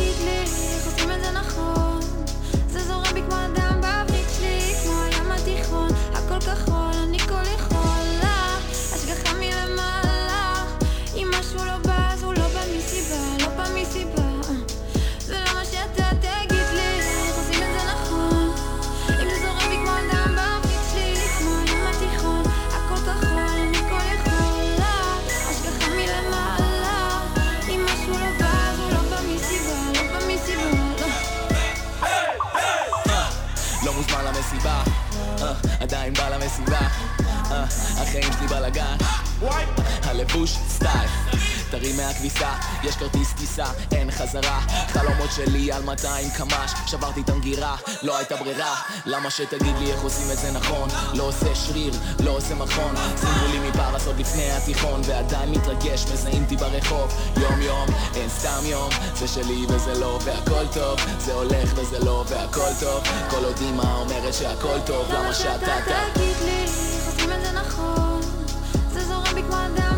עדיין 36.18 36.30
בא 36.30 36.36
למסיבה, 36.36 36.78
אה, 37.50 37.64
החיים 38.02 38.32
שלי 38.38 38.46
בלאגן, 38.46 38.96
הלבוש 40.02 40.58
סטייל, 40.68 41.08
תרים 41.78 41.96
מהכביסה, 41.96 42.52
יש 42.82 42.96
כרטיס 42.96 43.32
טיסה, 43.32 43.64
אין 43.92 44.10
חזרה. 44.10 44.60
חלומות 44.88 45.30
שלי 45.36 45.72
על 45.72 45.82
200 45.82 46.30
קמ"ש, 46.30 46.72
שברתי 46.86 47.20
את 47.20 47.30
המגירה, 47.30 47.76
לא 48.02 48.18
הייתה 48.18 48.36
ברירה. 48.36 48.74
למה 49.06 49.30
שתגיד 49.30 49.76
לי 49.78 49.92
איך 49.92 50.02
עושים 50.02 50.30
את 50.32 50.38
זה 50.38 50.50
נכון? 50.52 50.88
לא 51.14 51.22
עושה 51.22 51.54
שריר, 51.54 51.94
לא 52.20 52.30
עושה 52.30 52.54
מכון. 52.54 52.94
שימו 53.20 53.46
לי 53.52 53.68
מפרס 53.68 54.06
עוד 54.06 54.20
לפני 54.20 54.50
התיכון, 54.50 55.00
ועדיין 55.04 55.50
מתרגש, 55.50 56.04
מזהים 56.12 56.42
אותי 56.42 56.56
ברחוב. 56.56 57.12
יום 57.36 57.62
יום, 57.62 57.86
אין 58.14 58.28
סתם 58.28 58.60
יום, 58.64 58.90
זה 59.14 59.28
שלי 59.28 59.66
וזה 59.68 60.00
לא, 60.00 60.18
והכל 60.24 60.66
טוב. 60.74 61.00
זה 61.18 61.32
הולך 61.32 61.72
וזה 61.76 61.98
לא, 62.04 62.24
והכל 62.28 62.70
טוב. 62.80 63.02
כל 63.30 63.44
עוד 63.44 63.56
אמא 63.62 63.94
אומרת 63.96 64.34
שהכל 64.34 64.78
טוב, 64.86 65.12
למה 65.12 65.34
שאתה 65.34 65.76
ת... 65.86 66.14
תגיד 66.14 66.36
לי, 66.44 66.64
עושים 67.06 67.32
את 67.32 67.44
זה 67.44 67.52
נכון? 67.52 68.20
זה 68.92 69.04
זורם 69.04 69.34
בי 69.34 69.42
כמו 69.42 69.56
הדם 69.56 69.93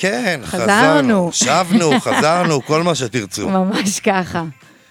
כן, 0.00 0.40
חזרנו. 0.44 1.30
חזרנו. 1.30 1.32
שבנו, 1.32 2.00
חזרנו, 2.06 2.62
כל 2.62 2.82
מה 2.82 2.94
שתרצו. 2.94 3.48
ממש 3.48 4.00
ככה. 4.00 4.42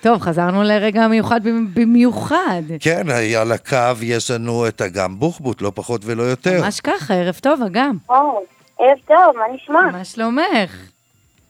טוב, 0.01 0.21
חזרנו 0.21 0.63
לרגע 0.63 1.07
מיוחד 1.07 1.41
במיוחד. 1.73 2.61
כן, 2.79 3.07
על 3.39 3.51
הקו 3.51 3.77
יש 4.01 4.31
לנו 4.31 4.67
את 4.67 4.81
אגם 4.81 5.19
בוחבוט, 5.19 5.61
לא 5.61 5.71
פחות 5.75 6.01
ולא 6.05 6.23
יותר. 6.23 6.61
ממש 6.61 6.79
ככה, 6.79 7.13
ערב 7.13 7.39
טוב, 7.41 7.61
אגם. 7.63 7.97
או, 8.09 8.43
ערב 8.79 8.97
טוב, 9.07 9.35
מה 9.35 9.55
נשמע? 9.55 9.91
מה 9.91 10.05
שלומך? 10.05 10.75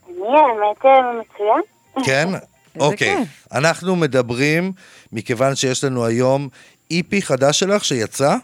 אני 0.08 0.16
האמת 0.18 0.84
אה, 0.84 0.90
מצוין. 1.12 1.62
כן? 2.04 2.28
אוקיי. 2.80 3.16
אנחנו 3.52 3.96
מדברים, 3.96 4.72
מכיוון 5.12 5.54
שיש 5.54 5.84
לנו 5.84 6.04
היום 6.04 6.48
איפי 6.90 7.22
חדש 7.22 7.60
שלך 7.60 7.84
שיצא, 7.84 8.36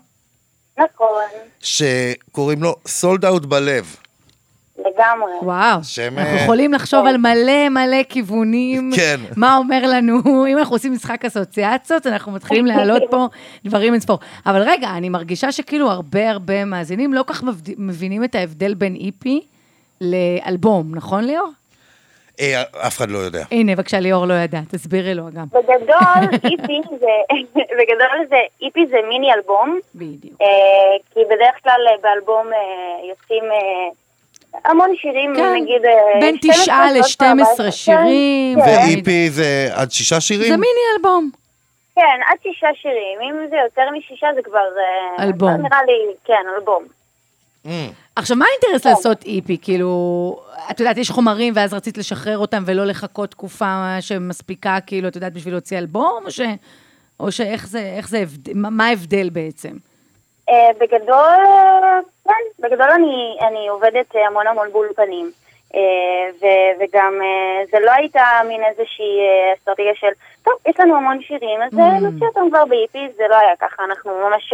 נכון, 0.78 1.22
שקוראים 1.60 2.62
לו 2.62 2.74
סולד 2.86 3.24
אאוט 3.24 3.44
בלב. 3.44 3.96
לגמרי. 4.78 5.32
וואו. 5.42 5.78
שם... 5.82 6.18
אנחנו 6.18 6.36
אה, 6.36 6.42
יכולים 6.42 6.72
לחשוב 6.72 7.06
על 7.06 7.16
מלא 7.16 7.68
מלא 7.68 8.02
כיוונים, 8.08 8.90
כן. 8.96 9.16
מה 9.36 9.56
אומר 9.56 9.82
לנו, 9.86 10.18
אם 10.50 10.58
אנחנו 10.58 10.74
עושים 10.74 10.92
משחק 10.92 11.24
אסוציאציות, 11.24 12.06
אנחנו 12.06 12.32
מתחילים 12.32 12.66
להעלות 12.66 13.02
פה 13.10 13.26
דברים 13.64 13.92
אין 13.92 14.00
ספור. 14.00 14.18
אבל 14.46 14.62
רגע, 14.62 14.88
אני 14.96 15.08
מרגישה 15.08 15.52
שכאילו 15.52 15.90
הרבה 15.90 16.30
הרבה 16.30 16.64
מאזינים 16.64 17.14
לא 17.14 17.24
כך 17.26 17.42
מבד- 17.42 17.74
מבינים 17.78 18.24
את 18.24 18.34
ההבדל 18.34 18.74
בין 18.74 18.96
איפי 19.06 19.40
לאלבום, 20.00 20.94
נכון 20.94 21.24
ליאור? 21.24 21.48
אה, 22.40 22.62
אף 22.86 22.96
אחד 22.96 23.10
לא 23.10 23.18
יודע. 23.18 23.44
הנה, 23.50 23.74
בבקשה, 23.76 24.00
ליאור 24.00 24.26
לא 24.26 24.34
ידע, 24.34 24.60
תסבירי 24.70 25.14
לו 25.14 25.24
גם. 25.34 25.46
בגדול, 25.52 26.22
איפי 26.50 26.80
זה, 27.00 27.34
בגדול 27.78 28.26
זה, 28.28 28.36
איפי 28.62 28.86
זה 28.86 28.96
מיני 29.08 29.32
אלבום. 29.32 29.78
בדיוק. 29.94 30.40
אה, 30.42 30.46
כי 31.14 31.20
בדרך 31.24 31.54
כלל 31.62 31.80
אה, 31.90 31.96
באלבום 32.02 32.46
אה, 32.52 32.58
יוצאים 33.08 33.44
אה, 33.44 33.88
המון 34.64 34.90
שירים, 34.96 35.32
כן, 35.36 35.54
נגיד... 35.54 35.84
אה, 35.84 36.20
בין 36.20 36.36
12, 36.36 36.52
תשעה 36.52 36.88
13, 36.88 37.28
ל-12 37.32 37.40
14, 37.40 37.70
שירים. 37.70 38.58
כן, 38.60 38.70
ואיפי 38.70 39.30
זה 39.30 39.68
עד 39.72 39.90
שישה 39.92 40.20
שירים? 40.20 40.48
זה 40.48 40.56
מיני 40.56 40.80
אלבום. 40.96 41.30
כן, 41.94 42.18
עד 42.26 42.36
שישה 42.42 42.68
שירים. 42.82 43.18
אם 43.22 43.48
זה 43.50 43.56
יותר 43.64 43.82
משישה 43.98 44.26
זה 44.34 44.40
כבר... 44.44 44.58
אה, 45.18 45.24
אלבום. 45.24 45.50
נראה 45.50 45.82
לי, 45.86 46.14
כן, 46.24 46.42
אלבום. 46.56 46.84
Mm. 47.66 47.68
עכשיו, 48.16 48.36
מה 48.36 48.44
האינטרס 48.48 48.86
לעשות 48.86 49.24
איפי? 49.24 49.56
כאילו, 49.62 50.40
את 50.70 50.80
יודעת, 50.80 50.96
יש 50.96 51.10
חומרים 51.10 51.52
ואז 51.56 51.74
רצית 51.74 51.98
לשחרר 51.98 52.38
אותם 52.38 52.62
ולא 52.66 52.84
לחכות 52.86 53.30
תקופה 53.30 53.96
שמספיקה, 54.00 54.78
כאילו, 54.86 55.08
את 55.08 55.14
יודעת, 55.14 55.32
בשביל 55.32 55.54
להוציא 55.54 55.78
אלבום? 55.78 56.20
או 56.24 56.30
ש... 56.30 56.40
או 57.20 57.32
שאיך 57.32 57.66
זה, 57.66 57.92
איך 57.96 58.08
זה, 58.08 58.18
הבד- 58.18 58.52
מה 58.54 58.86
ההבדל 58.86 59.28
בעצם? 59.30 59.70
אה, 60.50 60.54
בגדול, 60.80 61.42
כן, 62.26 62.62
בגדול 62.62 62.90
אני, 62.90 63.14
אני 63.48 63.68
עובדת 63.68 64.06
המון 64.28 64.46
המון 64.46 64.68
באולפנים. 64.72 65.30
אה, 65.74 65.80
ו- 66.42 66.72
וגם 66.80 67.12
אה, 67.22 67.64
זה 67.70 67.78
לא 67.86 67.90
הייתה 67.90 68.22
מין 68.48 68.60
איזושהי 68.64 69.18
אה, 69.20 69.54
אסטרטגיה 69.58 69.92
של, 69.94 70.06
טוב, 70.44 70.54
יש 70.66 70.80
לנו 70.80 70.96
המון 70.96 71.18
שירים, 71.22 71.60
אז 71.62 71.72
Mm. 71.72 72.02
נוציא 72.02 72.26
אותם 72.26 72.50
כבר 72.50 72.64
באיפי, 72.64 73.08
זה 73.16 73.22
לא 73.30 73.36
היה 73.36 73.56
ככה, 73.60 73.84
אנחנו 73.84 74.10
ממש 74.28 74.52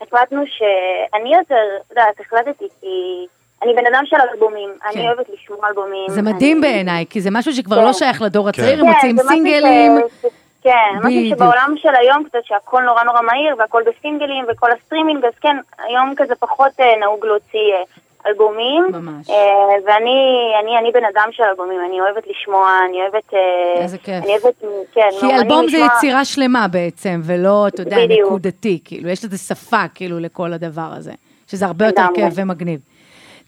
החלטנו 0.00 0.42
שאני 0.46 1.34
יותר, 1.36 1.54
את 1.80 1.90
יודעת, 1.90 2.20
החלטתי 2.20 2.64
כי 2.80 3.26
אני 3.62 3.74
בן 3.74 3.86
אדם 3.86 4.02
של 4.06 4.16
אלבומים, 4.32 4.70
כן. 4.80 4.98
אני 4.98 5.08
אוהבת 5.08 5.26
לשמוע 5.28 5.68
אלבומים. 5.68 6.08
זה 6.08 6.22
מדהים 6.22 6.56
אני- 6.64 6.66
בעיניי, 6.72 7.04
כי 7.10 7.20
זה 7.20 7.30
משהו 7.32 7.52
שכבר 7.52 7.76
כן. 7.76 7.84
לא 7.84 7.92
שייך 7.92 8.22
לדור 8.22 8.52
כן. 8.52 8.62
הצעיר, 8.62 8.80
הם 8.80 8.86
כן, 8.86 8.92
מוציאים 8.92 9.16
זה 9.16 9.22
משהו 9.22 9.34
סינגלים. 9.34 9.92
ש- 10.22 10.24
כן, 10.64 10.98
בדיוק. 11.04 11.36
שבעולם 11.38 11.74
של 11.76 11.94
היום 12.00 12.24
קצת 12.24 12.38
שהכל 12.44 12.82
נורא 12.82 13.02
נורא 13.02 13.20
מהיר 13.22 13.54
והכל 13.58 13.82
בסינגלים 13.86 14.44
וכל 14.52 14.66
הסטרימינג, 14.72 15.24
אז 15.24 15.32
כן, 15.40 15.56
היום 15.78 16.12
כזה 16.16 16.34
פחות 16.34 16.72
אה, 16.80 16.96
נהוג 17.00 17.26
להוציא 17.26 17.72
אה, 17.74 17.82
אלבומים. 18.26 18.84
ממש. 18.92 19.30
אה, 19.30 19.34
ואני 19.86 20.16
אני, 20.62 20.78
אני 20.78 20.90
בן 20.92 21.04
אדם 21.14 21.28
של 21.32 21.42
אלבומים, 21.42 21.80
אני 21.88 22.00
אוהבת 22.00 22.24
לשמוע, 22.26 22.70
אני 22.88 22.96
אוהבת... 23.02 23.34
איזה 23.82 23.98
כיף. 23.98 24.24
אני 24.24 24.32
אוהבת, 24.32 24.54
כן, 24.94 25.08
כי 25.20 25.26
אלבום 25.34 25.68
זה 25.68 25.76
לשמוע- 25.76 25.96
יצירה 25.96 26.24
שלמה 26.24 26.66
בעצם, 26.68 27.20
ולא, 27.24 27.66
אתה 27.68 27.82
יודע. 27.82 27.96
נקודתי, 28.24 28.78
כאילו, 28.84 29.08
יש 29.08 29.24
לזה 29.24 29.38
שפה, 29.38 29.82
כאילו, 29.94 30.18
לכל 30.20 30.52
הדבר 30.52 30.88
הזה, 30.96 31.12
שזה 31.46 31.66
הרבה 31.66 31.86
יותר. 31.86 32.02
כיף 32.14 32.34
ומגניב. 32.36 32.80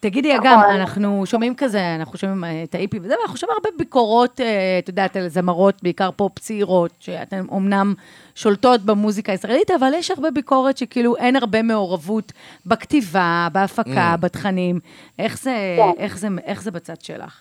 תגידי, 0.01 0.35
נכון. 0.35 0.47
אגם, 0.47 0.61
אנחנו 0.75 1.27
שומעים 1.27 1.55
כזה, 1.55 1.95
אנחנו 1.95 2.19
שומעים 2.19 2.45
אה, 2.45 2.63
את 2.63 2.75
ה 2.75 2.83
EP 2.83 2.99
וזה, 3.03 3.15
ואנחנו 3.21 3.37
שומעים 3.37 3.57
הרבה 3.65 3.79
ביקורות, 3.79 4.41
אה, 4.41 4.47
את 4.79 4.89
יודעת, 4.89 5.17
על 5.17 5.29
זמרות, 5.29 5.83
בעיקר 5.83 6.11
פופ 6.17 6.39
צעירות, 6.39 6.91
שאתן 7.01 7.45
אומנם 7.49 7.95
שולטות 8.35 8.81
במוזיקה 8.83 9.33
הישראלית, 9.33 9.71
אבל 9.71 9.93
יש 9.95 10.11
הרבה 10.11 10.31
ביקורת 10.31 10.77
שכאילו 10.79 11.17
אין 11.17 11.37
הרבה 11.37 11.63
מעורבות 11.63 12.33
בכתיבה, 12.67 13.49
בהפקה, 13.53 14.15
Mm. 14.15 14.17
בתכנים. 14.17 14.81
איך 15.19 15.39
זה, 15.39 15.77
כן. 15.77 16.03
איך 16.03 16.19
זה, 16.19 16.29
איך 16.45 16.63
זה 16.63 16.71
בצד 16.71 17.01
שלך? 17.01 17.41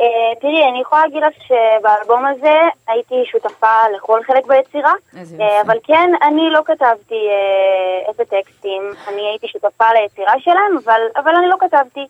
אה, 0.00 0.06
תראי, 0.40 0.68
אני 0.70 0.80
יכולה 0.80 1.02
להגיד 1.02 1.22
לך 1.22 1.34
שבאלבום 1.46 2.26
הזה 2.26 2.54
הייתי 2.88 3.14
שותפה 3.32 3.66
לכל 3.96 4.20
חלק 4.26 4.46
ביצירה, 4.46 4.92
אה. 5.40 5.60
אבל 5.66 5.76
כן, 5.84 6.10
אני 6.22 6.50
לא 6.50 6.60
כתבתי 6.66 7.14
אה, 7.28 8.10
את 8.10 8.20
הטקסטים, 8.20 8.82
אני 9.08 9.20
הייתי 9.30 9.46
שותפה 9.48 9.84
ליצירה 10.02 10.32
שלהם, 10.38 10.78
אבל, 10.84 11.00
אבל 11.16 11.34
אני 11.36 11.46
לא 11.48 11.56
כתבתי. 11.60 12.06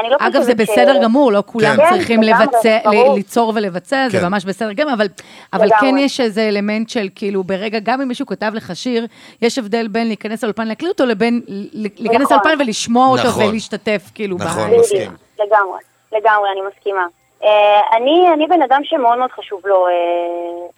אני 0.00 0.10
לא 0.10 0.16
אגב, 0.20 0.42
זה 0.42 0.52
ש- 0.52 0.54
בסדר 0.54 1.02
גמור, 1.02 1.32
לא 1.32 1.42
כולם 1.46 1.76
כן, 1.76 1.90
צריכים 1.90 2.22
לגמרי, 2.22 2.44
לבצע. 2.44 2.78
ל- 2.90 3.14
ליצור 3.14 3.52
ולבצע, 3.54 4.06
זה 4.10 4.18
כן. 4.20 4.24
ממש 4.26 4.44
בסדר 4.44 4.72
גם, 4.72 4.88
אבל, 4.88 5.06
אבל. 5.52 5.68
כן 5.80 5.98
יש 5.98 6.20
איזה 6.20 6.48
אלמנט 6.48 6.88
של 6.88 7.08
כאילו, 7.14 7.44
ברגע, 7.44 7.78
גם 7.82 8.00
אם 8.00 8.08
מישהו 8.08 8.26
כתב 8.26 8.50
לך 8.54 8.76
שיר, 8.76 9.06
יש 9.42 9.58
הבדל 9.58 9.88
בין 9.88 10.06
להיכנס 10.06 10.42
לאולפן 10.44 10.68
להקליט 10.68 10.90
אותו, 10.90 11.06
לבין 11.06 11.40
להיכנס 11.72 12.22
נכון. 12.22 12.36
לאולפן 12.46 12.62
ולשמוע 12.64 13.08
אותו 13.08 13.28
נכון. 13.28 13.44
ולהשתתף, 13.44 14.02
כאילו, 14.14 14.36
נכון, 14.40 14.70
ב- 14.70 14.80
מסכים. 14.80 15.10
לגמרי, 15.38 15.78
לגמרי, 16.12 16.50
אני 16.52 16.60
מסכימה. 16.68 17.06
אה, 17.44 17.80
אני, 17.96 18.28
אני 18.34 18.46
בן 18.46 18.62
אדם 18.62 18.80
שמאוד 18.84 19.18
מאוד 19.18 19.30
חשוב 19.30 19.60
לו 19.66 19.86
אה, 19.88 19.92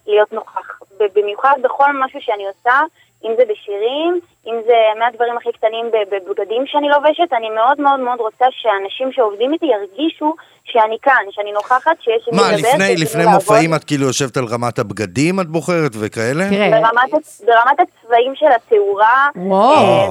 להיות 0.07 0.33
נוכח, 0.33 0.79
במיוחד 1.15 1.55
בכל 1.61 1.91
משהו 2.05 2.21
שאני 2.21 2.47
עושה, 2.47 2.79
אם 3.23 3.31
זה 3.37 3.43
בשירים, 3.49 4.19
אם 4.47 4.55
זה 4.65 4.75
מהדברים 4.99 5.37
הכי 5.37 5.51
קטנים 5.51 5.85
בבגדים 5.91 6.63
שאני 6.67 6.89
לובשת, 6.89 7.33
אני 7.33 7.49
מאוד 7.49 7.81
מאוד 7.81 7.99
מאוד 7.99 8.19
רוצה 8.19 8.45
שאנשים 8.51 9.11
שעובדים 9.11 9.53
איתי 9.53 9.65
ירגישו 9.65 10.33
שאני 10.63 10.97
כאן, 11.01 11.23
שאני 11.31 11.51
נוכחת, 11.51 11.91
שיש 12.01 12.27
עם 12.31 12.35
מי 12.35 12.41
מה, 12.41 12.51
לדבר, 12.57 12.69
לפני, 12.69 12.95
לפני 13.03 13.25
מופעים. 13.33 13.73
את 13.75 13.83
כאילו 13.83 14.05
יושבת 14.07 14.37
על 14.37 14.43
רמת 14.51 14.79
הבגדים 14.79 15.39
את 15.39 15.47
בוחרת 15.47 15.91
וכאלה? 15.99 16.43
תראה, 16.49 16.69
ברמת, 16.81 17.13
הצ- 17.13 17.45
ברמת 17.45 17.79
הצבעים 17.79 18.35
של 18.35 18.45
התאורה, 18.55 19.27
וואו. 19.35 19.75
אה, 19.75 20.07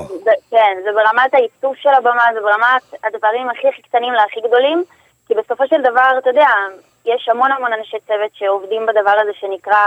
כן, 0.51 0.77
זה 0.85 0.91
ברמת 0.93 1.35
העיצוב 1.35 1.75
של 1.83 1.89
הבמה, 1.99 2.25
זה 2.35 2.41
ברמת 2.41 3.05
הדברים 3.05 3.51
הכי 3.51 3.69
הכי 3.69 3.83
קטנים 3.83 4.13
להכי 4.13 4.41
גדולים, 4.49 4.85
כי 5.31 5.35
בסופו 5.45 5.65
של 5.71 5.81
דבר, 5.91 6.11
אתה 6.19 6.31
יודע, 6.31 6.49
יש 7.07 7.29
המון 7.31 7.53
המון 7.53 7.73
אנשי 7.79 7.97
צוות 8.07 8.33
שעובדים 8.35 8.83
בדבר 8.87 9.17
הזה 9.23 9.31
שנקרא 9.41 9.83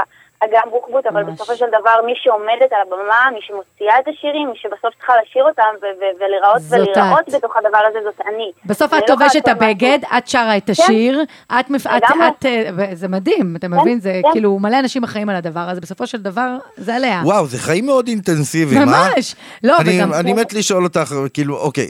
אגם 0.46 0.68
בוחבוט, 0.72 1.06
אבל 1.06 1.24
ממש. 1.24 1.34
בסופו 1.34 1.56
של 1.56 1.66
דבר 1.68 1.96
מי 2.06 2.14
שעומדת 2.16 2.72
על 2.72 2.82
הבמה, 2.88 3.22
מי 3.34 3.40
שמוציאה 3.42 4.00
את 4.00 4.08
השירים, 4.08 4.50
מי 4.50 4.58
שבסוף 4.62 4.94
צריכה 4.98 5.14
לשיר 5.22 5.44
אותם 5.44 5.72
ו- 5.82 5.86
ו- 6.00 6.14
ולהיראות 6.20 6.62
זאת 6.62 6.80
ולהיראות 6.80 7.30
את. 7.30 7.34
בתוך 7.34 7.58
הדבר 7.58 7.82
הזה, 7.90 8.00
זאת 8.04 8.22
אני. 8.28 8.52
בסוף 8.66 8.94
את 8.94 9.10
לא 9.10 9.16
לובשת 9.16 9.38
את 9.44 9.48
הבגד, 9.48 10.00
את 10.18 10.28
שרה 10.28 10.58
את 10.58 10.70
השיר, 10.70 11.24
את, 11.60 11.70
מפ... 11.70 11.88
את, 11.88 12.04
לגמרי. 12.10 12.28
את, 12.28 12.46
אה, 12.46 12.96
זה 12.96 13.08
מדהים, 13.08 13.56
אתה 13.56 13.68
מבין? 13.68 14.00
זה 14.00 14.20
כן. 14.24 14.32
כאילו, 14.32 14.60
מלא 14.60 14.80
אנשים 14.80 15.04
אחראים 15.04 15.30
על 15.30 15.36
הדבר 15.36 15.66
הזה, 15.70 15.82
בסופו 15.82 16.08
של 16.08 16.22
דבר, 16.22 16.58
זה 16.78 16.96
עליה. 16.96 17.22
וואו, 17.26 17.46
זה 17.46 17.58
חיים 17.58 17.86
מאוד 17.86 18.08
אינטנסיביים, 18.08 18.82
אה? 18.82 18.86
ממש. 18.86 19.36
לא, 19.64 19.78
אני, 19.78 19.98
וגם... 19.98 20.14
אני 20.14 20.34
מת 20.34 20.54
לשאול 20.54 20.84
אותך, 20.84 21.14
כאילו, 21.34 21.58
אוקיי, 21.58 21.88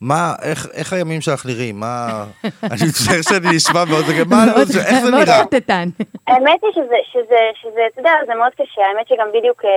מה, 0.00 0.32
איך, 0.42 0.66
איך 0.74 0.92
הימים 0.92 1.20
שלך 1.20 1.46
נראים? 1.46 1.80
מה... 1.80 2.24
אני 2.72 2.80
מצטער 2.88 3.22
שאני 3.22 3.56
נשמע 3.56 3.84
מאוד, 3.84 4.04
מה, 4.30 4.44
מאוד- 4.46 4.58
איך 4.86 5.04
זה 5.04 5.10
מאוד 5.10 5.22
נראה? 5.28 5.42
חטטן. 5.42 5.88
האמת 6.28 6.60
היא 6.62 6.70
שזה, 6.74 6.96
שזה, 7.12 7.38
שזה, 7.62 7.80
אתה 7.92 8.00
יודע, 8.00 8.12
זה 8.26 8.34
מאוד 8.34 8.52
קשה. 8.52 8.82
האמת 8.82 9.08
שגם 9.08 9.28
בדיוק 9.34 9.64
אה, 9.64 9.70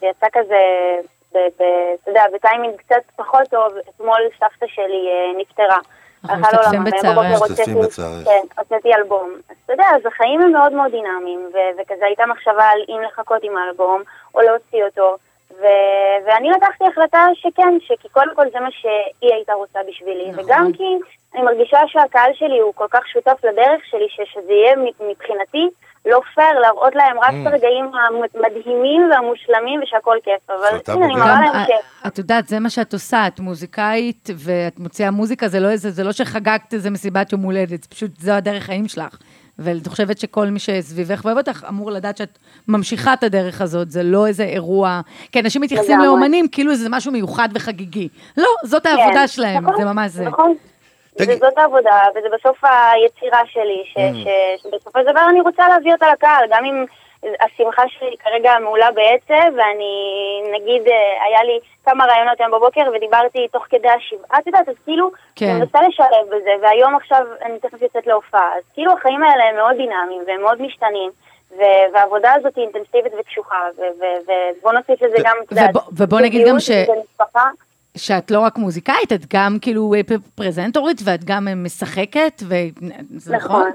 זה 0.00 0.06
יצא 0.06 0.26
כזה, 0.32 0.60
ב, 1.34 1.36
ב, 1.38 1.62
אתה 2.02 2.10
יודע, 2.10 2.22
בטיימינג 2.34 2.74
קצת 2.76 3.02
פחות 3.16 3.42
טוב. 3.50 3.68
אתמול 3.96 4.20
סבתא 4.40 4.66
שלי 4.74 4.84
אה, 5.08 5.40
נפטרה. 5.40 5.78
אנחנו 6.24 6.58
משתתפים 6.58 6.84
בצערך. 6.84 7.42
משתתפים 7.42 7.80
בצערך. 7.82 8.24
כן, 8.24 8.40
הוצאתי 8.58 8.94
אלבום. 8.94 9.30
אז 9.50 9.56
אתה 9.64 9.72
יודע, 9.72 9.84
אז 9.96 10.06
החיים 10.06 10.40
הם 10.40 10.52
מאוד 10.52 10.72
מאוד 10.72 10.90
דינמיים, 10.90 11.40
ו- 11.54 11.80
וכזה 11.82 12.04
הייתה 12.06 12.22
מחשבה 12.26 12.64
על 12.64 12.78
אם 12.88 13.00
לחכות 13.12 13.38
עם 13.42 13.52
האלבום, 13.56 14.02
או 14.34 14.40
להוציא 14.40 14.84
אותו. 14.84 15.16
ו- 15.60 15.64
ואני 16.26 16.48
לקחתי 16.50 16.84
החלטה 16.92 17.26
שכן, 17.34 17.74
שכי 17.80 18.08
קודם 18.08 18.34
כל 18.36 18.44
זה 18.52 18.60
מה 18.60 18.68
שהיא 18.70 19.34
הייתה 19.34 19.52
רוצה 19.52 19.78
בשבילי, 19.88 20.30
נכון. 20.30 20.44
וגם 20.44 20.72
כי 20.72 20.84
אני 21.34 21.42
מרגישה 21.42 21.78
שהקהל 21.86 22.30
שלי 22.34 22.58
הוא 22.58 22.72
כל 22.74 22.86
כך 22.90 23.08
שותף 23.12 23.44
לדרך 23.44 23.80
שלי, 23.90 24.06
ש- 24.08 24.32
שזה 24.34 24.52
יהיה 24.52 24.74
מבחינתי 25.10 25.68
לא 26.06 26.20
פייר 26.34 26.58
להראות 26.60 26.94
להם 26.94 27.18
רק 27.18 27.28
את 27.30 27.46
Mm. 27.46 27.48
הרגעים 27.48 27.90
המדהימים 28.34 29.08
והמושלמים 29.10 29.80
ושהכול 29.82 30.18
כיף, 30.24 30.50
אבל 30.50 30.78
הנה, 30.94 31.04
אני. 31.06 31.14
מראה 31.14 31.40
להם 31.40 31.54
אה, 31.54 31.64
ש... 31.66 32.06
את 32.06 32.18
יודעת, 32.18 32.48
זה 32.48 32.60
מה 32.60 32.70
שאת 32.70 32.92
עושה, 32.92 33.26
את 33.26 33.40
מוזיקאית 33.40 34.28
ואת 34.36 34.78
מוציאה 34.78 35.10
מוזיקה, 35.10 35.48
זה 35.48 35.60
לא 35.60 35.68
איזה, 35.70 35.90
זה 35.90 36.04
לא 36.04 36.12
שחגגת 36.12 36.74
איזה 36.74 36.90
מסיבת 36.90 37.32
יום 37.32 37.42
הולדת, 37.42 37.82
זה 37.82 37.88
פשוט, 37.88 38.10
זו 38.18 38.32
הדרך 38.32 38.62
חיים 38.62 38.88
שלך. 38.88 39.16
ואני 39.58 39.78
חושבת 39.88 40.18
שכל 40.18 40.46
מי 40.46 40.58
שסביבך 40.58 41.20
ואוהב 41.24 41.38
אותך 41.38 41.64
אמור 41.68 41.90
לדעת 41.90 42.16
שאת 42.16 42.38
ממשיכה 42.68 43.12
את 43.12 43.22
הדרך 43.22 43.60
הזאת, 43.60 43.90
זה 43.90 44.02
לא 44.02 44.26
איזה 44.26 44.42
אירוע... 44.44 45.00
כי 45.32 45.40
אנשים 45.40 45.62
מתייחסים. 45.62 46.00
לאומנים 46.00 46.48
כאילו 46.48 46.74
זה 46.74 46.88
משהו 46.90 47.12
מיוחד 47.12 47.48
וחגיגי. 47.54 48.08
לא, 48.36 48.48
זאת 48.64 48.86
העבודה 48.86 49.20
כן, 49.20 49.26
שלהם, 49.26 49.62
נכון, 49.64 49.76
זה 49.78 49.84
ממש 49.84 50.10
זה. 50.10 50.24
נכון. 50.24 50.54
תגיד- 51.18 51.30
וזאת 51.36 51.58
העבודה, 51.58 51.90
וזה 52.10 52.26
בסוף 52.38 52.56
היצירה 52.64 53.40
שלי, 53.52 53.82
ש, 53.92 53.96
Mm. 53.96 54.00
ש, 54.14 54.26
שבסופו 54.62 54.98
של 55.00 55.12
דבר 55.12 55.26
אני 55.30 55.40
רוצה 55.40 55.68
להביא 55.68 55.92
אותה 55.92 56.06
לקהל, 56.12 56.44
גם 56.50 56.64
אם 56.64 56.84
השמחה 57.24 57.82
שלי 57.88 58.16
כרגע 58.24 58.52
מעולה 58.62 58.88
בעצב, 58.92 59.34
ואני, 59.56 59.92
נגיד, 60.54 60.82
אה, 60.88 60.94
היה 61.28 61.44
לי 61.44 61.58
כמה 61.84 62.04
רעיונות 62.04 62.40
היום 62.40 62.50
בבוקר, 62.52 62.80
ודיברתי 62.94 63.48
תוך 63.52 63.64
כדי 63.70 63.88
השבעה, 63.88 64.38
את 64.38 64.46
יודעת, 64.46 64.68
אז 64.68 64.74
כאילו, 64.84 65.10
כן. 65.36 65.46
אני 65.46 65.60
מנסה 65.60 65.78
לשלב 65.88 66.26
בזה, 66.26 66.50
והיום 66.62 66.94
עכשיו 66.96 67.22
אני 67.44 67.58
תכף 67.58 67.82
יוצאת 67.82 68.06
להופעה, 68.06 68.50
אז 68.56 68.62
כאילו 68.74 68.92
החיים 68.92 69.22
האלה 69.22 69.44
הם 69.44 69.56
מאוד 69.56 69.76
דינמיים, 69.76 70.22
והם 70.26 70.40
מאוד 70.42 70.62
משתנים. 70.62 71.10
ו- 71.58 71.62
והעבודה 71.94 72.32
הזאת 72.34 72.56
היא 72.56 72.64
אינטנסיבית 72.64 73.12
וקשוחה, 73.20 73.56
ו- 73.78 74.00
ו- 74.00 74.32
ובוא 74.60 74.72
נוסיף 74.72 75.02
לזה 75.02 75.16
גם, 75.24 75.36
את 75.46 75.50
יודעת, 75.52 75.70
ובוא- 75.70 75.82
ובוא 75.92 76.20
נגיד 76.20 76.48
גם 76.48 76.60
ש-. 76.60 76.70
שאת 77.96 78.30
לא 78.30 78.40
רק 78.40 78.56
מוזיקאית, 78.58 79.12
את 79.12 79.20
גם 79.34 79.56
כאילו 79.62 79.94
אה, 79.94 80.00
פרזנטורית 80.34 81.00
ואת 81.04 81.24
גם 81.24 81.48
אה, 81.48 81.54
משחקת, 81.54 82.42
וזה 82.48 83.36
נכון? 83.36 83.60
נכון. 83.60 83.70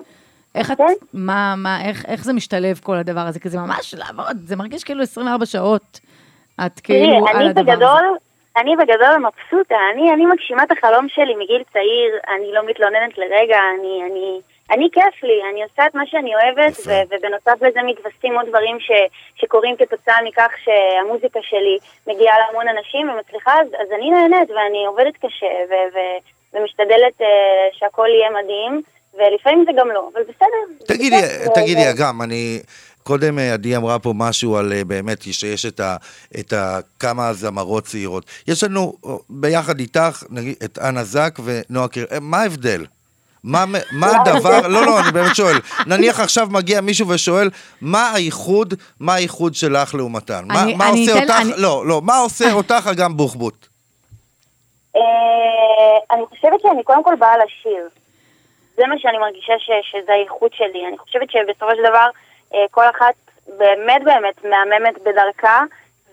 איך 0.56 0.72
את, 0.72 0.78
כן. 0.78 0.94
מה, 1.14 1.54
מה, 1.58 1.86
איך, 1.88 2.06
איך 2.08 2.24
זה 2.24 2.34
משתלב 2.34 2.80
כל 2.84 2.96
הדבר 2.96 3.22
הזה? 3.22 3.40
כי 3.40 3.50
זה 3.50 3.58
ממש 3.58 3.96
לעבוד, 3.98 4.38
זה 4.46 4.56
מרגיש 4.56 4.84
כאילו 4.84 5.04
24 5.04 5.46
שעות. 5.46 6.00
את 6.66 6.80
כאילו 6.80 7.26
תראי, 7.26 7.40
על 7.40 7.48
הדבר 7.48 7.62
בגדול, 7.62 7.88
הזה. 7.88 8.18
אני 8.58 8.76
בגדול 8.76 9.18
מבסוטה, 9.18 9.76
אני, 9.94 10.14
אני 10.14 10.26
מגשימה 10.26 10.64
את 10.64 10.72
החלום 10.72 11.10
שלי 11.10 11.36
מגיל 11.36 11.64
צעיר, 11.74 12.12
אני 12.36 12.52
לא 12.54 12.62
מתלוננת 12.66 13.18
לרגע, 13.18 13.60
אני, 13.80 14.02
אני, 14.12 14.40
אני 14.72 14.90
כיף 14.92 15.24
לי, 15.24 15.42
אני 15.52 15.64
עושה 15.64 15.86
את 15.86 15.96
מה 15.96 16.04
שאני 16.06 16.32
אוהבת. 16.36 16.74
ו- 16.88 17.04
ובנוסף 17.10 17.62
לזה 17.62 17.80
מתווספים 17.86 18.36
עוד 18.36 18.46
דברים 18.50 18.80
ש, 18.80 18.92
שקורים 19.36 19.76
כתוצאה 19.78 20.16
מכך 20.26 20.52
שהמוזיקה 20.64 21.40
שלי 21.42 21.78
מגיעה 22.08 22.36
להמון 22.40 22.68
אנשים 22.68 23.10
ומצליחה, 23.10 23.62
אז, 23.62 23.68
אז 23.68 23.88
אני 23.98 24.10
נהנית 24.10 24.50
ואני 24.50 24.86
עובדת 24.86 25.18
קשה 25.18 25.54
ו- 25.70 25.96
ו- 25.96 26.20
ומשתדלת 26.54 27.22
uh, 27.22 27.26
שהכל 27.72 28.08
יהיה 28.08 28.30
מדהים, 28.30 28.82
ולפעמים 29.14 29.66
זה 29.66 29.72
גם 29.80 29.88
לא, 29.94 30.10
אבל 30.14 30.22
בסדר. 30.24 30.86
תגידי, 30.88 31.16
בסדר, 31.22 31.48
תגידי, 31.56 31.82
ו- 31.88 31.90
אגם, 31.92 32.22
אני... 32.22 32.60
קודם 33.04 33.40
אה, 33.40 33.54
עדי 33.54 33.76
אמרה 33.76 34.00
פה 34.00 34.14
משהו 34.16 34.58
על 34.58 34.74
אה, 34.74 34.84
באמת 34.84 35.22
שיש 35.22 35.66
את, 35.66 35.80
ה, 35.80 35.96
את 36.40 36.54
ה, 36.54 36.80
כמה 37.00 37.34
זמרות 37.34 37.84
צעירות. 37.86 38.26
יש 38.48 38.64
לנו 38.64 38.94
אה, 39.06 39.10
ביחד 39.30 39.80
איתך, 39.80 40.24
נגיד, 40.30 40.56
את 40.66 40.80
אנה 40.80 41.04
זק 41.04 41.40
ונועה 41.44 41.88
קיר... 41.88 42.06
מה 42.22 42.38
ההבדל? 42.42 42.86
מה, 43.44 43.66
מה 43.92 44.08
הדבר, 44.22 44.68
לא, 44.68 44.86
לא, 44.86 45.00
אני 45.00 45.12
באמת 45.12 45.36
שואל. 45.36 45.56
נניח 45.88 46.20
עכשיו 46.20 46.48
מגיע 46.52 46.82
מישהו 46.82 47.08
ושואל, 47.10 47.50
מה 47.82 48.12
הייחוד, 48.14 48.74
מה 49.00 49.14
הייחוד 49.14 49.56
שלך 49.56 49.96
לעומתן? 49.96 50.44
מה, 50.48 50.64
אני- 50.64 50.76
מה 50.76 50.90
אני 50.90 51.00
עושה 51.08 51.24
אתן- 51.24 51.32
אותך, 51.34 51.42
אני- 51.42 51.62
לא, 51.62 51.84
לא, 51.88 52.02
מה 52.02 52.18
עושה 52.18 52.52
אותך 52.54 52.90
אגם 52.92 53.18
בוחבוט? 53.18 53.68
אני 56.12 56.22
חושבת 56.30 56.62
שאני 56.62 56.84
קודם 56.84 57.04
כל 57.04 57.14
באה 57.20 57.34
לשיר. 57.38 57.90
זה 58.76 58.84
מה 58.88 58.96
שאני 58.98 59.18
מרגישה 59.18 59.54
ש, 59.60 59.70
שזה 59.92 60.14
הייחוד 60.14 60.52
שלי. 60.54 60.88
אני 60.88 60.98
חושבת 60.98 61.32
שבסופו 61.32 61.76
של 61.76 61.84
דבר 61.90 62.08
אה, 62.54 62.66
כל 62.72 62.86
אחת 62.90 63.14
באמת 63.48 64.04
באמת 64.06 64.46
מהממת 64.46 65.02
בדרכה, 65.06 65.64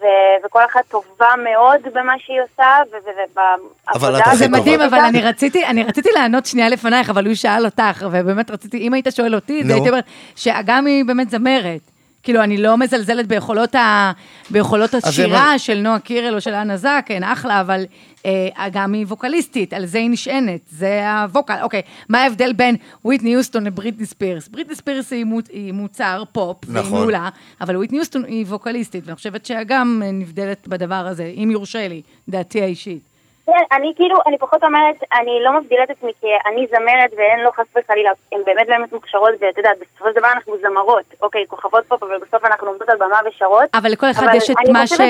ו, 0.01 0.05
וכל 0.45 0.65
אחת 0.65 0.81
טובה 0.89 1.29
מאוד 1.45 1.81
במה 1.95 2.13
שהיא 2.19 2.41
עושה, 2.43 2.77
ובעבודה. 2.93 4.19
את 4.19 4.27
הכי 4.27 4.37
זה. 4.37 4.49
מדהים, 4.49 4.81
אבל 4.81 4.99
אני 4.99 5.23
רציתי, 5.23 5.67
אני 5.67 5.85
רציתי 5.85 6.09
לענות 6.15 6.47
שנייה 6.47 6.69
לפנייך, 6.69 7.11
אבל 7.11 7.27
הוא 7.27 7.35
שאל 7.35 7.65
אותך, 7.65 8.07
ובאמת 8.11 8.51
רציתי, 8.51 8.79
אם 8.79 8.95
היית 8.95 9.07
שואל 9.11 9.35
אותי, 9.35 9.63
נו. 9.63 9.69
זה 9.69 9.75
הייתי 9.75 9.89
אומרת, 9.89 10.05
שאגם 10.37 10.87
היא 10.87 11.05
באמת 11.05 11.31
זמרת. 11.31 11.81
כאילו, 12.23 12.43
אני 12.43 12.57
לא 12.57 12.77
מזלזלת 12.77 13.27
ביכולות, 13.27 13.75
ה... 13.75 14.12
ביכולות 14.51 14.95
השירה 14.95 15.29
מה- 15.53 15.59
של 15.59 15.79
נועה 15.81 15.99
קירל 15.99 16.35
או 16.35 16.41
של 16.41 16.55
אנה 16.55 16.77
זק, 16.77 17.07
הן 17.09 17.23
אחלה, 17.25 17.61
אבל 17.61 17.85
אה, 18.27 18.49
אגם 18.55 18.93
היא 18.93 19.07
ווקליסטית, 19.07 19.73
על 19.73 19.87
זה 19.87 19.99
היא 19.99 20.11
נשענת, 20.11 20.61
זה 20.71 21.11
הווקל. 21.12 21.57
אוקיי, 21.62 21.83
מה 22.09 22.18
ההבדל 22.23 22.53
בין 22.53 22.77
וויטני 23.05 23.31
יוסטון 23.31 23.64
לבריטני 23.64 24.07
ספירס? 24.07 24.49
בריטני 24.49 24.75
ספירס 24.75 25.12
היא, 25.12 25.25
מוצ... 25.25 25.49
היא 25.51 25.73
מוצר 25.73 26.23
פופ, 26.33 26.57
והיא 26.68 26.85
נכון. 26.87 26.99
מעולה, 27.01 27.29
אבל 27.61 27.77
וויטני 27.77 27.99
יוסטון 27.99 28.25
היא 28.25 28.47
ווקליסטית, 28.47 29.05
ואני 29.07 29.16
חושבת 29.16 29.47
שאגם 29.47 30.03
אה, 30.05 30.11
נבדלת 30.11 30.68
בדבר 30.68 30.95
הזה, 31.07 31.33
אם 31.37 31.49
יורשה 31.51 31.89
לי, 31.89 32.03
דעתי 32.29 32.62
האישית. 32.62 33.10
כן, 33.51 33.77
אני 33.77 33.93
כאילו, 33.97 34.19
אני 34.27 34.39
פחות 34.39 34.65
אומרת, 34.65 34.97
אני 35.21 35.39
לא 35.43 35.61
מבדילה 35.61 35.85
את 35.85 35.91
עצמי 35.91 36.13
כי 36.21 36.27
אני 36.47 36.67
זמרת 36.71 37.11
ואין 37.17 37.41
לו 37.41 37.53
חס 37.53 37.67
וחלילה, 37.77 38.11
הן 38.33 38.41
באמת 38.47 38.67
באמת 38.67 38.93
מוכשרות, 38.93 39.31
ואת 39.41 39.59
יודעת, 39.59 39.79
בסופו 39.79 40.11
של 40.11 40.19
דבר 40.19 40.29
אנחנו 40.33 40.55
זמרות, 40.63 41.05
אוקיי, 41.23 41.45
כוכבות 41.49 41.85
פופ, 41.89 42.03
אבל 42.03 42.19
בסוף 42.19 42.45
אנחנו 42.45 42.67
עומדות 42.67 42.89
על 42.89 42.97
במה 42.97 43.19
ושרות. 43.29 43.69
אבל 43.75 43.91
לכל 43.91 44.11
אחד 44.11 44.23
אבל 44.23 44.37
יש 44.37 44.51
את 44.51 44.57
אני 44.65 44.73
מה 44.73 44.87
ש... 44.87 44.91
חושבת 44.91 45.07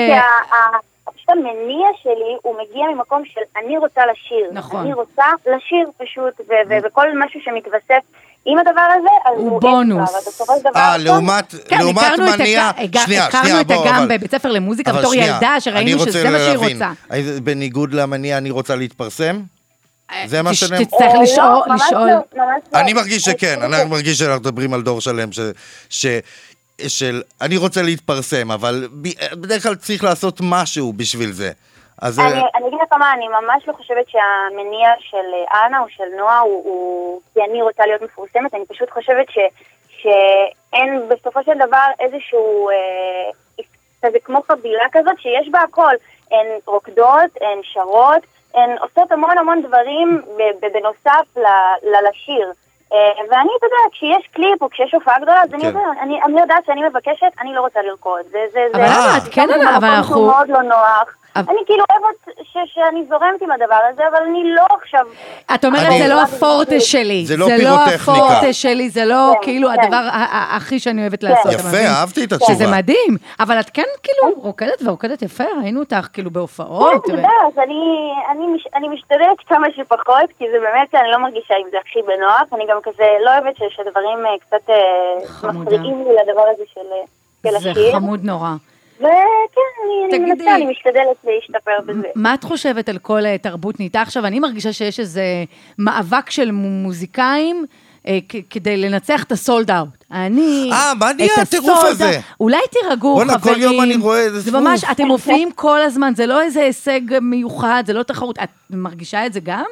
שפשוט 1.09 1.29
המניע 1.29 1.87
שלי 2.03 2.37
הוא 2.41 2.55
מגיע 2.61 2.87
ממקום 2.87 3.25
של 3.25 3.41
אני 3.57 3.77
רוצה 3.77 4.05
לשיר. 4.05 4.49
נכון. 4.51 4.81
אני 4.81 4.93
רוצה 4.93 5.25
לשיר 5.45 5.89
פשוט, 5.97 6.41
וכל 6.83 7.07
משהו 7.17 7.41
שמתווסף 7.41 8.03
עם 8.45 8.57
הדבר 8.57 8.71
הזה, 8.99 9.09
אז 9.25 9.33
הוא 9.37 9.49
הוא 9.51 9.61
בונוס. 9.61 10.09
אבל. 10.41 10.69
אה, 10.75 10.97
לעומת, 10.97 11.55
כן, 11.67 11.77
לעומת 11.79 12.03
הכרנו 12.03 12.33
את 12.33 12.39
מניע... 12.39 12.71
הג- 12.77 12.97
הג- 12.97 13.05
שנייה, 13.05 13.25
הכרנו 13.25 13.61
את 13.61 13.71
אבל- 13.71 14.07
בבית 14.17 14.31
ספר 14.31 14.51
למוזיקה 14.51 14.91
אבל 14.91 14.99
בתור 14.99 15.13
שנייה, 15.13 15.27
ילדה, 15.27 15.55
שראינו 15.59 15.99
שזה 15.99 16.29
מה 16.29 16.37
שהיא 16.37 16.57
רוצה. 16.57 16.91
בניגוד 17.43 17.93
למניע 17.93 18.37
אני 18.37 18.51
רוצה 18.51 18.75
להתפרסם? 18.75 19.41
זה 20.25 20.41
מה 20.41 20.53
שנאמר? 20.53 20.83
תצטרך 20.83 21.01
אה, 21.15 21.23
לשאול, 21.23 21.45
לא, 21.67 21.75
לשאול. 21.75 22.09
לא, 22.09 22.43
לא. 22.73 22.79
אני 22.79 22.93
מרגיש 22.93 23.23
שכן, 23.23 23.55
חושבת 23.61 23.73
אני 23.73 23.89
מרגיש 23.89 24.19
שאנחנו 24.19 24.39
מדברים 24.39 24.73
על 24.73 24.81
דור 24.81 25.01
שלם, 25.01 25.31
ש... 25.31 25.39
ש... 25.89 26.05
של... 26.87 27.21
אני 27.41 27.57
רוצה 27.57 27.81
להתפרסם, 27.81 28.51
אבל 28.51 28.87
ב- 29.01 29.35
בדרך 29.35 29.63
כלל 29.63 29.75
צריך 29.75 30.03
לעשות 30.03 30.37
משהו 30.43 30.93
בשביל 30.93 31.31
זה. 31.31 31.51
אז... 32.01 32.19
אה, 32.19 32.27
אני, 32.27 32.41
אני 32.55 32.67
אגיד 32.67 32.79
לך 32.81 32.93
מה, 32.93 33.13
אני 33.13 33.27
ממש 33.27 33.67
לא 33.67 33.73
חושבת 33.73 34.05
שהמניע 34.09 34.89
של 34.99 35.17
אה, 35.53 35.65
אנה 35.67 35.79
או 35.79 35.85
של 35.89 36.03
נועה 36.17 36.39
הוא, 36.39 36.63
הוא 36.65 37.21
כי 37.33 37.39
אני 37.49 37.61
רוצה 37.61 37.85
להיות 37.85 38.01
מפורסמת, 38.01 38.53
אני 38.53 38.65
פשוט 38.65 38.89
חושבת 38.89 39.25
ש, 39.29 39.37
שאין 39.89 41.01
בסופו 41.09 41.43
של 41.43 41.57
דבר 41.67 41.85
איזשהו, 41.99 42.69
אה, 42.69 43.63
כזה 44.05 44.17
כמו 44.23 44.41
חבילה 44.51 44.83
כזאת 44.91 45.19
שיש 45.19 45.49
בה 45.51 45.59
הכל. 45.61 45.93
הן 46.31 46.45
רוקדות, 46.65 47.31
הן 47.41 47.59
שרות, 47.63 48.21
הן 48.55 48.69
עושות 48.79 49.11
המון 49.11 49.37
המון 49.37 49.61
דברים 49.61 50.21
בנוסף 50.61 51.37
ל- 51.37 51.41
ל- 51.89 52.07
לשיר. 52.09 52.51
אה, 52.93 52.97
ואני, 53.29 53.49
אתה 53.57 53.65
יודע, 53.65 53.77
כשיש 53.91 54.27
קליפ 54.33 54.61
או 54.61 54.69
כשיש 54.69 54.93
הופעה 54.93 55.17
גדולה, 55.19 55.41
אז 55.43 55.53
אני, 55.53 55.61
כן. 55.61 55.67
יודע, 55.67 55.79
אני, 56.01 56.19
אני 56.23 56.41
יודעת 56.41 56.65
שאני 56.65 56.81
מבקשת, 56.89 57.31
אני 57.41 57.53
לא 57.53 57.61
רוצה 57.61 57.81
לרקוד. 57.81 58.21
זה, 58.31 58.39
זה, 58.51 58.59
אבל 58.73 58.85
זה, 58.87 58.91
למה? 58.93 59.17
את 59.17 59.33
כן, 59.33 59.47
זה 59.47 59.75
אבל 59.77 59.87
אנחנו- 59.87 60.25
מאוד 60.25 60.49
לא 60.49 60.61
נוח. 60.61 61.15
אני 61.35 61.59
כאילו 61.65 61.83
אוהבת 61.91 62.15
ש, 62.43 62.57
שאני 62.73 63.05
זורמת 63.09 63.41
עם 63.41 63.51
הדבר 63.51 63.79
הזה, 63.89 64.03
אבל 64.11 64.23
אני 64.29 64.43
לא 64.55 64.65
עכשיו... 64.81 65.05
את 65.55 65.65
אומרת, 65.65 65.93
זה 65.99 66.07
לא 66.07 66.21
הפורטה 66.21 66.79
שלי. 66.79 67.25
זה 67.25 67.37
לא 67.37 67.45
זה 67.45 67.51
לא 67.57 67.57
פירוטכניקה. 67.57 68.11
הפורטה 68.11 68.53
שלי, 68.53 68.89
זה 68.89 69.05
לא 69.05 69.31
כן, 69.33 69.39
כאילו 69.43 69.69
כן. 69.69 69.79
הדבר 69.83 70.07
הכי 70.57 70.79
שאני 70.79 71.01
אוהבת 71.01 71.23
לעשות. 71.23 71.51
אתה 71.53 71.61
יפה? 71.61 71.77
אהבתי 71.87 72.23
את 72.23 72.31
התשובה. 72.31 72.53
שזה 72.53 72.67
מדהים. 72.71 73.17
אבל 73.39 73.59
את 73.59 73.69
כן 73.73 73.83
כאילו 74.03 74.33
רוקדת 74.41 74.81
ורוקדת 74.85 75.21
יפה, 75.21 75.43
ראינו 75.63 75.79
אותך 75.79 76.07
כאילו 76.13 76.31
בהופעות. 76.31 76.91
כן, 77.05 77.13
את 77.13 77.17
יודעת, 77.17 77.57
אני, 77.67 78.11
אני, 78.31 78.47
מש, 78.47 78.67
אני 78.75 78.87
משתדלת 78.87 79.39
כמה 79.47 79.67
שפחות, 79.75 80.29
כי 80.37 80.45
זה 80.51 80.57
באמת, 80.59 80.95
אני 80.95 81.11
לא 81.11 81.17
מרגישה 81.17 81.53
עם 81.53 81.67
זה 81.71 81.77
הכי 81.87 81.99
בנוח. 82.01 82.41
אני 82.53 82.65
גם 82.69 82.77
כזה 82.83 83.03
לא 83.25 83.31
אוהבת 83.31 83.57
ש- 83.57 83.75
שדברים 83.75 84.25
אה, 84.25 84.31
קצת 84.47 84.69
אה. 84.69 85.51
מפריעים 85.51 86.03
לי 86.03 86.09
לדבר 86.23 86.43
הזה 86.53 86.63
של, 86.73 86.81
אה, 87.45 87.59
זה. 87.73 87.91
חמוד 87.93 88.19
נורא. 88.25 88.49
וכן, 89.01 89.61
אני. 90.13 90.19
מנסה, 90.19 90.55
אני 90.55 90.65
משתדלת 90.65 91.17
להשתפר 91.23 91.71
בזה. 91.85 92.07
מה 92.15 92.33
את 92.33 92.43
חושבת 92.43 92.89
על 92.89 92.97
כל 92.97 93.25
אה, 93.25 93.37
תרבות 93.37 93.79
נהייתה 93.79 94.01
עכשיו? 94.01 94.25
אני 94.25 94.39
מרגישה 94.39 94.73
שיש 94.73 94.99
איזה 94.99 95.23
מאבק 95.79 96.29
של 96.29 96.51
מו- 96.51 96.69
מוזיקאים. 96.69 97.65
אה, 98.07 98.17
כדי 98.49 98.77
לנצח 98.77 99.23
את 99.23 99.31
הסולד 99.31 99.71
אאוט. 99.71 100.03
אני... 100.11 100.69
אה, 100.73 100.93
מה 100.99 101.13
נהיה 101.13 101.29
הטירוף 101.41 101.83
הזה? 101.83 102.19
אולי 102.39 102.57
תירגעו, 102.71 103.15
בואנה, 103.15 103.33
חברים. 103.33 103.55
כל 103.55 103.61
יום 103.61 103.81
אני 103.81 103.95
רואה 103.95 104.19
איזה 104.19 104.39
זה 104.39 104.49
ספוף. 104.51 104.61
ממש, 104.61 104.83
אתם 104.91 105.05
מופיעים 105.05 105.51
כל 105.51 105.81
הזמן, 105.81 106.13
זה 106.15 106.25
לא 106.25 106.41
איזה 106.41 106.61
הישג 106.61 107.01
מיוחד, 107.21 107.83
זה 107.85 107.93
לא 107.93 108.03
תחרות. 108.03 108.39
את 108.43 108.49
מרגישה 108.69 109.25
את 109.25 109.33
זה 109.33 109.39
גם? 109.39 109.65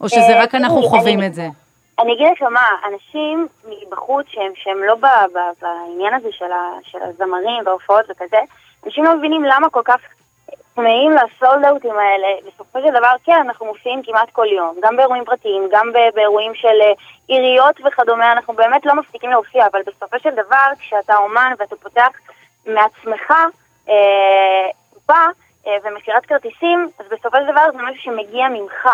או 0.00 0.08
שזה 0.08 0.20
אה, 0.20 0.42
רק 0.42 0.54
אנחנו 0.54 0.76
תראי, 0.80 0.88
חווים 0.90 1.22
את 1.22 1.34
זה? 1.34 1.48
אני 2.02 2.12
אגיד 2.12 2.26
לך 2.32 2.42
מה, 2.42 2.68
אנשים 2.86 3.48
מבחוץ 3.64 4.26
שהם, 4.28 4.52
שהם 4.54 4.82
לא 4.82 4.94
ב, 4.94 5.06
ב, 5.06 5.38
בעניין 5.60 6.14
הזה 6.14 6.28
של, 6.32 6.52
ה, 6.52 6.70
של 6.82 6.98
הזמרים 7.02 7.62
וההופעות 7.66 8.04
וכזה, 8.08 8.40
אנשים 8.86 9.04
לא 9.04 9.16
מבינים 9.16 9.44
למה 9.44 9.70
כל 9.70 9.80
כך 9.84 10.00
צמאים 10.74 11.10
לסולד 11.10 11.64
אאוטים 11.64 11.94
האלה. 11.98 12.28
בסופו 12.46 12.78
של 12.80 12.90
דבר, 12.90 13.12
כן, 13.24 13.40
אנחנו 13.46 13.66
מופיעים 13.66 14.02
כמעט 14.02 14.30
כל 14.30 14.46
יום, 14.46 14.76
גם 14.82 14.96
באירועים 14.96 15.24
פרטיים, 15.24 15.68
גם 15.70 15.92
באירועים 16.14 16.54
של 16.54 16.80
אה, 16.80 16.92
עיריות 17.26 17.80
וכדומה, 17.84 18.32
אנחנו 18.32 18.54
באמת 18.54 18.86
לא 18.86 18.94
מפסיקים 18.94 19.30
להופיע, 19.30 19.66
אבל 19.72 19.80
בסופו 19.86 20.18
של 20.18 20.30
דבר, 20.30 20.66
כשאתה 20.78 21.16
אומן 21.16 21.52
ואתה 21.58 21.76
פותח 21.76 22.10
מעצמך 22.66 23.32
אה, 23.88 24.66
קופה 24.94 25.24
אה, 25.66 25.76
ומכירת 25.84 26.26
כרטיסים, 26.26 26.88
אז 26.98 27.06
בסופו 27.10 27.36
של 27.36 27.52
דבר 27.52 27.64
זה 27.72 27.78
משהו 27.82 28.02
שמגיע 28.02 28.48
ממך. 28.48 28.88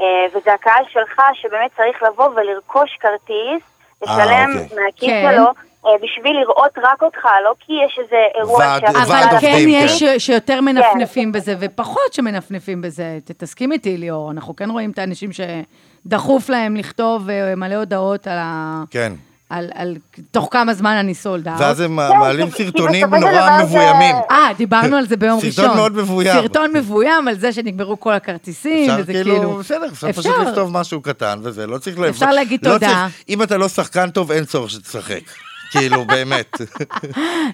אה, 0.00 0.04
וזה 0.34 0.52
הקהל 0.54 0.84
שלך 0.92 1.20
שבאמת 1.34 1.70
צריך 1.76 2.02
לבוא 2.02 2.28
ולרכוש 2.28 2.98
כרטיס, 3.00 3.62
לשלם 4.02 4.50
אוקיי. 4.62 4.78
מהכיס 4.84 5.08
כן. 5.10 5.30
שלו, 5.34 5.44
אה, 5.86 5.98
בשביל 6.02 6.36
לראות 6.40 6.78
רק 6.82 7.02
אותך, 7.02 7.24
לא 7.44 7.52
כי 7.60 7.72
יש 7.86 7.98
איזה 8.02 8.16
אירוע 8.34 8.58
ועד- 8.58 8.80
שאתה 8.86 8.98
ועד 8.98 9.28
אבל 9.30 9.40
כן 9.40 9.56
יש 9.68 10.02
כן. 10.02 10.18
ש- 10.18 10.24
שיותר 10.26 10.60
מנפנפים 10.60 11.32
בזה, 11.32 11.54
ופחות 11.60 12.12
שמנפנפים 12.12 12.82
בזה. 12.82 13.04
תסכים 13.38 13.72
איתי, 13.72 13.96
ליאור, 13.96 14.30
אנחנו 14.30 14.56
כן 14.56 14.70
רואים 14.70 14.90
את 14.90 14.98
האנשים 14.98 15.30
שדחוף 15.32 16.48
להם 16.48 16.76
לכתוב 16.76 17.30
אה, 17.30 17.54
מלא 17.56 17.74
הודעות 17.74 18.26
על 18.26 18.38
ה... 18.38 18.82
כן. 18.90 19.12
על, 19.50 19.70
על 19.74 19.96
תוך 20.30 20.48
כמה 20.50 20.74
זמן 20.74 20.96
אני 20.96 21.14
סולד 21.14 21.48
אאוט. 21.48 21.60
ואז 21.60 21.80
הם 21.80 21.98
כן, 22.08 22.18
מעלים 22.18 22.50
סרטונים 22.50 23.14
נורא 23.14 23.62
מבוימים. 23.64 24.16
אה, 24.30 24.48
דיברנו 24.56 24.96
על 24.96 25.06
זה 25.06 25.16
ביום 25.16 25.40
סרטון 25.40 25.64
ראשון. 25.64 25.76
מאוד 25.76 25.92
מבוים. 25.96 26.32
סרטון 26.42 26.72
מבוים 26.76 27.28
על 27.28 27.38
זה 27.38 27.52
שנגמרו 27.52 28.00
כל 28.00 28.12
הכרטיסים, 28.12 28.90
אפשר 28.90 29.02
וזה 29.02 29.12
כאילו, 29.12 29.34
כאילו... 29.34 29.56
בסדר, 29.56 29.86
אפשר 29.92 30.12
פשוט 30.12 30.26
אפשר. 30.26 30.42
לכתוב 30.50 30.70
משהו 30.72 31.00
קטן 31.00 31.38
וזה, 31.42 31.66
לא 31.66 31.78
צריך... 31.78 31.98
אפשר 31.98 32.30
להגיד 32.30 32.66
לא 32.66 32.72
תודה. 32.72 32.86
צריך- 32.86 33.24
אם 33.28 33.42
אתה 33.42 33.56
לא 33.56 33.68
שחקן 33.68 34.10
טוב, 34.10 34.30
אין 34.32 34.44
צורך 34.44 34.70
שתשחק. 34.70 35.20
כאילו, 35.78 36.04
באמת. 36.04 36.56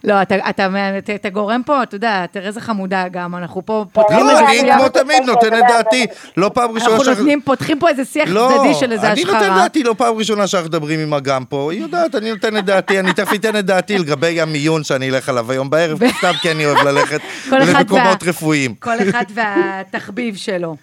לא, 0.05 0.23
אתה, 0.23 0.35
אתה, 0.51 0.69
אתה, 0.99 1.15
אתה 1.15 1.29
גורם 1.29 1.63
פה, 1.67 1.83
אתה 1.83 1.97
יודע, 1.97 2.27
תראה 2.27 2.47
איזה 2.47 2.61
חמודה 2.61 3.09
גם, 3.09 3.35
אנחנו 3.35 3.67
פה 3.67 3.85
פותחים 3.93 4.19
לא, 4.19 4.31
איזה 4.31 4.49
אני 4.49 4.59
שיח, 4.59 4.79
כמו 4.79 4.89
תמיד 4.89 5.23
נותן 5.27 5.59
את 5.59 5.65
דעתי. 5.69 6.07
לא 6.37 6.51
פעם 6.55 6.71
ראשונה 6.71 6.97
אנחנו. 6.97 7.13
נותנים, 7.13 7.41
פותחים 7.41 7.79
פה 7.79 7.89
איזה 7.89 8.05
שיח 8.05 8.29
לא, 8.29 8.51
צדדי 8.57 8.75
של 8.75 8.93
איזה 8.93 9.13
אני 9.13 9.25
נותן 9.25 9.37
השחרה. 9.37 9.57
דעתי, 9.57 9.83
לא 9.83 9.95
פעם 9.99 10.15
ראשונה 10.15 10.47
שאנחנו 10.47 10.69
מדברים 10.69 11.01
עם 11.01 11.15
אגם 11.15 11.45
פה, 11.45 11.73
היא 11.73 11.81
יודעת, 11.81 12.15
אני 12.15 12.31
נותן 12.31 12.57
את 12.57 12.65
דעתי, 12.65 13.01
אני 13.01 13.13
תכף 13.13 13.35
אתן 13.35 13.57
את 13.57 13.65
דעתי 13.65 13.99
לגבי 13.99 14.41
המיון 14.41 14.85
שאני 14.85 15.11
אלך 15.11 15.29
עליו 15.29 15.53
היום 15.53 15.71
בערב, 15.71 16.01
סתם 16.19 16.33
כי 16.43 16.51
אני 16.51 16.67
אוהב 16.67 16.87
ללכת 16.87 17.21
כל 17.51 17.63
אחד 17.63 17.81
למקומות 17.81 18.23
רפואיים. 18.23 18.75
כל 18.75 18.97
אחד 19.11 19.25
והתחביב 19.35 20.37
שלו. 20.37 20.77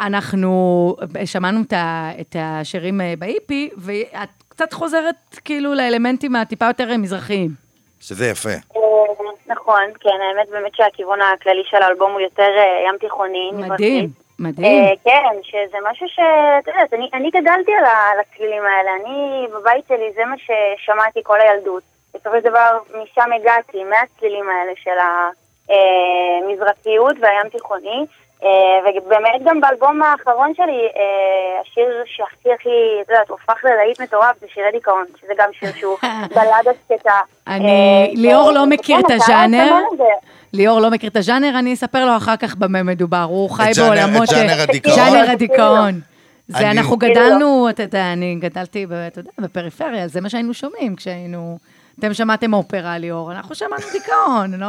אנחנו 0.00 0.96
שמענו 1.24 1.60
את 2.20 2.36
השירים 2.38 3.00
אה, 3.00 3.14
באיפי, 3.18 3.70
ואת 3.78 4.43
קצת 4.54 4.72
חוזרת 4.72 5.14
כאילו 5.44 5.74
לאלמנטים 5.74 6.36
הטיפה 6.36 6.64
יותר 6.66 6.90
אה, 6.90 6.96
מזרחיים. 6.98 7.48
שזה 8.00 8.26
יפה. 8.26 8.48
אה, 8.48 8.80
נכון, 9.46 9.82
כן, 10.00 10.08
האמת 10.28 10.48
באמת 10.50 10.74
שהכיוון 10.74 11.18
הכללי 11.22 11.62
של 11.70 11.82
האלבום 11.82 12.12
הוא 12.12 12.20
יותר 12.20 12.50
אה, 12.58 12.88
ים 12.88 12.98
תיכוני. 13.00 13.50
מדהים. 13.54 14.08
מדהים. 14.38 14.84
אה, 14.84 14.92
כן, 15.04 15.36
שזה 15.42 15.78
משהו 15.90 16.08
ש... 16.08 16.18
את 16.58 16.68
יודעת, 16.68 16.94
אני, 16.94 17.10
אני 17.14 17.30
גדלתי 17.30 17.72
על, 17.78 17.84
ה- 17.84 18.10
על 18.12 18.18
הצלילים 18.20 18.62
האלה. 18.62 18.90
אני, 19.04 19.46
בבית 19.54 19.84
שלי, 19.88 20.12
זה 20.14 20.24
מה 20.24 20.36
ששמעתי 20.38 21.20
כל 21.22 21.40
הילדות. 21.40 21.82
בסופו 22.14 22.36
של 22.36 22.48
דבר, 22.48 22.78
משם 23.02 23.32
הגעתי, 23.32 23.84
מהצלילים 23.84 24.44
האלה 24.48 24.72
של 24.76 24.98
המזרחיות 26.44 27.16
והים 27.20 27.48
תיכוני. 27.52 28.04
אה, 28.44 28.50
ובאמת 29.06 29.42
גם 29.44 29.60
באלבום 29.60 30.02
האחרון 30.02 30.52
שלי, 30.56 30.88
אה, 30.96 31.60
השיר 31.60 32.02
שהכי 32.04 32.48
הכי, 32.54 32.68
את 33.02 33.08
יודעת, 33.10 33.28
הוא 33.28 33.36
הפך 33.42 33.64
ללהיט 33.64 34.00
מטורף, 34.00 34.40
זה 34.40 34.46
שירי 34.54 34.72
דיכאון, 34.72 35.04
שזה 35.20 35.32
גם 35.38 35.48
שיר 35.52 35.72
שהוא 35.76 35.96
בלדה 36.34 36.70
שקטה. 36.88 37.20
אני, 37.46 37.66
אה, 37.66 38.12
ליאור 38.12 38.48
אה, 38.48 38.54
לא 38.54 38.66
מכיר 38.66 39.00
את 39.00 39.06
כן, 39.08 39.14
הז'אנר. 39.14 39.74
ליאור 40.52 40.80
לא 40.80 40.90
מכיר 40.90 41.10
את 41.10 41.16
הז'אנר, 41.16 41.58
אני 41.58 41.74
אספר 41.74 42.04
לו 42.06 42.16
אחר 42.16 42.36
כך 42.36 42.56
במה 42.56 42.82
מדובר. 42.82 43.26
הוא 43.28 43.50
חי 43.50 43.70
בעולמות... 43.76 44.22
את 44.22 44.28
ז'אנר 44.28 44.58
אה, 44.58 44.62
הדיכאון? 44.62 44.94
ז'אנר 44.94 45.30
הדיכאון. 45.30 46.00
זה 46.48 46.70
אנחנו 46.70 46.96
גדלנו, 46.96 47.68
אתה 47.70 47.82
יודע, 47.82 48.12
אני 48.12 48.36
גדלתי, 48.40 48.86
אתה 49.06 49.20
יודע, 49.20 49.30
בפריפריה, 49.38 50.08
זה 50.08 50.20
מה 50.20 50.28
שהיינו 50.28 50.54
שומעים 50.54 50.96
כשהיינו... 50.96 51.58
אתם 51.98 52.14
שמעתם 52.14 52.52
אופרה, 52.54 52.98
ליאור, 52.98 53.32
אנחנו 53.32 53.54
שמענו 53.54 53.82
דיכאון, 53.92 54.54
לא... 54.60 54.66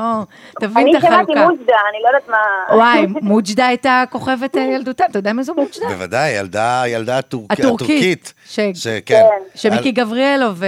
תבין 0.59 0.77
אני 0.87 0.97
את 0.97 1.01
שמעתי 1.01 1.15
החלוקה. 1.15 1.47
מוז'דה, 1.49 1.75
אני 1.89 1.97
לא 2.03 2.07
יודעת 2.07 2.29
מה... 2.29 2.37
וואי, 2.77 3.05
מוג'דה 3.21 3.65
הייתה 3.67 4.03
כוכבת 4.09 4.57
אה, 4.57 4.61
ילדותה, 4.61 5.05
אתה 5.05 5.19
יודע 5.19 5.33
מי 5.33 5.43
זו 5.43 5.53
מוג'דה? 5.53 5.87
בוודאי, 5.89 6.31
ילדה, 6.31 6.83
ילדה 6.87 7.17
הטורק- 7.19 7.51
הטורקית. 7.51 8.33
שכן. 8.75 9.23
שמיקי 9.55 9.91
גבריאלוב 9.91 10.63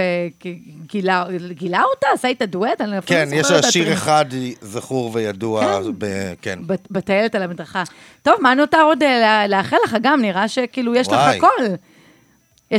גילה 1.50 1.82
אותה, 1.94 2.06
עשה 2.14 2.28
איתה 2.28 2.46
דואט, 2.46 2.80
אני 2.80 2.98
אפילו 2.98 3.20
כן, 3.20 3.28
יש 3.32 3.50
שיר. 3.84 3.92
אחד 3.92 4.24
זכור 4.60 5.10
וידוע, 5.14 5.80
ב- 5.98 6.32
כן. 6.42 6.58
בת- 6.66 6.88
בטיילת 6.90 7.34
על 7.34 7.42
המדרכה. 7.42 7.82
טוב, 8.22 8.34
מה 8.40 8.54
נותר 8.54 8.82
עוד 8.82 9.02
אה, 9.02 9.46
לאחל 9.48 9.76
לך 9.84 9.96
גם? 10.02 10.22
נראה 10.22 10.48
שכאילו 10.48 10.94
יש 10.94 11.08
לך. 11.08 11.14
הכל. 11.36 11.46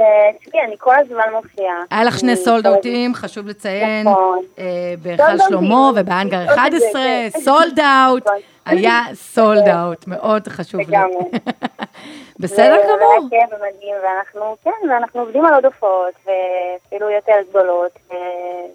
אה, 0.01 0.07
תשמעי, 0.41 0.65
אני 0.65 0.75
כל 0.79 0.95
הזמן 0.99 1.25
מופיעה. 1.33 1.83
היה 1.91 2.05
לך 2.05 2.19
שני 2.19 2.33
אני 2.33 2.37
סולד 2.37 2.63
כל 2.63 2.69
אאוטים, 2.69 3.15
חשוב 3.15 3.47
לציין, 3.49 4.09
נכון. 4.09 4.39
אה, 4.59 4.95
בהיכל. 5.03 5.39
שלמה 5.49 5.91
ובהאנגר 5.97 6.47
זה, 6.47 6.55
11, 6.55 6.93
כן. 7.03 7.41
סולד 7.41 7.81
אאוט, 7.81 8.27
נכון. 8.27 8.39
היה 8.67 9.03
סולד 9.15 9.69
אאוט, 9.69 10.07
מאוד 10.07 10.49
חשוב 10.49 10.81
לי. 10.81 10.87
לגמרי. 10.87 11.25
בסדר 12.41 12.77
גמור. 12.83 13.09
והיה 13.09 13.47
כיף 13.49 13.59
ומדהים, 13.59 13.95
ואנחנו, 14.03 14.57
כן, 14.65 14.91
ואנחנו 14.91 15.21
עובדים 15.21 15.45
על 15.45 15.55
עוד 15.55 15.65
הופעות, 15.65 16.15
ואפילו 16.27 17.11
יותר 17.11 17.33
גדולות, 17.51 17.93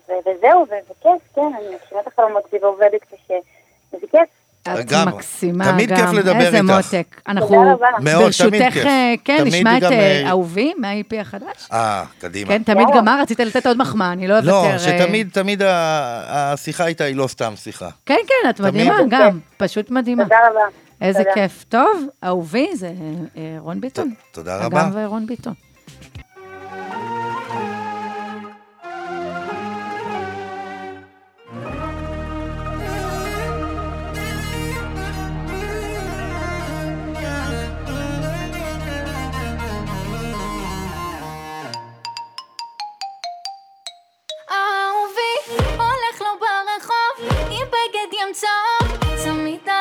וזהו, 0.09 0.65
ו- 0.69 0.91
וכיף, 0.91 1.21
כן, 1.35 1.41
אני 1.57 1.75
מגשימה 1.75 2.01
את 2.01 2.07
החלומות 2.07 2.43
שלי 2.49 2.59
ועובדת 2.61 3.03
קשה, 3.03 3.35
וזה 3.93 4.07
כיף. 4.11 4.29
את. 4.73 4.93
מקסימה 5.07 5.71
תמיד 5.71 5.89
גם, 5.89 5.95
כיף 5.97 6.09
לדבר 6.13 6.39
איזה 6.41 6.57
איתך. 6.57 6.69
מותק. 6.69 7.21
אנחנו, 7.27 7.77
תמיד 7.97 8.15
ברשותך. 8.15 8.77
אה, 8.85 9.13
כן, 9.25 9.37
תמיד 9.39 9.53
נשמע 9.53 9.77
את 9.77 9.83
גם, 9.83 9.91
אה, 9.91 9.97
אה, 10.23 10.29
אהובי 10.29 10.73
מה-IP 10.77 11.15
החדש. 11.21 11.67
אה, 11.73 12.03
קדימה. 12.19 12.47
כן, 12.49 12.63
תמיד. 12.63 12.87
גם 12.95 13.05
מה, 13.05 13.19
רצית 13.21 13.39
לתת 13.39 13.65
עוד 13.65 13.77
מחמאה, 13.77 14.11
אני 14.11 14.27
לא 14.27 14.33
אוהבת 14.33 14.47
לא, 14.47 14.53
יותר... 14.53 14.71
אה, 14.73 14.79
שתמיד, 14.79 15.29
תמיד 15.33 15.61
ה- 15.61 15.73
השיחה 16.53 16.85
איתה 16.87 17.03
היא 17.03 17.15
לא 17.15 17.27
סתם 17.27 17.53
שיחה. 17.55 17.89
כן, 18.05 18.15
כן, 18.27 18.49
את 18.49 18.59
מדהימה 18.59 18.97
תמיד. 18.97 19.09
גם, 19.09 19.39
פשוט 19.57 19.91
מדהימה. 19.91 20.23
תודה 20.23 20.35
רבה. 20.49 20.59
איזה 21.01 21.19
תודה. 21.19 21.33
כיף. 21.33 21.65
טוב, 21.69 21.87
אהובי 22.23 22.67
זה 22.75 22.91
רון 23.59 23.81
ביטון. 23.81 24.09
ת- 24.09 24.35
תודה 24.35 24.57
רבה. 24.57 24.81
אגם 24.81 24.91
ורון 24.93 25.25
ביטון. 25.27 25.53
עם 48.21 48.33
בגד 49.45 49.74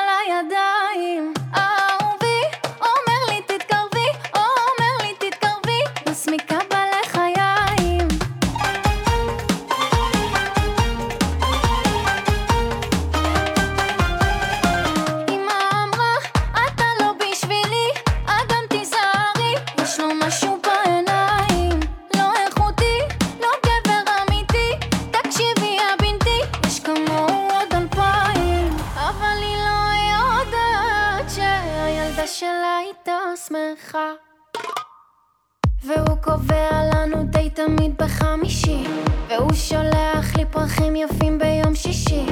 קובע 36.46 36.82
לנו 36.94 37.24
די 37.24 37.50
תמיד 37.50 37.94
בחמישי 37.98 38.84
והוא 39.28 39.52
שולח 39.52 40.36
לי 40.36 40.44
פרחים 40.50 40.96
יפים 40.96 41.38
ביום 41.38 41.74
שישי 41.74 42.26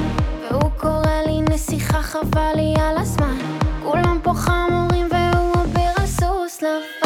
והוא 0.51 0.71
קורא 0.77 1.21
לי 1.25 1.41
נסיכה 1.49 2.01
חבל 2.01 2.53
לי 2.55 2.73
על 2.79 2.97
הזמן. 2.97 3.37
כולם 3.83 4.19
פה 4.23 4.33
חמורים 4.33 5.07
והוא 5.11 5.53
אביר 5.63 5.91
על 5.97 6.07
סוס 6.07 6.61
לבן 6.61 7.02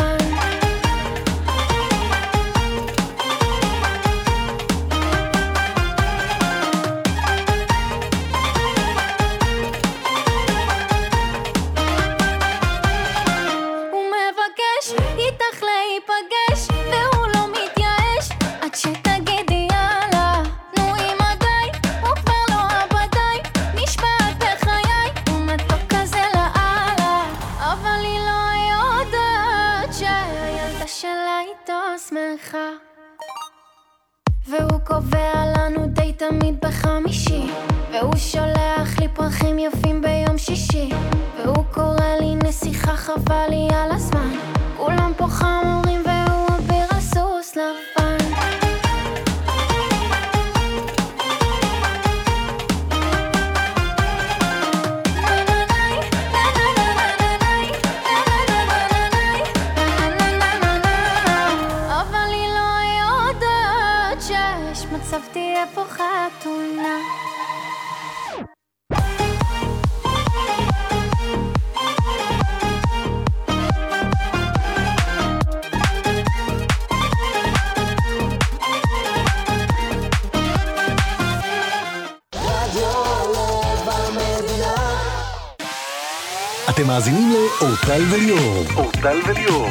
וליאור. 89.01 89.13
אורטל 89.13 89.19
וליאור. 89.29 89.66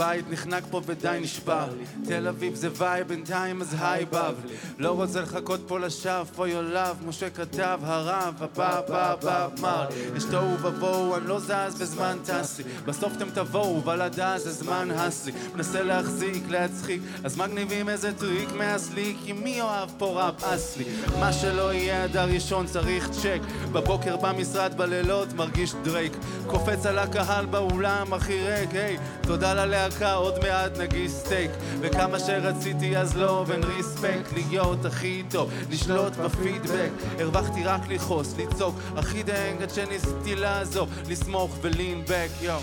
בבית, 0.00 0.30
נחנק 0.30 0.62
פה 0.70 0.80
ודי 0.86 1.18
נשבר. 1.22 1.68
תל 2.06 2.28
אביב 2.28 2.54
זה 2.54 2.68
וייב, 2.76 3.08
בינתיים 3.08 3.60
אז 3.60 3.76
היי 3.80 4.04
בבלי 4.04 4.54
לא 4.78 4.90
רוצה 4.90 5.20
לחכות 5.20 5.60
פה 5.66 5.78
לשווא, 5.78 6.46
your 6.46 6.74
love 6.74 7.06
משה 7.08 7.30
כתב, 7.30 7.80
הרב, 7.82 8.34
הבא, 8.40 8.78
הבא, 8.78 9.12
הבא, 9.12 9.48
אמר 9.58 9.88
יש 10.16 10.24
תוהו 10.24 10.58
ובוהו, 10.62 11.16
אני 11.16 11.26
לא 11.26 11.40
זז 11.40 11.80
בזמן 11.80 12.18
טסי. 12.24 12.62
בסוף 12.84 13.12
אתם 13.16 13.30
תבואו, 13.30 13.84
ולדה 13.84 14.38
זה 14.38 14.52
זמן 14.52 14.88
הסי 14.90 15.32
מנסה 15.54 15.82
להחזיק, 15.82 16.42
להצחיק 16.48 17.02
אז 17.24 17.36
מגניבים 17.36 17.88
איזה 17.88 18.12
טריק 18.12 18.52
מהסליק 18.52 19.16
כי 19.24 19.32
מי 19.32 19.60
אוהב 19.60 19.88
פה 19.98 20.06
ראפ 20.06 20.44
אסלי? 20.44 20.84
מה 21.18 21.32
שלא 21.32 21.72
יהיה 21.72 22.04
עד 22.04 22.16
הראשון 22.16 22.66
צריך 22.66 23.10
צ'ק. 23.10 23.40
בבוקר 23.72 24.16
במשרד, 24.16 24.76
בלילות 24.76 25.32
מרגיש 25.32 25.74
דרייק. 25.82 26.12
קופץ 26.46 26.86
על 26.86 26.98
הקהל 26.98 27.46
באולם 27.46 28.12
הכי 28.12 28.42
ריק, 28.42 28.70
היי 28.74 28.96
תודה 29.22 29.54
ללהקה, 29.90 30.14
עוד 30.14 30.38
מעט 30.38 30.78
נגיש 30.78 31.12
סטייק 31.12 31.50
וכמה 31.80 32.18
שרציתי 32.18 32.96
אז 32.96 33.16
לא, 33.16 33.44
ואין 33.46 33.64
ריספקט 33.64 34.32
להיות 34.32 34.84
הכי 34.84 35.22
טוב, 35.30 35.50
לשלוט 35.70 36.16
בפידבק. 36.16 36.90
הרווחתי 37.18 37.64
רק 37.64 37.80
לכעוס, 37.88 38.34
לצעוק. 38.38 38.74
הכי 38.96 39.22
דנג 39.22 39.62
עד 39.62 39.70
שניסיתי 39.70 40.36
לעזור 40.36 40.86
לסמוך 41.08 41.56
ולין 41.60 42.04
בק, 42.08 42.30
יואו 42.40 42.60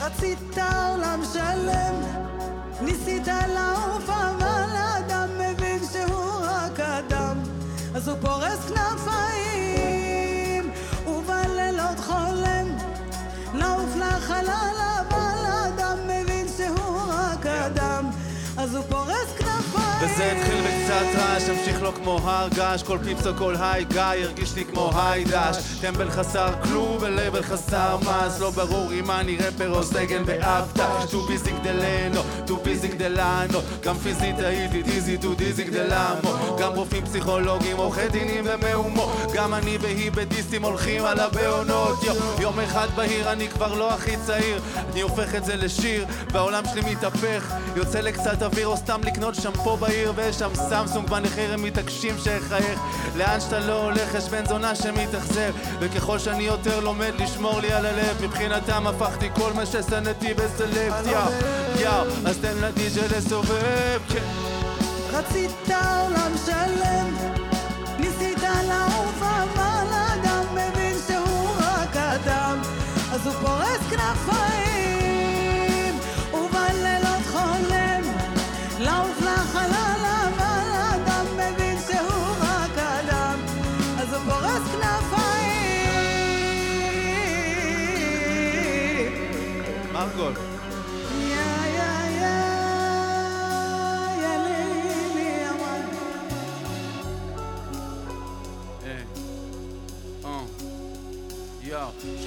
רצית 0.00 0.58
עולם 0.58 1.22
שלם, 1.32 1.94
ניסית 2.80 3.26
לעוף 3.26 4.10
אבל 4.10 4.76
אדם 4.98 5.28
מבין 5.38 5.80
שהוא 5.92 6.40
רק 6.42 6.80
אדם. 6.80 7.36
אז 7.94 8.08
הוא 8.08 8.16
פורס 8.20 8.68
כנפיים 8.68 9.45
אז 18.66 18.74
הוא 18.74 18.84
פורס 18.88 19.06
כנפיים 19.06 19.15
וזה 20.00 20.32
התחיל 20.32 20.60
בקצת 20.60 21.18
רעש, 21.18 21.48
המשיך 21.48 21.82
לו 21.82 21.94
כמו 21.94 22.18
הר 22.24 22.48
געש 22.54 22.82
כל 22.82 22.98
פיפס 23.04 23.26
או 23.26 23.32
כל 23.38 23.54
היי 23.60 23.84
גיא 23.84 24.00
הרגיש 24.00 24.54
לי 24.54 24.64
כמו 24.64 24.90
היי 24.94 25.24
דש. 25.24 25.56
טמבל 25.80 26.10
חסר 26.10 26.48
כלום 26.62 26.96
ולבל 27.00 27.42
חסר 27.42 27.96
מס 27.96 28.40
לא 28.40 28.50
ברור 28.50 28.92
אם 28.92 29.10
אני 29.10 29.36
רפר 29.36 29.74
או 29.74 29.82
סגן 29.82 30.24
באבטה 30.24 30.88
טו 31.10 31.26
ביזי 31.26 31.52
ליהנות, 31.64 32.26
טו 32.46 32.56
ביזי 32.56 32.88
כדי 32.88 33.08
לענות 33.08 33.64
גם 33.82 33.98
פיזית 33.98 34.38
הייתי 34.38 34.82
דיזי 34.82 35.18
טו 35.18 35.34
דיזי 35.34 35.64
כדי 35.64 35.88
לעמוד 35.88 36.60
גם 36.60 36.72
רופאים 36.72 37.04
פסיכולוגים, 37.04 37.76
עורכי 37.76 38.08
דינים 38.08 38.44
ומהומות 38.46 39.32
גם 39.34 39.54
אני 39.54 39.78
והיא 39.80 40.12
בדיסים 40.12 40.64
הולכים 40.64 41.04
על 41.04 41.20
הבעונות. 41.20 42.02
יו, 42.02 42.14
יום 42.40 42.60
אחד 42.60 42.88
בהיר 42.96 43.32
אני 43.32 43.48
כבר 43.48 43.74
לא 43.74 43.94
הכי 43.94 44.16
צעיר. 44.26 44.60
אני 44.92 45.00
הופך 45.00 45.34
את 45.34 45.44
זה 45.44 45.56
לשיר 45.56 46.06
והעולם 46.32 46.62
שלי 46.72 46.92
מתהפך. 46.92 47.52
יוצא 47.76 48.00
לקצת 48.00 48.42
אוויר 48.42 48.66
או 48.66 48.76
סתם 48.76 49.00
לקנות 49.04 49.34
שמפו 49.34 49.76
בעיר 49.86 50.12
ויש 50.16 50.36
שם 50.36 50.50
סמסונג 50.54 51.08
בנחיר 51.10 51.54
הם 51.54 51.62
מתעקשים 51.62 52.14
שאחייך 52.18 52.80
לאן 53.16 53.40
שאתה 53.40 53.58
לא 53.58 53.84
הולך 53.84 54.14
יש 54.14 54.28
בן 54.28 54.46
זונה 54.46 54.74
שמתאכזב 54.74 55.52
וככל 55.80 56.18
שאני 56.18 56.42
יותר 56.42 56.80
לומד 56.80 57.12
לשמור 57.18 57.60
לי 57.60 57.72
על 57.72 57.86
הלב 57.86 58.22
מבחינתם 58.22 58.86
הפכתי 58.86 59.28
כל 59.34 59.52
מה 59.52 59.66
ששנאתי 59.66 60.34
בסלקט 60.34 61.06
יאו 61.06 61.20
יאו 61.80 62.04
אז 62.26 62.38
תן 62.38 62.56
לדיג'ה 62.60 63.16
לסובב 63.16 64.00
כן. 64.08 64.24
רצית 65.12 65.68
עולם 65.68 66.32
שלם, 66.46 67.35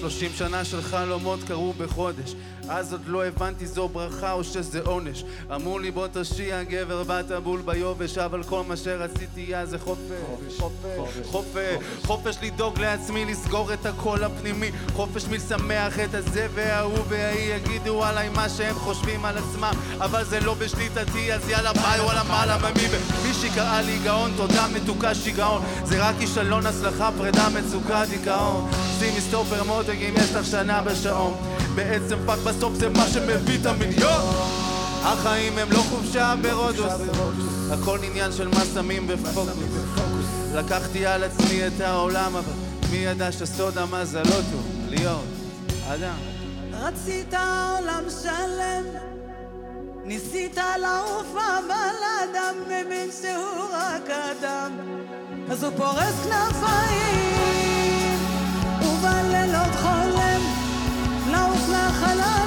30 0.09 0.31
שנה 0.37 0.65
של 0.65 0.81
חלומות 0.81 1.39
קרו 1.47 1.73
בחודש 1.73 2.35
אז 2.69 2.91
עוד 2.91 3.01
לא 3.07 3.25
הבנתי 3.25 3.67
זו 3.67 3.87
ברכה 3.87 4.33
או 4.33 4.43
שזה 4.43 4.81
עונש. 4.85 5.23
אמרו 5.55 5.79
לי 5.79 5.91
בוא 5.91 6.07
תושיע 6.07 6.63
גבר 6.63 7.03
בת 7.03 7.31
הבול 7.31 7.61
ביובש 7.61 8.17
אבל 8.17 8.43
כל 8.43 8.63
מה 8.67 8.77
שרציתי 8.77 9.55
אז 9.55 9.69
זה 9.69 9.79
חופש. 9.79 10.01
חופש. 10.59 11.25
חופש. 11.25 11.77
חופש 12.05 12.37
לדאוג 12.41 12.79
לעצמי 12.79 13.25
לסגור 13.25 13.73
את 13.73 13.85
הקול 13.85 14.23
הפנימי. 14.23 14.71
חופש 14.93 15.25
מלשמח 15.25 15.99
את 15.99 16.13
הזה 16.13 16.47
וההוא 16.55 16.97
וההיא. 17.09 17.49
יגידו 17.55 18.03
עליי 18.03 18.29
מה 18.29 18.49
שהם 18.49 18.75
חושבים 18.75 19.25
על 19.25 19.37
עצמם. 19.37 19.73
אבל 19.97 20.23
זה 20.23 20.39
לא 20.39 20.53
בשליטתי 20.53 21.33
אז 21.33 21.49
יאללה 21.49 21.73
ביי 21.73 21.99
וואלה 22.01 22.23
מעלה 22.23 22.57
ממי 22.57 22.87
מישהי 23.27 23.49
קראה 23.49 23.81
לי 23.81 23.99
גאון 24.03 24.31
תודה 24.37 24.67
מתוקה 24.73 25.15
שיגעון. 25.15 25.61
זה 25.83 26.09
רק 26.09 26.15
כישלון 26.19 26.65
הצלחה 26.65 27.09
פרידה 27.17 27.47
מצוקה 27.49 28.05
דיכאון. 28.05 28.71
שימי 28.99 29.21
סטופר 29.21 29.63
מותק 29.63 29.97
אם 30.09 30.13
יש 30.17 30.35
לך 30.35 30.45
שנה 30.45 30.81
בשעון. 30.81 31.33
בעצם 31.75 32.15
fuck 32.25 32.39
בסוף 32.59 32.73
זה 32.73 32.89
מה 32.89 33.07
שמביא 33.07 33.57
את 33.61 33.65
המיליון 33.65 34.21
החיים 35.03 35.57
הם 35.57 35.71
לא 35.71 35.77
חופשה 35.77 36.35
ברודוס. 36.41 36.93
הכל 37.71 37.99
עניין 38.03 38.31
של 38.31 38.47
מה 38.47 38.61
שמים 38.73 39.07
בפוקוס. 39.07 39.47
לקחתי 40.55 41.05
על 41.05 41.23
עצמי 41.23 41.67
את 41.67 41.81
העולם 41.81 42.35
אבל 42.35 42.53
מי 42.91 42.97
ידע 42.97 43.31
שסוד 43.31 43.77
המזל 43.77 44.23
לא 44.23 44.29
טוב 44.51 44.67
להיות 44.89 45.25
אדם? 45.87 46.15
רצית 46.73 47.33
עולם 47.33 48.03
שלם, 48.21 48.83
ניסית 50.03 50.57
לעוף 50.57 51.31
אבל 51.31 51.95
אדם 52.23 52.55
מבין 52.65 53.09
שהוא 53.21 53.67
רק 53.73 54.09
אדם, 54.09 54.71
אז 55.51 55.63
הוא 55.63 55.73
פורס 55.77 56.15
כנפיים, 56.23 58.19
ובלילות 58.81 59.75
חולם, 59.81 60.41
לעוף 61.31 61.69
לחלל 61.69 62.38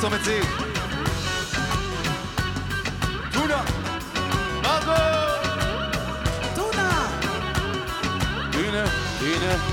מועדון 0.00 0.10
הקליפסו 0.10 0.10
מציג 0.10 0.44
טונה 3.32 3.62
מרקו 4.62 4.92
טונה 6.54 7.08
הנה, 8.52 8.84
הנה, 9.20 9.52
הנה, 9.54 9.71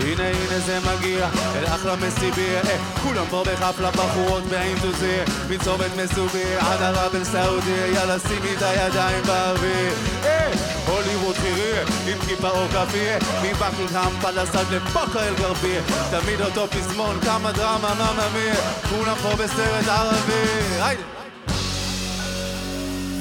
הנה, 0.00 0.10
הנה, 0.10 0.28
הנה 0.28 0.58
זה 0.66 0.78
מגיע 0.80 1.28
אל 1.56 1.66
אחלה 1.66 1.96
מסיביה 1.96 2.60
אה, 2.60 2.78
כולם 3.02 3.24
פה 3.30 3.42
בחפלה 3.46 3.90
בחורות 3.90 4.44
באינטוזיה 4.44 5.24
מצומת 5.50 5.90
מסוביה 5.96 6.60
עד 6.60 6.82
ערב 6.82 7.14
אל 7.14 7.24
סעודיה 7.24 7.86
יאללה 7.86 8.18
שימי 8.18 8.56
את 8.56 8.62
הידיים 8.62 9.24
באוויר. 9.24 9.92
אה, 10.24 10.52
הוליווד 10.86 11.36
חיריה 11.36 11.82
עם 12.06 12.18
כיפה 12.26 12.50
או 12.50 12.68
כפיה 12.68 13.18
מבקינגהם 13.42 14.20
פלסד 14.20 14.72
לפאקה 14.72 15.28
אל 15.28 15.34
גרביה 15.34 15.82
תמיד 16.10 16.40
אותו 16.40 16.66
פזמון 16.66 17.20
כמה 17.20 17.52
דרמה 17.52 17.94
מממיה 17.94 18.54
כולם 18.88 19.16
פה 19.22 19.42
בסרט 19.42 19.88
ערבי. 19.88 20.82
היידה 20.82 21.02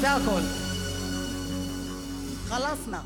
זה 0.01 0.11
הכל. 0.11 0.41
חלסנה. 2.49 2.99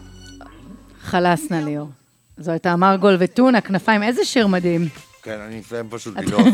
חלסנה 1.03 1.61
ליאור. 1.61 2.00
זו 2.41 2.51
הייתה 2.51 2.75
מרגול 2.75 3.15
וטונה, 3.19 3.61
כנפיים, 3.61 4.03
איזה 4.03 4.25
שיר 4.25 4.47
מדהים. 4.47 4.81
כן, 5.23 5.37
אני 5.47 5.59
מסיים 5.59 5.85
פשוט 5.89 6.17
ללעוף. 6.17 6.47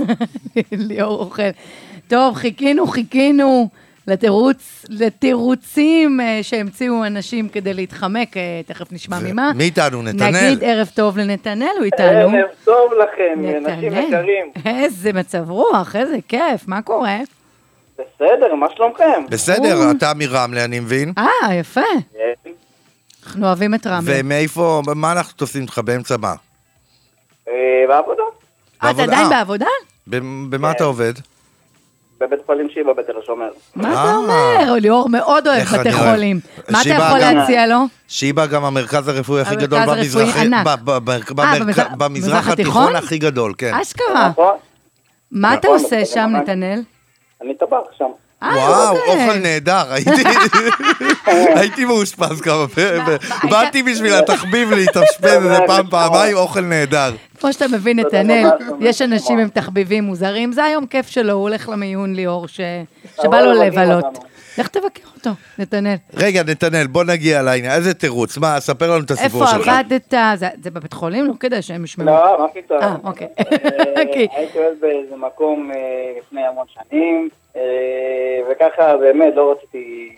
ליאור 0.71 1.19
אוכל. 1.19 1.49
טוב, 2.07 2.35
חיכינו, 2.35 2.87
חיכינו 2.87 3.69
לתירוץ, 4.07 4.85
לתירוצים 4.89 6.19
אה, 6.21 6.39
שהמציאו 6.41 7.05
אנשים 7.05 7.49
כדי 7.49 7.73
להתחמק, 7.73 8.37
אה, 8.37 8.61
תכף 8.65 8.91
נשמע 8.91 9.17
ממה. 9.23 9.51
מי 9.55 9.63
איתנו? 9.63 10.01
נתנאל? 10.01 10.31
נגיד 10.31 10.63
ערב 10.63 10.89
טוב 10.95 11.17
לנתנאל, 11.17 11.67
הוא 11.77 11.85
איתנו. 11.85 12.07
ערב 12.07 12.49
טוב 12.63 12.91
לכם, 12.93 13.39
אנשים 13.57 13.93
נתנאל. 13.93 14.07
יקרים. 14.07 14.51
איזה 14.65 15.13
מצב 15.13 15.49
רוח, 15.51 15.95
איזה 15.95 16.17
כיף, 16.27 16.67
מה 16.67 16.81
קורה? 16.81 17.17
בסדר, 17.93 18.55
מה 18.55 18.67
שלומכם? 18.75 19.25
בסדר, 19.29 19.91
אתה 19.97 20.11
מרמלה, 20.15 20.65
אני 20.65 20.79
מבין. 20.79 21.13
אה, 21.17 21.55
יפה. 21.55 21.81
אנחנו 23.27 23.45
אוהבים 23.47 23.75
את 23.75 23.87
רמלה. 23.87 24.01
ומאיפה, 24.19 24.81
מה 24.95 25.11
אנחנו 25.11 25.33
עושים 25.41 25.61
איתך 25.61 25.79
באמצע 25.79 26.17
מה? 26.17 26.33
אה, 27.47 27.53
בעבודה, 27.87 28.23
אה, 28.83 28.91
אתה 28.91 29.03
עדיין 29.03 29.29
בעבודה? 29.29 29.65
במ- 30.07 30.47
במה 30.49 30.71
אתה 30.71 30.83
עובד? 30.83 31.13
בבית 32.19 32.39
חולים 32.45 32.69
שיבא 32.69 32.93
בתל 32.93 33.11
השומר. 33.23 33.49
מה 33.75 33.91
אתה 33.93 34.15
אומר? 34.15 34.73
ליאור 34.79 35.09
מאוד 35.09 35.47
אוהב 35.47 35.67
בתי. 35.67 35.91
חולים. 35.93 36.39
מה 36.69 36.81
אתה 36.81 36.89
יכול 36.89 37.19
להציע 37.19 37.67
לו? 37.67 37.77
שיבא 38.07 38.45
גם 38.45 38.65
המרכז 38.65 39.07
הרפואי 39.07 39.41
הכי 39.41 39.55
גדול 39.55 39.79
במזרח- 41.97 42.47
אה, 42.47 42.53
התיכון? 42.53 42.95
הכי 42.95 43.17
גדול, 43.17 43.53
כן. 43.57 43.73
אשכרה. 43.81 44.31
מה 45.31 45.53
אתה 45.53 45.67
נכון, 45.67 45.79
עושה 45.83 45.95
נכון, 46.01 46.05
שם, 46.13 46.19
נכון. 46.29 46.35
נתנאל? 46.41 46.81
אני 47.41 47.55
טבח 47.57 47.77
שם. 47.97 48.05
וואו, 48.41 48.95
אוקיי. 48.97 49.27
אוכל 49.27 49.39
נהדר, 49.39 49.83
הייתי- 51.55 51.85
מאושפז 51.85 52.41
כמה 52.41 52.67
פעמים, 52.67 53.01
באתי 53.49 53.83
בשביל 53.83 54.13
התחביב 54.13 54.71
להתאשפז 54.71 55.25
איזה 55.25 55.57
פעם, 55.67 55.89
פעמיים, 55.89 56.37
אוכל 56.37 56.61
נהדר. 56.61 57.11
כמו 57.39 57.53
שאתה 57.53 57.67
מבין, 57.67 57.99
נתנאל, 57.99 58.47
יש 58.79 59.01
אנשים 59.01 59.39
עם 59.39 59.49
תחביבים 59.49 60.03
מוזרים, 60.03 60.51
זה 60.51 60.63
היום 60.63 60.85
כיף 60.85 61.07
שלו, 61.07 61.33
הוא 61.33 61.41
הולך 61.41 61.69
למיון 61.69 62.15
ליאור, 62.15 62.47
ש- 62.47 62.59
שבא 63.21 63.41
לו 63.41 63.53
לבלות. 63.53 64.05
לך 64.57 64.67
תבקר 64.67 64.87
אותו, 65.17 65.29
נתנאל. 65.59 65.95
רגע, 66.13 66.43
נתנאל, 66.47 66.87
בוא 66.87 67.03
נגיע 67.03 67.41
לעניין, 67.41 67.71
איזה 67.71 67.93
תירוץ, 67.93 68.37
מה, 68.37 68.59
ספר 68.59 68.91
לנו 68.91 69.03
את 69.05 69.11
הסיפור 69.11 69.41
איפה 69.43 69.53
שלך. 69.53 69.67
עבדת? 69.67 70.13
זה- 70.35 70.47
זה 70.63 70.71
בבית 70.71 70.93
חולים? 70.93 71.25
לא 71.25 71.33
כדאי 71.39 71.61
שהם 71.61 71.83
ישמעו. 71.83 72.07
לא, 72.07 72.37
מה 72.39 72.47
פתאום. 72.61 72.79
אה, 72.81 72.95
אוקיי. 73.03 73.27
אה, 73.39 73.43
אוקיי. 74.01 74.27
הייתי 74.35 74.57
עובד 74.57 74.81
באיזה 74.81 75.15
מקום 75.27 75.71
אה, 75.71 75.77
לפני 76.19 76.41
המון 76.51 76.65
שנים, 76.73 77.29
אה, 77.31 77.46
וככה 78.51 78.97
באמת 78.97 79.33
לא 79.35 79.51
רציתי, 79.51 80.09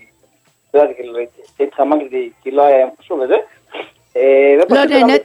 אתה 0.69 0.77
יודע, 0.77 0.93
כאילו, 0.93 1.19
התחמקתי, 1.59 2.29
כי 2.43 2.51
לא 2.51 2.61
היה 2.61 2.79
יום 2.79 2.89
חשוב 2.99 3.19
וזה. 3.19 3.35
אה, 4.17 4.55
לא 4.69 4.85
נהנית? 4.85 5.21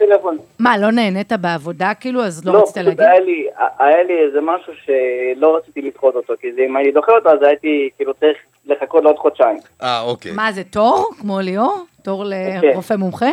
מה, 0.58 0.78
לא 0.78 0.90
נהנית 0.90 1.32
בעבודה 1.32 1.92
כאילו, 2.00 2.24
אז 2.24 2.46
לא 2.46 2.52
לא, 2.52 2.58
רצית 2.58 2.76
להגיד? 2.76 3.00
לי, 3.26 3.46
היה 3.78 4.02
לי 4.02 4.18
איזה 4.26 4.38
משהו 4.40 4.72
שלא 4.84 5.56
רציתי 5.56 5.82
לדחות 5.82 6.14
אותו, 6.16 6.34
כי 6.40 6.52
זה- 6.52 6.62
אם 6.66 6.76
הייתי 6.76 6.92
דוחה 6.92 7.12
אותו, 7.12 7.28
אז 7.28 7.42
הייתי 7.42 7.90
כאילו 7.96 8.14
צריך 8.14 8.36
לחכות 8.66 9.04
לעוד 9.04 9.16
חודשיים. 9.16 9.56
אה, 9.82 10.02
אוקיי. 10.02 10.32
מה, 10.32 10.52
זה 10.52 10.64
תור? 10.64 11.10
כמו 11.20 11.40
ליאור? 11.40 11.78
תור 12.02 12.24
לרופא 12.26 12.94
מומחה? 12.94 13.30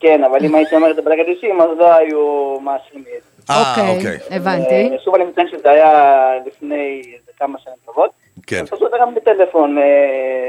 כן, 0.00 0.24
אבל 0.24 0.44
אם 0.44 0.54
הייתי 0.54 0.74
אומר 0.76 0.90
את 0.90 0.96
זה 0.96 1.02
בדקת 1.02 1.24
אישים, 1.28 1.60
אז 1.60 1.68
לא 1.78 1.94
היו 1.94 2.20
מאשרים 2.60 3.04
לי 3.04 3.10
את 3.18 3.22
זה. 3.22 3.52
אה, 3.52 3.70
אוקיי, 3.70 3.96
אוקיי. 3.96 4.36
הבנתי. 4.36 4.74
אה, 4.92 4.98
שוב 5.04 5.14
אני 5.14 5.24
מציין 5.24 5.48
שזה 5.50 5.70
היה 5.70 6.12
לפני 6.46 7.02
איזה 7.14 7.29
כמה 7.40 7.58
שנים 7.64 7.76
טובות. 7.86 8.10
כן. 8.46 8.66
פשוט 8.66 8.92
הרמתי 8.92 9.20
טלפון 9.20 9.78
אה, 9.78 9.84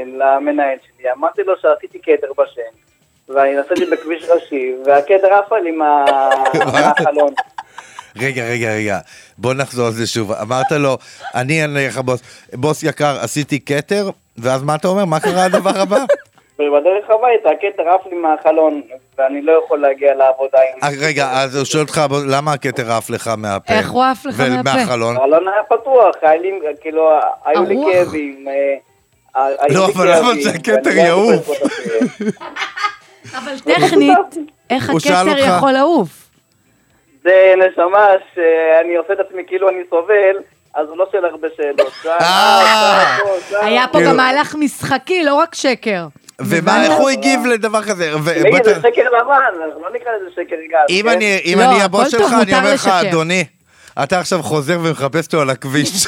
למנהל 0.05 0.77
שלי, 0.87 1.11
אמרתי 1.11 1.41
לו 1.43 1.53
שעשיתי 1.61 1.99
כתר 2.03 2.27
בשן, 2.37 2.71
ואני 3.35 3.55
נסעתי 3.59 3.85
בכביש 3.91 4.23
ראשי, 4.29 4.73
והכתר 4.85 5.33
עפה 5.33 5.59
לי 5.59 5.71
מה- 5.71 6.05
מהחלון. 6.73 7.33
רגע, 8.21 8.43
רגע, 8.43 8.69
רגע, 8.73 8.99
בוא 9.37 9.53
נחזור 9.53 9.85
על 9.87 9.91
זה 9.93 10.07
שוב. 10.07 10.31
אמרת 10.31 10.71
לו, 10.71 10.97
אני 11.35 11.61
אענה 11.61 11.87
לך 11.87 11.97
בוס, 11.97 12.21
בוס 12.53 12.83
יקר, 12.83 13.17
עשיתי 13.21 13.65
כתר, 13.65 14.09
ואז 14.37 14.63
מה 14.63 14.75
אתה 14.75 14.87
אומר? 14.87 15.05
מה 15.05 15.19
קרה 15.19 15.43
הדבר 15.45 15.79
הבא? 15.79 15.97
ובדרך 16.59 17.09
הביתה 17.09 17.49
הכתר 17.49 17.89
עף 17.89 18.05
לי 18.05 18.15
מהחלון, 18.17 18.81
ואני 19.17 19.41
לא 19.41 19.51
יכול 19.65 19.81
להגיע 19.81 20.15
לעבודה 20.15 20.57
עם... 20.57 20.83
אה, 20.83 21.07
רגע, 21.07 21.29
אז 21.31 21.55
הוא 21.55 21.65
שואל 21.65 21.83
אותך, 21.83 22.01
למה 22.27 22.53
הכתר 22.53 22.91
עף 22.91 23.09
לך 23.09 23.31
מהפה? 23.37 23.73
איך 23.73 23.91
הוא 23.91 24.03
עף 24.03 24.25
לך 24.25 24.39
מהפה? 24.39 24.69
ומהחלון? 24.79 25.17
החלון 25.17 25.47
היה 25.47 25.63
פתוח, 25.63 26.15
לי, 26.41 26.51
כאילו, 26.81 27.09
היו 27.45 27.63
לי. 27.63 27.77
כאבים. 27.93 28.47
אה, 28.47 29.45
היו 29.59 29.79
לא, 29.79 29.85
אבל 29.95 30.17
למה 30.17 30.31
שהכתר 30.43 30.79
ואני 30.85 30.97
לא 30.97 31.01
יעוף? 31.01 31.47
זה. 31.47 32.25
אבל 33.37 33.59
טכנית, 33.59 34.35
איך 34.69 34.89
הכתר 34.89 35.37
יכול 35.37 35.71
לעוף? 35.71 36.09
זה 37.23 37.53
נשמה 37.57 38.07
שאני 38.35 38.95
עושה 38.95 39.13
את 39.13 39.19
עצמי 39.19 39.43
כאילו 39.47 39.69
אני 39.69 39.79
סובל, 39.89 40.37
אז 40.73 40.87
הוא 40.89 40.97
לא 40.97 41.05
שואל 41.11 41.25
הרבה 41.25 41.47
שאלות. 41.57 41.93
אה. 42.21 43.17
היה 43.51 43.87
פה 43.87 43.97
כאילו- 43.97 44.09
גם 44.09 44.17
מהלך 44.17 44.55
משחקי, 44.55 45.23
לא 45.23 45.35
רק 45.35 45.55
שקר. 45.55 46.05
ומה, 46.45 46.83
איך 46.83 46.93
הוא 46.93 47.09
הגיב 47.09 47.45
לדבר 47.45 47.83
כזה? 47.83 48.11
בוא 48.17 48.63
זה 48.63 48.75
שקר 48.75 49.09
לבן, 49.19 49.63
אנחנו 49.65 49.81
לא 49.81 49.89
נקרא 49.93 50.11
לזה 50.11 50.31
שקר 50.31 50.55
גס. 50.69 50.89
אם 50.89 51.01
כן? 51.03 51.09
אני 51.09 51.41
אם 51.45 51.59
לא, 51.59 51.71
אני 51.71 51.81
הבוס 51.81 52.11
שלך, 52.11 52.33
אני 52.41 52.53
אומר 52.53 52.73
לך. 52.73 52.87
אדוני, 52.87 53.45
אתה 54.03 54.19
עכשיו 54.19 54.43
חוזר 54.43 54.79
ומחפש 54.83 55.25
אותו 55.25 55.41
על 55.41 55.49
הכביש. 55.49 56.07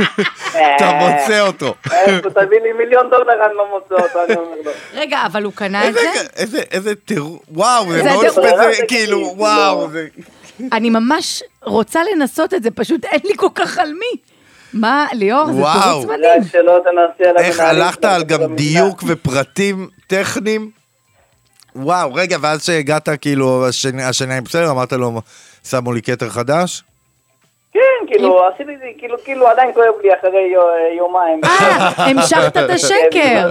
אתה 0.76 0.92
מוצא 0.92 1.40
אותו. 1.40 1.74
אה, 1.92 2.20
תביא 2.20 2.60
לי 2.60 2.72
מיליון 2.72 3.10
דולר, 3.10 3.46
אני 3.46 3.54
לא 3.54 3.68
מוצא 3.70 4.04
אותו, 4.04 4.24
אני 4.24 4.36
אומר 4.36 4.56
לו. 4.64 4.70
רגע, 5.00 5.22
אבל 5.26 5.44
הוא 5.44 5.52
קנה 5.52 5.88
את 5.88 5.94
זה? 5.94 6.60
איזה, 6.70 6.94
טירוף, 6.94 7.42
וואו, 7.48 7.92
זה 7.92 8.02
מאוד 8.02 8.26
כאילו, 8.26 8.88
כאילו, 8.88 9.34
וואו. 9.36 9.88
אני 10.72 10.90
ממש 10.90 11.42
רוצה 11.62 12.00
לנסות 12.14 12.54
את 12.54 12.62
זה, 12.62 12.70
פשוט 12.70 13.04
אין 13.04 13.20
לי 13.24 13.32
כל 13.36 13.48
כך 13.54 13.78
על 13.78 13.92
מי. 13.92 14.31
מה, 14.74 15.06
ליאור, 15.12 15.46
זה. 15.46 15.52
תירוץ 15.52 16.04
מדהים. 16.04 16.24
רק 16.42 16.48
שלא 16.52 16.78
תנסי 16.84 17.28
על 17.30 17.36
איך 17.38 17.60
הלכת 17.60 18.04
על 18.04 18.22
גם. 18.24 18.56
דיוק 18.56 19.02
ופרטים 19.06 19.88
טכניים? 20.06 20.70
וואו, 21.76 22.14
רגע, 22.14 22.36
ואז 22.40 22.64
שהגעת, 22.64 23.08
כאילו, 23.20 23.68
השני- 23.68 24.02
השיניים 24.04 24.44
בסדר, 24.44 24.70
אמרת 24.70 24.92
לו, 24.92 25.22
שמו 25.68 25.92
לי 25.92 26.02
כתר 26.02 26.28
חדש? 26.30 26.82
כן, 27.72 27.80
כאילו, 28.06 28.46
עשיתי 28.46 28.74
את 28.74 28.78
זה, 28.78 28.86
כאילו, 28.98 29.18
כאילו, 29.24 29.48
עדיין 29.48 29.72
כואב 29.74 29.94
לי 30.02 30.14
אחרי 30.14 30.40
יו- 30.52 30.62
יומיים. 30.96 31.40
אה, 31.44 31.50
המשכת 32.10 32.56
את 32.56 32.70
השקר. 32.70 33.50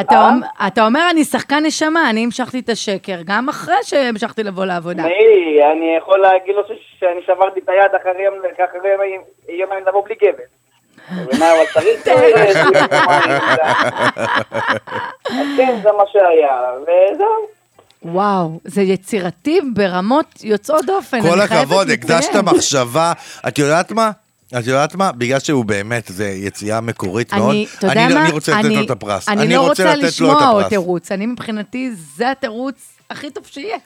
אתה 0.00 0.14
אומ- 0.28 0.66
אתה 0.66 0.86
אומר, 0.86 1.00
אני 1.10 1.24
שחקן 1.24 1.62
נשמה, 1.66 2.10
אני 2.10 2.24
המשכתי 2.24 2.58
את 2.58 2.68
השקר, 2.68 3.16
גם 3.24 3.48
אחרי 3.48 3.74
שהמשכתי 3.82 4.42
לבוא 4.42 4.64
לעבודה. 4.64 5.02
תשמעי, 5.02 5.62
אני 5.72 5.96
יכול 5.98 6.18
להגיד 6.18 6.54
לו 6.54 6.62
שאני 6.98 7.20
שברתי 7.26 7.60
את 7.60 7.68
היד 7.68 7.94
אחרי 8.02 8.22
יומיים- 8.92 9.22
לבוא 9.86 10.04
בלי 10.04 10.14
גבר. 10.14 10.42
אה, 15.30 15.42
כן, 15.56 15.76
זה 15.82 15.92
מה 15.92 16.04
שהיה, 16.12 16.60
וזהו. 16.82 17.57
וואו, 18.12 18.60
זה 18.64 18.82
יצירתי 18.82 19.58
ברמות 19.74 20.26
יוצאות 20.42 20.84
דופן. 20.86 21.22
כל 21.22 21.40
אני 21.40 21.48
חייבת 21.48 21.62
הכבוד. 21.64 21.90
הקדשת 21.90 22.34
מחשבה. 22.36 23.12
את 23.48 23.58
יודעת 23.58 23.92
מה? 23.92 24.10
את 24.58 24.66
יודעת 24.66 24.94
מה? 24.94 25.12
בגלל 25.12 25.38
שהוא 25.38 25.64
באמת, 25.64 26.04
זה 26.14 26.28
יציאה 26.28 26.80
מקורית 26.80 27.32
מאוד. 27.34 27.50
אני, 27.50 27.66
אתה 27.78 27.86
יודע 27.86 28.04
אני- 28.04 28.14
מה? 28.14 28.22
אני 28.22 28.30
רוצה 28.32 28.52
לתת 28.52 28.64
אני- 28.64 28.76
לו 28.76 28.82
את 28.84 28.90
הפרס. 28.90 29.28
אני 29.28 29.54
לא 29.54 29.60
רוצה 29.60 29.84
לתת 29.84 29.94
לו 29.96 30.00
את 30.00 30.04
לשמוע 30.08 30.48
עוד. 30.48 30.68
תירוץ. 30.68 31.12
אני 31.12 31.26
מבחינתי, 31.26 31.90
זה 32.16 32.30
התירוץ 32.30 32.74
הכי 33.10 33.30
טוב 33.30 33.44
שיהיה. 33.46 33.76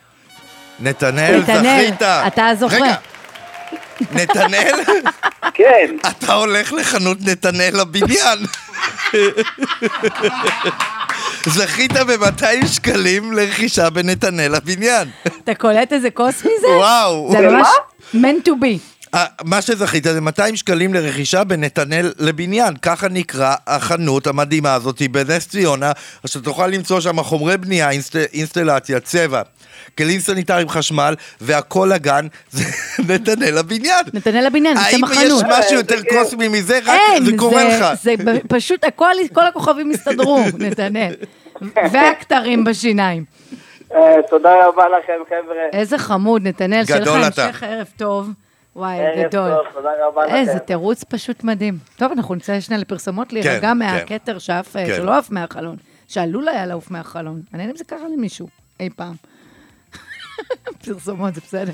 נתנאל, 0.81 1.40
זכית. 1.47 2.03
אתה 2.03 2.47
הזוכה. 2.49 2.77
רגע, 2.77 2.94
נתנאל? 4.12 4.73
כן. 5.55 5.97
אתה 6.11 6.32
הולך 6.35 6.73
לחנות 6.73 7.19
נתנאל 7.20 7.81
לבניין. 7.81 8.39
זכית 11.47 11.93
ב-200 11.93 12.66
שקלים 12.66 13.32
לרכישה 13.32 13.90
בנתנאל 13.90 14.52
לבניין. 14.56 15.09
אתה 15.44 15.55
קולט 15.55 15.93
איזה 15.93 16.10
קוסמי 16.10 16.51
זה? 16.60 16.66
וואו. 16.77 17.28
זה 17.32 17.40
ממש 17.40 17.69
meant 18.14 18.48
to 18.48 18.51
be. 18.51 18.78
אה, 19.14 19.24
מה 19.44 19.62
שזכית 19.62 20.05
זה 20.05 20.20
200 20.20 20.56
שקלים 20.56 20.94
לרכישה 20.94 21.44
בנתנאל 21.44 22.12
לבניין, 22.18 22.76
ככה 22.76 23.09
נקרא 23.09 23.55
החנות 23.66 24.26
המדהימה 24.26 24.74
הזאת 24.74 25.02
בנס 25.10 25.48
ציונה, 25.48 25.93
אשר 26.26 26.40
תוכל 26.40 26.66
למצוא 26.66 27.01
שם 27.01 27.22
חומרי 27.22 27.56
בנייה, 27.56 27.90
אינסט, 27.90 28.16
אינסטלציה, 28.16 29.01
צבע, 29.01 29.43
כלים 29.98 30.20
סניטריים, 30.20 30.68
חשמל, 30.68 31.14
והכל 31.40 31.90
לגן, 31.94 32.26
זה 32.51 32.64
נתנאל 33.14 33.59
לבניין. 33.59 34.05
נתנאל 34.12 34.47
לבניין, 34.47 34.76
זה 34.76 34.82
האם 34.82 34.98
שם 34.98 35.12
יש 35.12 35.18
החנות. 35.18 35.44
משהו 35.59 35.74
יותר 35.74 36.02
קוסמי 36.09 36.48
מזה? 36.48 36.78
רק 36.78 37.01
אין, 37.12 37.24
זה 37.24 37.32
קורה 37.36 37.64
לך. 37.64 37.86
זה 38.02 38.14
פשוט 38.48 38.84
הכל, 38.84 39.14
כל 39.32 39.47
הכוכבים 39.47 39.90
הסתדרו, 39.90 40.40
נתנאל. 40.59 41.14
והכתרים 41.93 42.64
בשיניים. 42.64 43.24
אה, 43.94 44.14
תודה 44.30 44.66
רבה 44.66 44.84
לכם, 44.89 45.12
חבר'ה. 45.28 45.80
איזה 45.80 45.98
חמוד, 45.98 46.48
נתנאל, 46.48 46.84
שיהיה 46.84 47.01
לך. 47.01 47.39
המשך 47.39 47.62
ערב 47.62 47.86
טוב. 47.97 48.30
וואי, 48.77 48.99
ערב 49.01 49.27
גדול. 49.27 49.51
טוב, 49.51 49.66
תודה 49.74 49.89
רבה 50.07 50.27
לכם. 50.27 50.35
איזה 50.35 50.59
תירוץ 50.59 51.05
פשוט 51.05 51.44
מדהים. 51.44 51.78
טוב, 51.97 52.12
אנחנו 52.12 52.35
נצא 52.35 52.61
שנייה 52.61 52.81
לפרסומות, 52.81 53.32
להירגע 53.32 53.61
כן, 53.61 53.78
מהכתר 53.78 54.39
שעף, 54.39 54.73
כן. 54.73 54.86
שלא 54.97 55.19
עף 55.19 55.31
מהחלון, 55.31 55.77
שעלול 56.09 56.49
היה 56.49 56.66
לעוף 56.66 56.90
מהחלון. 56.90 57.43
מעניין 57.53 57.70
אם 57.70 57.77
זה 57.77 57.85
קרה 57.85 58.09
למישהו 58.16 58.49
אי 58.81 58.90
פעם. 58.97 59.15
פרסומות, 60.85 61.35
זה 61.35 61.40
בסדר. 61.40 61.73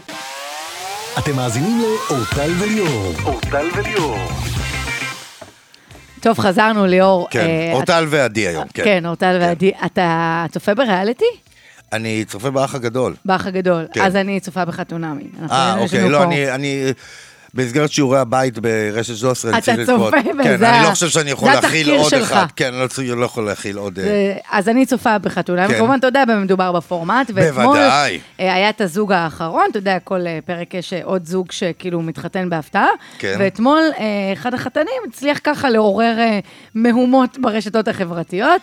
אתם 1.18 1.36
מאזינים 1.36 1.80
לאורטל 1.80 2.50
וליאור. 2.58 3.12
אורטל 3.24 3.66
וליאור. 3.76 4.16
טוב, 6.20 6.38
חזרנו, 6.38 6.86
ליאור. 6.86 7.28
כן, 7.30 7.40
אה, 7.40 7.72
אורטל 7.72 8.04
ועדי 8.08 8.48
היום, 8.48 8.68
כן. 8.74 8.84
כן, 8.84 9.06
אורטל 9.06 9.38
ועדי. 9.40 9.72
אתה 9.86 10.46
צופה 10.52 10.74
בריאליטי? 10.74 11.24
אני 11.92 12.24
צופה 12.24 12.50
באח 12.50 12.74
הגדול. 12.74 13.14
באח 13.24 13.46
הגדול. 13.46 13.86
כן. 13.92 14.02
אז 14.02 14.16
אני 14.16 14.40
צופה 14.40 14.64
בחתונמי. 14.64 15.24
אה, 15.50 15.78
אוקיי, 15.78 16.08
לא, 16.08 16.18
פה- 16.18 16.24
אני... 16.24 16.50
אני... 16.54 16.92
במסגרת 17.54 17.90
שיעורי 17.92 18.18
הבית 18.18 18.58
ברשת 18.58 19.16
13, 19.16 19.50
אתה 19.50 19.56
ניסיתי 19.58 19.86
צופה 19.86 20.16
לצפות. 20.16 20.34
בזה, 20.38 20.42
כן, 20.58 20.64
אני 20.64 20.82
לא 20.84 20.90
חושב 20.90 21.08
שאני 21.08 21.30
יכול 21.30 21.52
להכיל 21.52 21.90
עוד 21.90 22.10
שלך. 22.10 22.32
אחד. 22.32 22.46
כן, 22.56 22.72
אני 22.74 22.82
לא 22.82 22.86
צריך- 22.86 23.10
לא 23.16 23.24
יכול 23.24 23.44
להכיל 23.44 23.78
עוד... 23.78 23.98
אה, 23.98 24.36
אז 24.50 24.68
אני 24.68 24.86
צופה 24.86 25.18
בחתונה, 25.18 25.68
כן. 25.68 25.74
וכמובן, 25.74 25.98
אתה 25.98 26.06
יודע 26.06 26.24
במה 26.24 26.36
מדובר 26.40 26.72
בפורמט, 26.72 27.30
בוודאי. 27.30 28.20
אה, 28.40 28.54
היה 28.54 28.70
את 28.70 28.80
הזוג 28.80 29.12
האחרון, 29.12 29.64
אתה 29.70 29.78
יודע, 29.78 29.98
כל 30.04 30.26
אה, 30.26 30.38
פרק 30.44 30.74
יש 30.74 30.92
עוד 30.92 31.26
זוג 31.26 31.52
שכאילו 31.52 32.02
מתחתן 32.02 32.50
בהפתעה, 32.50 32.88
כן. 33.18 33.36
ואתמול 33.38 33.82
אחד 34.32 34.54
החתנים 34.54 34.86
הצליח 35.08 35.38
ככה 35.44 35.70
לעורר 35.70 36.16
מהומות 36.74 37.38
ברשתות 37.40 37.88
החברתיות. 37.88 38.62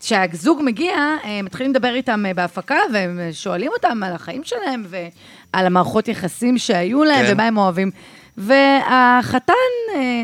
כשהזוג 0.00 0.60
מגיע, 0.64 0.94
אה, 1.24 1.42
מתחילים 1.42 1.72
לדבר 1.72 1.94
איתם 1.94 2.26
אה, 2.26 2.34
בהפקה, 2.34 2.76
והם 2.92 3.20
אה, 3.20 3.28
שואלים 3.32 3.70
אותם 3.72 4.02
על 4.02 4.12
החיים 4.12 4.44
שלהם 4.44 4.84
ועל 4.88 5.66
המערכות 5.66 6.08
יחסים 6.08 6.58
שהיו 6.58 7.04
להם 7.04 7.26
כן. 7.26 7.32
ומה 7.32 7.44
הם 7.46 7.56
אוהבים. 7.56 7.90
והחתן 8.36 9.52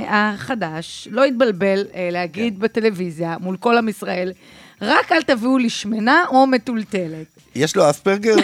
החדש 0.09 1.09
לא 1.10 1.24
התבלבל 1.24 1.84
להגיד 2.12 2.59
בטלוויזיה 2.59 3.36
מול 3.40 3.56
כל 3.56 3.78
עם 3.78 3.88
ישראל, 3.88 4.32
רק 4.82 5.12
אל 5.12 5.22
תביאו 5.22 5.59
לי 5.59 5.70
שמנה 5.70 6.24
או 6.28 6.46
מטולטלת. 6.46 7.26
יש 7.55 7.76
לו 7.76 7.90
אספרגר? 7.90 8.34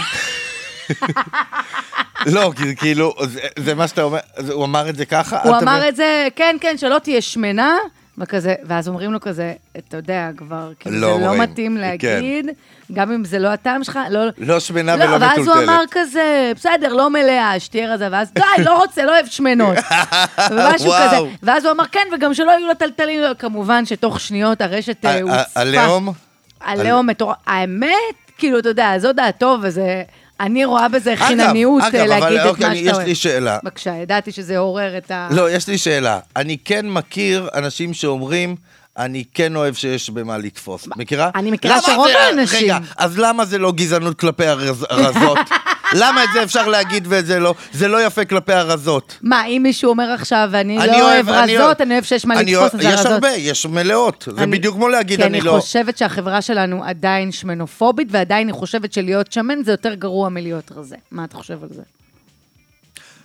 לא, 2.27 2.53
כאילו, 2.77 3.13
זה- 3.25 3.41
זה 3.59 3.75
מה 3.75 3.89
שאתה 3.89 4.03
אומר, 4.03 4.19
הוא 4.53 4.65
אמר 4.65 4.89
את 4.89 4.97
זה 4.97 5.05
ככה? 5.07 5.43
הוא 5.43 5.57
אמר 5.59 5.89
את 5.89 5.97
זה, 5.97 6.29
כן, 6.37 6.57
כן, 6.61 6.79
שלא 6.79 6.99
תהיה 6.99 7.21
שמנה, 7.21 7.77
וכזה, 8.21 8.55
ואז 8.65 8.89
אומרים 8.89 9.13
לו 9.13 9.21
כזה, 9.21 9.53
אתה 9.79 9.97
יודע, 9.97 10.31
כבר, 10.37 10.73
כאילו, 10.81 10.97
לא 11.01 11.15
זה 11.15 11.21
לא 11.21 11.27
אומרים, 11.27 11.43
מתאים 11.43 11.77
להגיד, 11.77 12.47
גם 12.93 13.13
אם 13.13 13.25
זה 13.25 13.39
לא 13.39 13.49
הטעם 13.49 13.85
שלך, 13.85 13.99
לא... 14.11 14.21
לא 14.39 14.61
שמנה 14.61 14.97
לא, 14.97 15.05
ולא 15.05 15.17
ואז 15.21 15.39
הוא 15.39 15.45
מטולטלת. 15.45 15.69
אמר 15.69 15.83
כזה, 15.91 16.53
בסדר, 16.57 16.93
לא 16.93 17.11
מלאה, 17.11 17.61
שתהיה 17.61 17.95
רזה, 17.95 18.09
ואז 18.11 18.33
די, 18.33 18.65
לא 18.65 18.79
רוצה, 18.79 19.05
לא 19.05 19.13
אוהב 19.13 19.27
שמנות. 19.27 19.77
ומשהו. 20.51 20.93
כזה. 20.93 21.17
ואז 21.43 21.65
הוא 21.65 21.73
אמר, 21.73 21.85
כן, 21.93 22.09
וגם 22.15 22.35
שלא 22.35 22.51
יהיו 22.51 22.67
לו 22.67 22.75
טלטלים, 22.75 23.23
כמובן 23.39 23.87
שתוך 23.87 24.21
שניות 24.21 24.61
הרשת 24.61 25.05
אה, 25.05 25.21
הוצפה. 25.21 25.61
הלאום? 25.61 26.13
הלאום 26.61 27.07
מטורף. 27.07 27.37
האמת, 27.47 27.95
כאילו, 28.39 28.59
אתה 28.59 28.69
יודע, 28.69 28.99
זו 28.99 29.13
דעתו, 29.13 29.57
וזה... 29.63 30.03
אני 30.41 30.65
רואה 30.65 30.89
בזה 30.89 31.13
אגב, 31.13 31.23
חינניות 31.23 31.83
אגב, 31.83 31.95
אה, 31.95 32.03
אבל 32.03 32.09
להגיד 32.21 32.41
את 32.41 32.47
אוקיי, 32.47 32.69
מה 32.69 32.75
שאתה 32.77 32.89
יש 32.89 32.95
אוהב. 32.97 33.07
לי 33.07 33.15
שאלה. 33.15 33.59
בבקשה, 33.65 33.91
ידעתי 33.97 34.33
שזה 34.33 34.55
יעורר 34.55 34.99
את 34.99 35.11
ה... 35.11 35.29
לא, 35.31 35.51
יש 35.51 35.69
לי 35.69 35.79
שאלה. 35.79 36.19
אני 36.37 36.57
כן 36.65 36.87
מכיר 36.89 37.49
אנשים 37.55 37.95
שאומרים, 37.95 38.57
אני 38.99 39.25
כן 39.35 39.57
אוהב 39.57 39.75
שיש 39.75 40.11
במה 40.11 40.39
לתפוס. 40.39 40.89
מכירה? 40.97 41.31
אני 41.35 41.51
מכירה 41.51 41.81
שרוב 41.83 42.07
האנשים- 42.09 42.63
רגע, 42.65 42.79
אז 42.97 43.19
למה 43.19 43.45
זה 43.45 43.59
לא 43.59 43.73
גזענות 43.73 44.21
כלפי 44.21 44.45
הרז- 44.47 44.87
הרזות? 44.91 45.39
למה 45.95 46.25
את 46.25 46.29
זה 46.35 46.43
אפשר 46.43 46.69
להגיד 46.69 47.07
ואת 47.09 47.27
זה 47.27 47.39
לא? 47.39 47.55
זה 47.73 47.89
לא 47.89 48.07
יפה 48.07 48.25
כלפי 48.25 48.53
הרזות. 48.53 49.19
מה, 49.23 49.47
אם 49.47 49.61
מישהו 49.63 49.91
אומר 49.91 50.13
עכשיו, 50.13 50.51
אני 50.55 50.79
אני 50.79 50.87
לא 50.87 51.13
אוהב 51.13 51.29
אני 51.29 51.57
רזות, 51.57 51.81
אני 51.81 51.95
אוהב 51.95 52.05
שיש 52.05 52.25
מה 52.25 52.41
אני 52.41 52.55
לתפוס, 52.55 52.75
אז 52.75 52.81
זה 52.81 52.89
יש 52.89 52.95
רזות. 52.95 53.07
הרבה, 53.13 53.29
יש 53.31 53.67
מלאות. 53.67 54.29
זה 54.37 54.43
אני- 54.43 54.59
בדיוק 54.59 54.75
כמו 54.75 54.89
להגיד, 54.89 55.21
כי 55.21 55.27
אני 55.27 55.39
אני 55.39 55.47
לא... 55.47 55.59
חושבת 55.61 55.99
שהחברה 55.99 56.43
שלנו 56.43 56.85
עדיין 56.85 57.33
שמנופובית, 57.33 58.09
ועדיין 58.11 58.49
אני 58.49 58.59
חושבת 58.59 58.93
שלהיות 58.93 59.33
שמן 59.33 59.63
זה 59.65 59.71
יותר 59.71 59.95
גרוע 59.95 60.29
מלהיות 60.29 60.73
רזה. 60.77 60.97
מה 61.11 61.25
אתה 61.25 61.37
חושב 61.37 61.63
על 61.63 61.69
זה? 61.73 61.83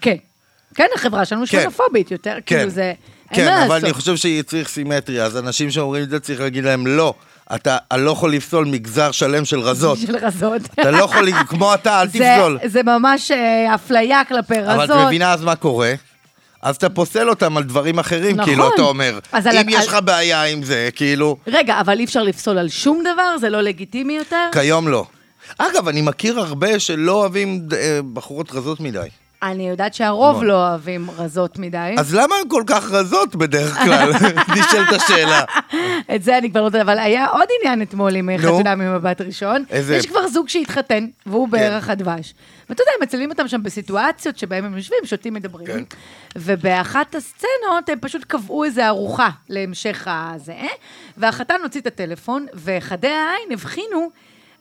כן. 0.01 0.15
כן, 0.75 0.87
החברה 0.95 1.25
שלנו 1.25 1.41
כן. 1.47 1.59
שמנופובית 1.61 2.11
יותר, 2.11 2.37
כן, 2.45 2.57
כאילו 2.57 2.69
זה... 2.69 2.93
כן, 3.33 3.47
אבל. 3.65 3.75
אני 3.85 3.93
חושב 3.93 4.15
שצריך 4.15 4.69
סימטריה, 4.69 5.25
אז 5.25 5.37
אנשים 5.37 5.71
שאומרים 5.71 6.03
את 6.03 6.09
זה 6.09 6.19
צריך 6.19 6.39
להגיד 6.39 6.63
להם 6.63 6.87
לא. 6.87 7.13
אתה 7.55 7.77
לא 7.97 8.11
יכול 8.11 8.33
לפסול 8.33 8.65
מגזר 8.65 9.11
שלם 9.11 9.45
של 9.45 9.59
רזות. 9.59 9.97
של 9.97 10.15
רזות. 10.15 10.61
אתה 10.73 10.91
לא 10.91 10.97
יכול, 11.03 11.31
כמו 11.47 11.73
אתה, 11.73 12.01
אל 12.01 12.07
תפסול. 12.13 12.59
זה 12.65 12.83
ממש 12.83 13.31
אה, 13.31 13.75
אפליה 13.75 14.21
כלפי 14.27 14.57
רזות. 14.59 14.89
אבל 14.89 15.01
את 15.01 15.05
מבינה 15.07 15.33
אז 15.33 15.43
מה 15.43 15.55
קורה? 15.55 15.93
אז 16.61 16.75
אתה 16.75 16.89
פוסל 16.89 17.29
אותם 17.29 17.57
על 17.57 17.63
דברים 17.63 17.99
אחרים, 17.99 18.35
נכון. 18.35 18.45
כאילו, 18.45 18.69
אתה 18.75 18.81
אומר. 18.81 19.19
אז 19.31 19.47
על- 19.47 19.57
אם 19.57 19.69
יש 19.69 19.87
לך 19.87 19.97
בעיה 20.05 20.43
עם 20.43 20.63
זה, 20.63 20.89
כאילו, 20.95 21.37
רגע, 21.47 21.79
אבל 21.81 21.99
אי 21.99 22.03
אפשר 22.05 22.23
לפסול 22.23 22.57
על 22.57 22.69
שום 22.69 23.01
דבר? 23.13 23.37
זה 23.37 23.49
לא 23.49 23.61
לגיטימי 23.61 24.13
יותר? 24.17 24.49
כיום 24.51 24.87
לא. 24.87 25.05
אגב, 25.57 25.87
אני 25.87 26.01
מכיר 26.01 26.39
הרבה 26.39 26.79
שלא 26.79 27.11
אוהבים 27.11 27.67
אה, 27.77 27.99
בחורות 28.13 28.51
רזות 28.53 28.79
מדי. 28.79 28.99
אני 29.43 29.69
יודעת 29.69 29.93
שהרוב. 29.93 30.43
לא 30.43 30.67
אוהבים 30.67 31.09
רזות 31.17 31.59
מדי. 31.59 31.95
אז 31.97 32.15
למה 32.15 32.35
הן 32.41 32.49
כל 32.49 32.63
כך 32.67 32.91
רזות 32.91 33.35
בדרך 33.35 33.73
כלל? 33.83 34.11
נשאלת 34.57 34.93
השאלה. 34.93 35.43
את 36.15 36.23
זה 36.23 36.37
אני 36.37 36.51
כבר 36.51 36.61
לא 36.61 36.65
יודעת, 36.65 36.81
אבל 36.81 36.99
היה 36.99 37.27
עוד 37.27 37.47
עניין 37.59 37.81
אתמול 37.81 38.15
עם. 38.15 38.29
חתונה 38.37 38.75
ממבט 38.75 39.21
ראשון. 39.21 39.63
איזה? 39.69 39.95
יש 39.95 40.05
כבר 40.05 40.27
זוג 40.27 40.49
שהתחתן, 40.49 41.07
והוא 41.25 41.47
בערך 41.47 41.89
הדבש. 41.89 42.33
ואתה 42.69 42.81
יודע, 42.81 42.91
הם 42.97 43.03
מצלמים 43.03 43.31
אותם 43.31 43.47
שם 43.47 43.63
בסיטואציות 43.63 44.37
שבהם 44.37 44.65
הם 44.65 44.77
יושבים, 44.77 44.99
שותים, 45.03 45.33
מדברים. 45.33 45.67
כן. 45.67 45.83
ובאחת 46.35 47.15
הסצנות 47.15 47.89
הם 47.89 47.99
פשוט 48.01 48.23
קבעו 48.23 48.63
איזו 48.63 48.81
ארוחה 48.81 49.29
להמשך 49.49 50.07
הזה, 50.07 50.55
והחתן 51.17 51.55
הוציא 51.63 51.81
את 51.81 51.87
הטלפון, 51.87 52.45
וחדי 52.53 53.07
העין 53.07 53.51
הבחינו 53.51 54.09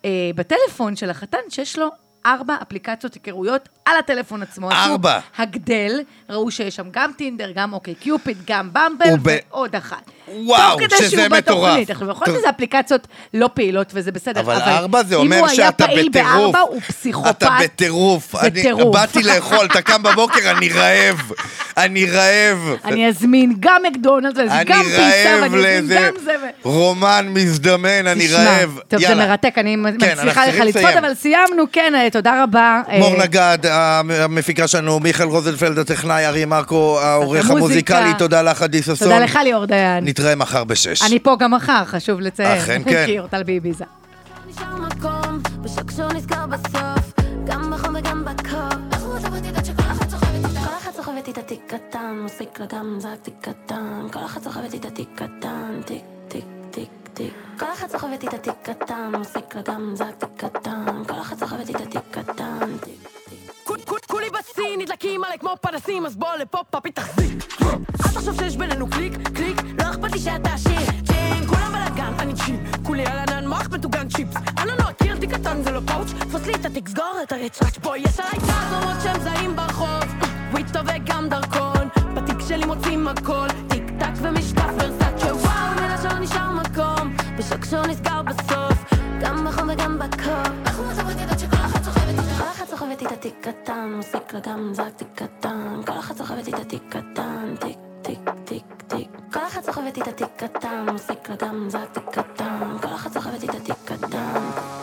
אה, 0.04 0.10
בטלפון 0.34 0.96
של 0.96 1.10
החתן 1.10 1.38
שיש 1.48 1.78
לו 1.78 2.03
ארבע 2.26 2.54
אפליקציות 2.62 3.14
היכרויות 3.14 3.68
על 3.84 3.96
הטלפון 3.98 4.42
עצמו. 4.42 4.70
ארבע. 4.72 5.18
הגדל, 5.38 6.00
ראו 6.30 6.50
שיש 6.50 6.76
שם 6.76 6.86
גם 6.90 7.10
טינדר, 7.16 7.50
גם 7.54 7.72
אוקיי 7.72 7.94
קיופיד, 7.94 8.38
גם 8.46 8.70
במבל, 8.72 9.06
וב- 9.14 9.26
ועוד 9.50 9.76
אחת. 9.76 10.10
וואו, 10.28 10.78
שזה 10.98 11.28
מטורף. 11.28 11.90
עכשיו, 11.90 12.10
יכול 12.10 12.26
להיות 12.26 12.40
שזה 12.40 12.50
אפליקציות 12.50 13.06
לא 13.34 13.50
פעילות 13.54 13.90
וזה 13.94 14.12
בסדר, 14.12 14.40
אבל 14.40 14.54
ארבע 14.54 15.02
זה 15.02 15.14
אומר 15.14 15.36
אם 15.36 15.40
הוא 15.40 15.48
היה 15.48 15.56
שאתה 15.56 15.86
פעיל 15.86 16.08
בטירוף. 16.08 16.30
בארבע, 16.32 16.60
הוא 16.60 16.80
פסיכופת. 16.80 17.30
אתה 17.30 17.56
בטירוף. 17.62 18.34
זה 18.40 18.46
אני. 18.46 18.84
באתי 18.92 19.22
לאכול, 19.22 19.66
אתה 19.66 19.82
קם 19.82 20.02
בבוקר, 20.02 20.50
אני 20.50 20.68
רעב. 20.68 21.32
אני 21.76 22.04
רעב. 22.04 22.76
אני 22.84 23.08
אזמין 23.08 23.54
גם 23.60 23.82
מקדונלדס, 23.86 24.50
אני 24.50 24.64
גם 24.64 24.82
פיסה, 24.82 25.38
רעב 25.40 25.52
ואני 25.52 25.78
אזמין 25.78 25.98
גם 26.02 26.12
זה. 26.24 26.36
רומן 26.62 27.26
מזדמן, 27.30 28.06
אני 28.06 28.26
תשמע, 28.26 28.38
רעב. 28.38 28.78
טוב, 28.88 29.00
זה. 29.00 29.14
מרתק, 29.14 29.54
אני 29.56 29.76
כן, 30.00 30.12
מצליחה 30.12 30.46
לך 30.46 30.60
לצפות. 30.60 30.96
אבל 30.98 31.14
סיימנו, 31.14 31.64
כן, 31.72 31.92
אה, 31.96 32.10
תודה 32.10 32.42
רבה. 32.42 32.82
מור 32.98 33.14
אה, 33.14 33.22
נגד, 33.22 33.58
המפיקה 34.10 34.68
שלנו, 34.68 35.00
מיכאל 35.00 35.26
רוזנפלד 35.26 35.78
הטכנאי, 35.78 36.26
אריה 36.26 36.46
מרקו, 36.46 37.00
העורך. 37.02 37.50
המוזיקלי, 37.50 38.14
תודה 38.18 38.42
לך, 38.42 38.62
עדי 38.62 38.82
ששון. 38.82 38.96
תודה 38.96 39.18
לך, 39.18 39.38
ליאור 39.44 39.64
דיין. 39.66 40.04
נתראה 40.04 40.34
מחר 40.34 40.64
בשש. 40.64 41.02
אני 41.02 41.18
פה 41.18 41.36
גם 41.40 41.50
מחר, 41.54 41.84
חשוב 41.84 42.20
לציין. 42.20 42.58
אכן 42.58 42.82
כן. 42.84 43.04
כי 43.06 43.18
אורטל 43.18 43.42
באיביזה. 43.42 43.84
נשאר 44.48 44.76
מקום, 44.76 45.42
בשקשור 45.62 46.12
נסגר 46.12 46.46
בסוף, 46.46 46.93
אחת 51.34 51.42
סוחבת 51.42 51.48
איתה 51.48 51.48
תיק 51.48 51.74
קטן, 51.90 52.18
מוסיק 52.22 52.60
לה 52.60 52.66
גם 52.66 52.96
זק 53.00 53.08
תיק 53.22 53.34
קטן. 53.40 54.06
כל 54.12 54.24
אחת 54.24 54.42
סוחבת 54.42 54.72
איתה 54.72 54.90
תיק 54.90 55.08
קטן, 55.14 55.80
תיק, 55.86 56.04
תיק, 56.28 56.44
תיק, 56.70 56.88
תיק. 57.14 57.34
כל 57.58 57.72
אחת 57.72 57.90
סוחבת 57.90 58.22
איתה 58.22 58.38
תיק 58.38 58.54
קטן, 58.62 59.12
מוסיק 59.18 59.54
לה 59.54 59.62
גם 59.62 59.92
זק 59.94 60.14
תיק 60.18 60.28
קטן. 60.36 61.02
כל 61.08 61.20
אחת 61.20 61.38
סוחבת 61.38 61.68
איתה 61.68 61.86
תיק 61.86 62.02
קטן, 62.10 62.78
תיק. 62.80 63.08
כולי 64.06 64.26
בשיא, 64.30 64.76
נדלקים 64.78 65.24
עלי 65.24 65.38
כמו 65.38 65.50
פנסים, 65.60 66.06
אז 66.06 66.16
בוא 66.16 66.36
לפה 66.36 66.58
papi 66.70 66.90
תחזיק. 66.90 67.62
אל 67.62 68.12
תחשוב 68.14 68.40
שיש 68.40 68.56
בינינו 68.56 68.90
קליק, 68.90 69.12
קליק, 69.34 69.56
לא 69.78 69.90
אכפת 69.90 70.12
לי 70.12 70.18
שאתה 70.18 70.54
עשיר. 70.54 70.80
צ'יין, 71.06 71.46
כולם 71.46 71.72
בלאגן, 71.72 72.14
אני 72.18 72.34
צ'יל. 72.34 72.56
כולי 72.82 73.06
על 73.06 73.18
ענן 73.18 73.48
מוח 73.48 73.68
מטוגן 73.72 74.08
צ'יפס. 74.08 74.36
אני 74.36 74.70
לא 74.70 74.74
מכיר 74.90 75.16
תיק 75.16 75.30
קטן, 75.34 75.62
זה 75.62 75.70
לא 75.70 75.80
פאוץ'. 75.86 76.10
תפוס 76.10 76.46
לי 76.46 76.54
את 76.54 76.64
התיק, 76.64 76.88
סגור 76.88 77.14
את 77.22 77.32
הרצ'ראץ'. 77.32 77.78
בואי, 77.78 77.98
יש 77.98 78.20
עליי 78.20 78.38
תעזומות 78.46 79.02
שהם 79.02 79.20
זעים 79.20 79.56
ברחוב. 79.56 80.33
וויטו 80.54 80.78
וגם 80.86 81.28
דרכון. 81.28 81.88
בתיק 82.14 82.36
שלי 82.48 82.64
מוצאים 82.66 83.08
הכל. 83.08 83.48
טיק 83.68 83.82
טק 83.98 84.12
ומשקף 84.22 84.70
ורסאצ'ה, 84.78 85.34
וואו, 85.34 85.74
מלשון 85.80 86.22
נשאר 86.22 86.50
מקום. 86.52 87.16
בשקשור 87.38 87.86
נסגר 87.86 88.22
בסוף, 88.22 88.84
גם 89.20 89.44
בחום 89.46 89.68
וגם 89.72 89.98
בקור. 89.98 90.54
שכל 91.38 91.56
אחת 91.56 91.84
סוחבת 91.84 92.08
איתה. 92.08 92.34
כל 92.38 92.44
אחת 92.44 92.68
סוחבת 92.68 93.00
איתה 93.00 93.16
תיק 93.16 93.34
קטן, 93.40 93.92
מוסיק 93.96 94.34
לה 94.34 94.40
גם 94.40 94.70
זק 94.74 94.84
תיק 94.96 95.08
קטן. 95.14 95.80
כל 95.86 95.98
אחת 95.98 96.16
סוחבת 96.16 96.46
איתה 96.46 96.64
תיק 96.64 96.82
קטן, 96.88 97.54
תיק, 97.60 97.78
תיק, 98.02 98.30
תיק, 98.44 98.64
תיק. 98.86 99.08
כל 99.32 99.46
אחת 99.48 99.64
סוחבת 99.64 99.96
איתה 99.96 100.12
תיק 100.12 100.28
קטן, 100.36 100.86
מוסיק 100.92 101.28
לה 101.30 101.36
גם 101.36 101.66
זק 101.68 101.92
תיק 101.92 102.04
קטן. 102.10 102.76
כל 102.82 102.94
אחת 102.94 103.12
סוחבת 103.12 103.42
איתה 103.42 103.60
תיק 103.60 103.76
קטן. 103.84 104.73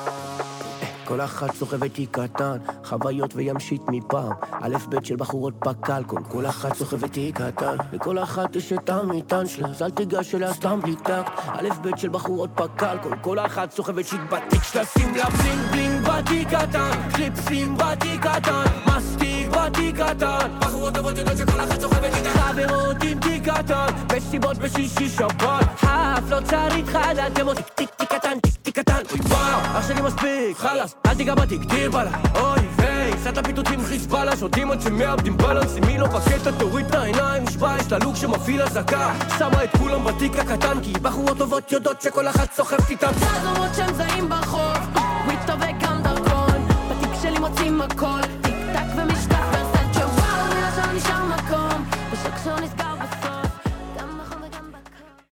כל 1.11 1.21
אחת 1.21 1.55
סוחבת 1.55 1.93
תיק 1.93 2.09
קטן, 2.11 2.57
חוויות 2.83 3.35
וימשית 3.35 3.81
מפעם. 3.87 4.31
א' 4.51 4.77
ב' 4.89 5.03
של 5.03 5.15
בחורות 5.15 5.53
פק"ל, 5.59 6.03
כל 6.07 6.19
כל 6.29 6.45
אחת 6.45 6.75
סוחבת 6.75 7.13
תיק 7.13 7.41
קטן. 7.41 7.75
לכל 7.93 8.19
אחת 8.19 8.55
יש 8.55 8.73
את 8.73 8.89
המטען 8.89 9.47
שלה, 9.47 9.67
אז 9.67 9.81
אל 9.81 9.89
תיגש 9.89 10.35
אליה 10.35 10.53
סתם 10.53 10.79
בלי 10.81 10.95
טקט. 10.95 11.31
א' 11.47 11.69
ב' 11.81 11.97
של 11.97 12.09
בחורות 12.09 12.49
פק"ל, 12.55 12.97
כל 13.21 13.39
אחת 13.39 13.71
סוחבת 13.71 14.05
שיט 14.05 14.21
בתיק 14.29 14.63
שלה, 14.63 14.85
שים 14.85 15.15
לה 15.15 15.29
בלינג 15.29 15.71
בלינג 15.71 16.07
בתיק 16.07 16.47
קטן. 16.47 17.09
קליפסים 17.13 17.77
בתיק 17.77 18.21
קטן, 18.21 18.65
מסטיק 18.87 19.40
בתיק 19.51 19.95
קטן. 19.95 20.49
בחורות 20.59 20.93
טובות 20.93 21.17
יודעות 21.17 21.37
שכל 21.37 21.59
אחת 21.59 21.81
סוחבת 21.81 22.15
איתה. 22.15 22.29
חברות 22.29 23.03
עם 23.03 23.19
תיק 23.19 23.49
קטן, 23.49 23.85
מסיבות 24.17 24.57
בשישי 24.57 25.09
שבת. 25.09 25.65
האף 25.81 26.23
לא 26.29 26.39
צריך 26.43 26.89
חדש, 26.89 27.31
כמו 27.35 27.53
תיק 27.53 27.65
תיק 27.75 27.89
תיק 27.97 28.13
קטן, 28.13 28.39
תיק 28.39 28.55
תיק 28.61 28.79
קטן. 28.79 29.01
אוי 29.11 29.19
וואו, 29.21 29.59
אח 29.79 29.87
שלי 29.87 30.01
מספיק, 30.01 30.57
חלאס, 30.57 30.95
אל 31.05 31.15
תיגע 31.15 31.35
בתיק, 31.35 31.61
דיר 31.61 31.91
בלה. 31.91 32.11
אוי 32.35 32.59
ויי, 32.75 33.11
סעת 33.23 33.47
פיתות 33.47 33.67
עם 33.69 33.83
חיזבאללה, 33.85 34.37
שותים 34.37 34.71
עד 34.71 34.81
שמאבדים 34.81 35.37
בלנס, 35.37 35.77
אם 35.77 35.83
היא 35.83 35.99
לא 35.99 36.07
בקטע 36.07 36.51
תוריד 36.59 36.85
את 36.85 36.95
העיניים, 36.95 37.43
נשבע, 37.43 37.75
יש 37.79 37.91
לה 37.91 37.97
לוק 37.97 38.15
שמפעיל 38.15 38.61
אזעקה. 38.61 39.13
שמה 39.37 39.63
את 39.63 39.77
כולם 39.77 40.03
בתיק 40.03 40.39
הקטן, 40.39 40.81
כי 40.83 40.93
בחורות 41.01 41.37
טובות 41.37 41.71
יודעות 41.71 42.01
שכל 42.01 42.27
אחת 42.27 42.53
סוחבת 42.53 42.89
איתם. 42.89 43.11
תעזומות 43.19 43.75
שהם 43.75 43.93
זעים 43.93 44.29
ברחוב, 44.29 44.77
וויטו 45.25 45.53
וגם 45.53 46.01
דרכון. 46.03 46.67
בתיק 46.89 47.09
שלי 47.21 47.39
מוצאים 47.39 47.81
הכל, 47.81 48.21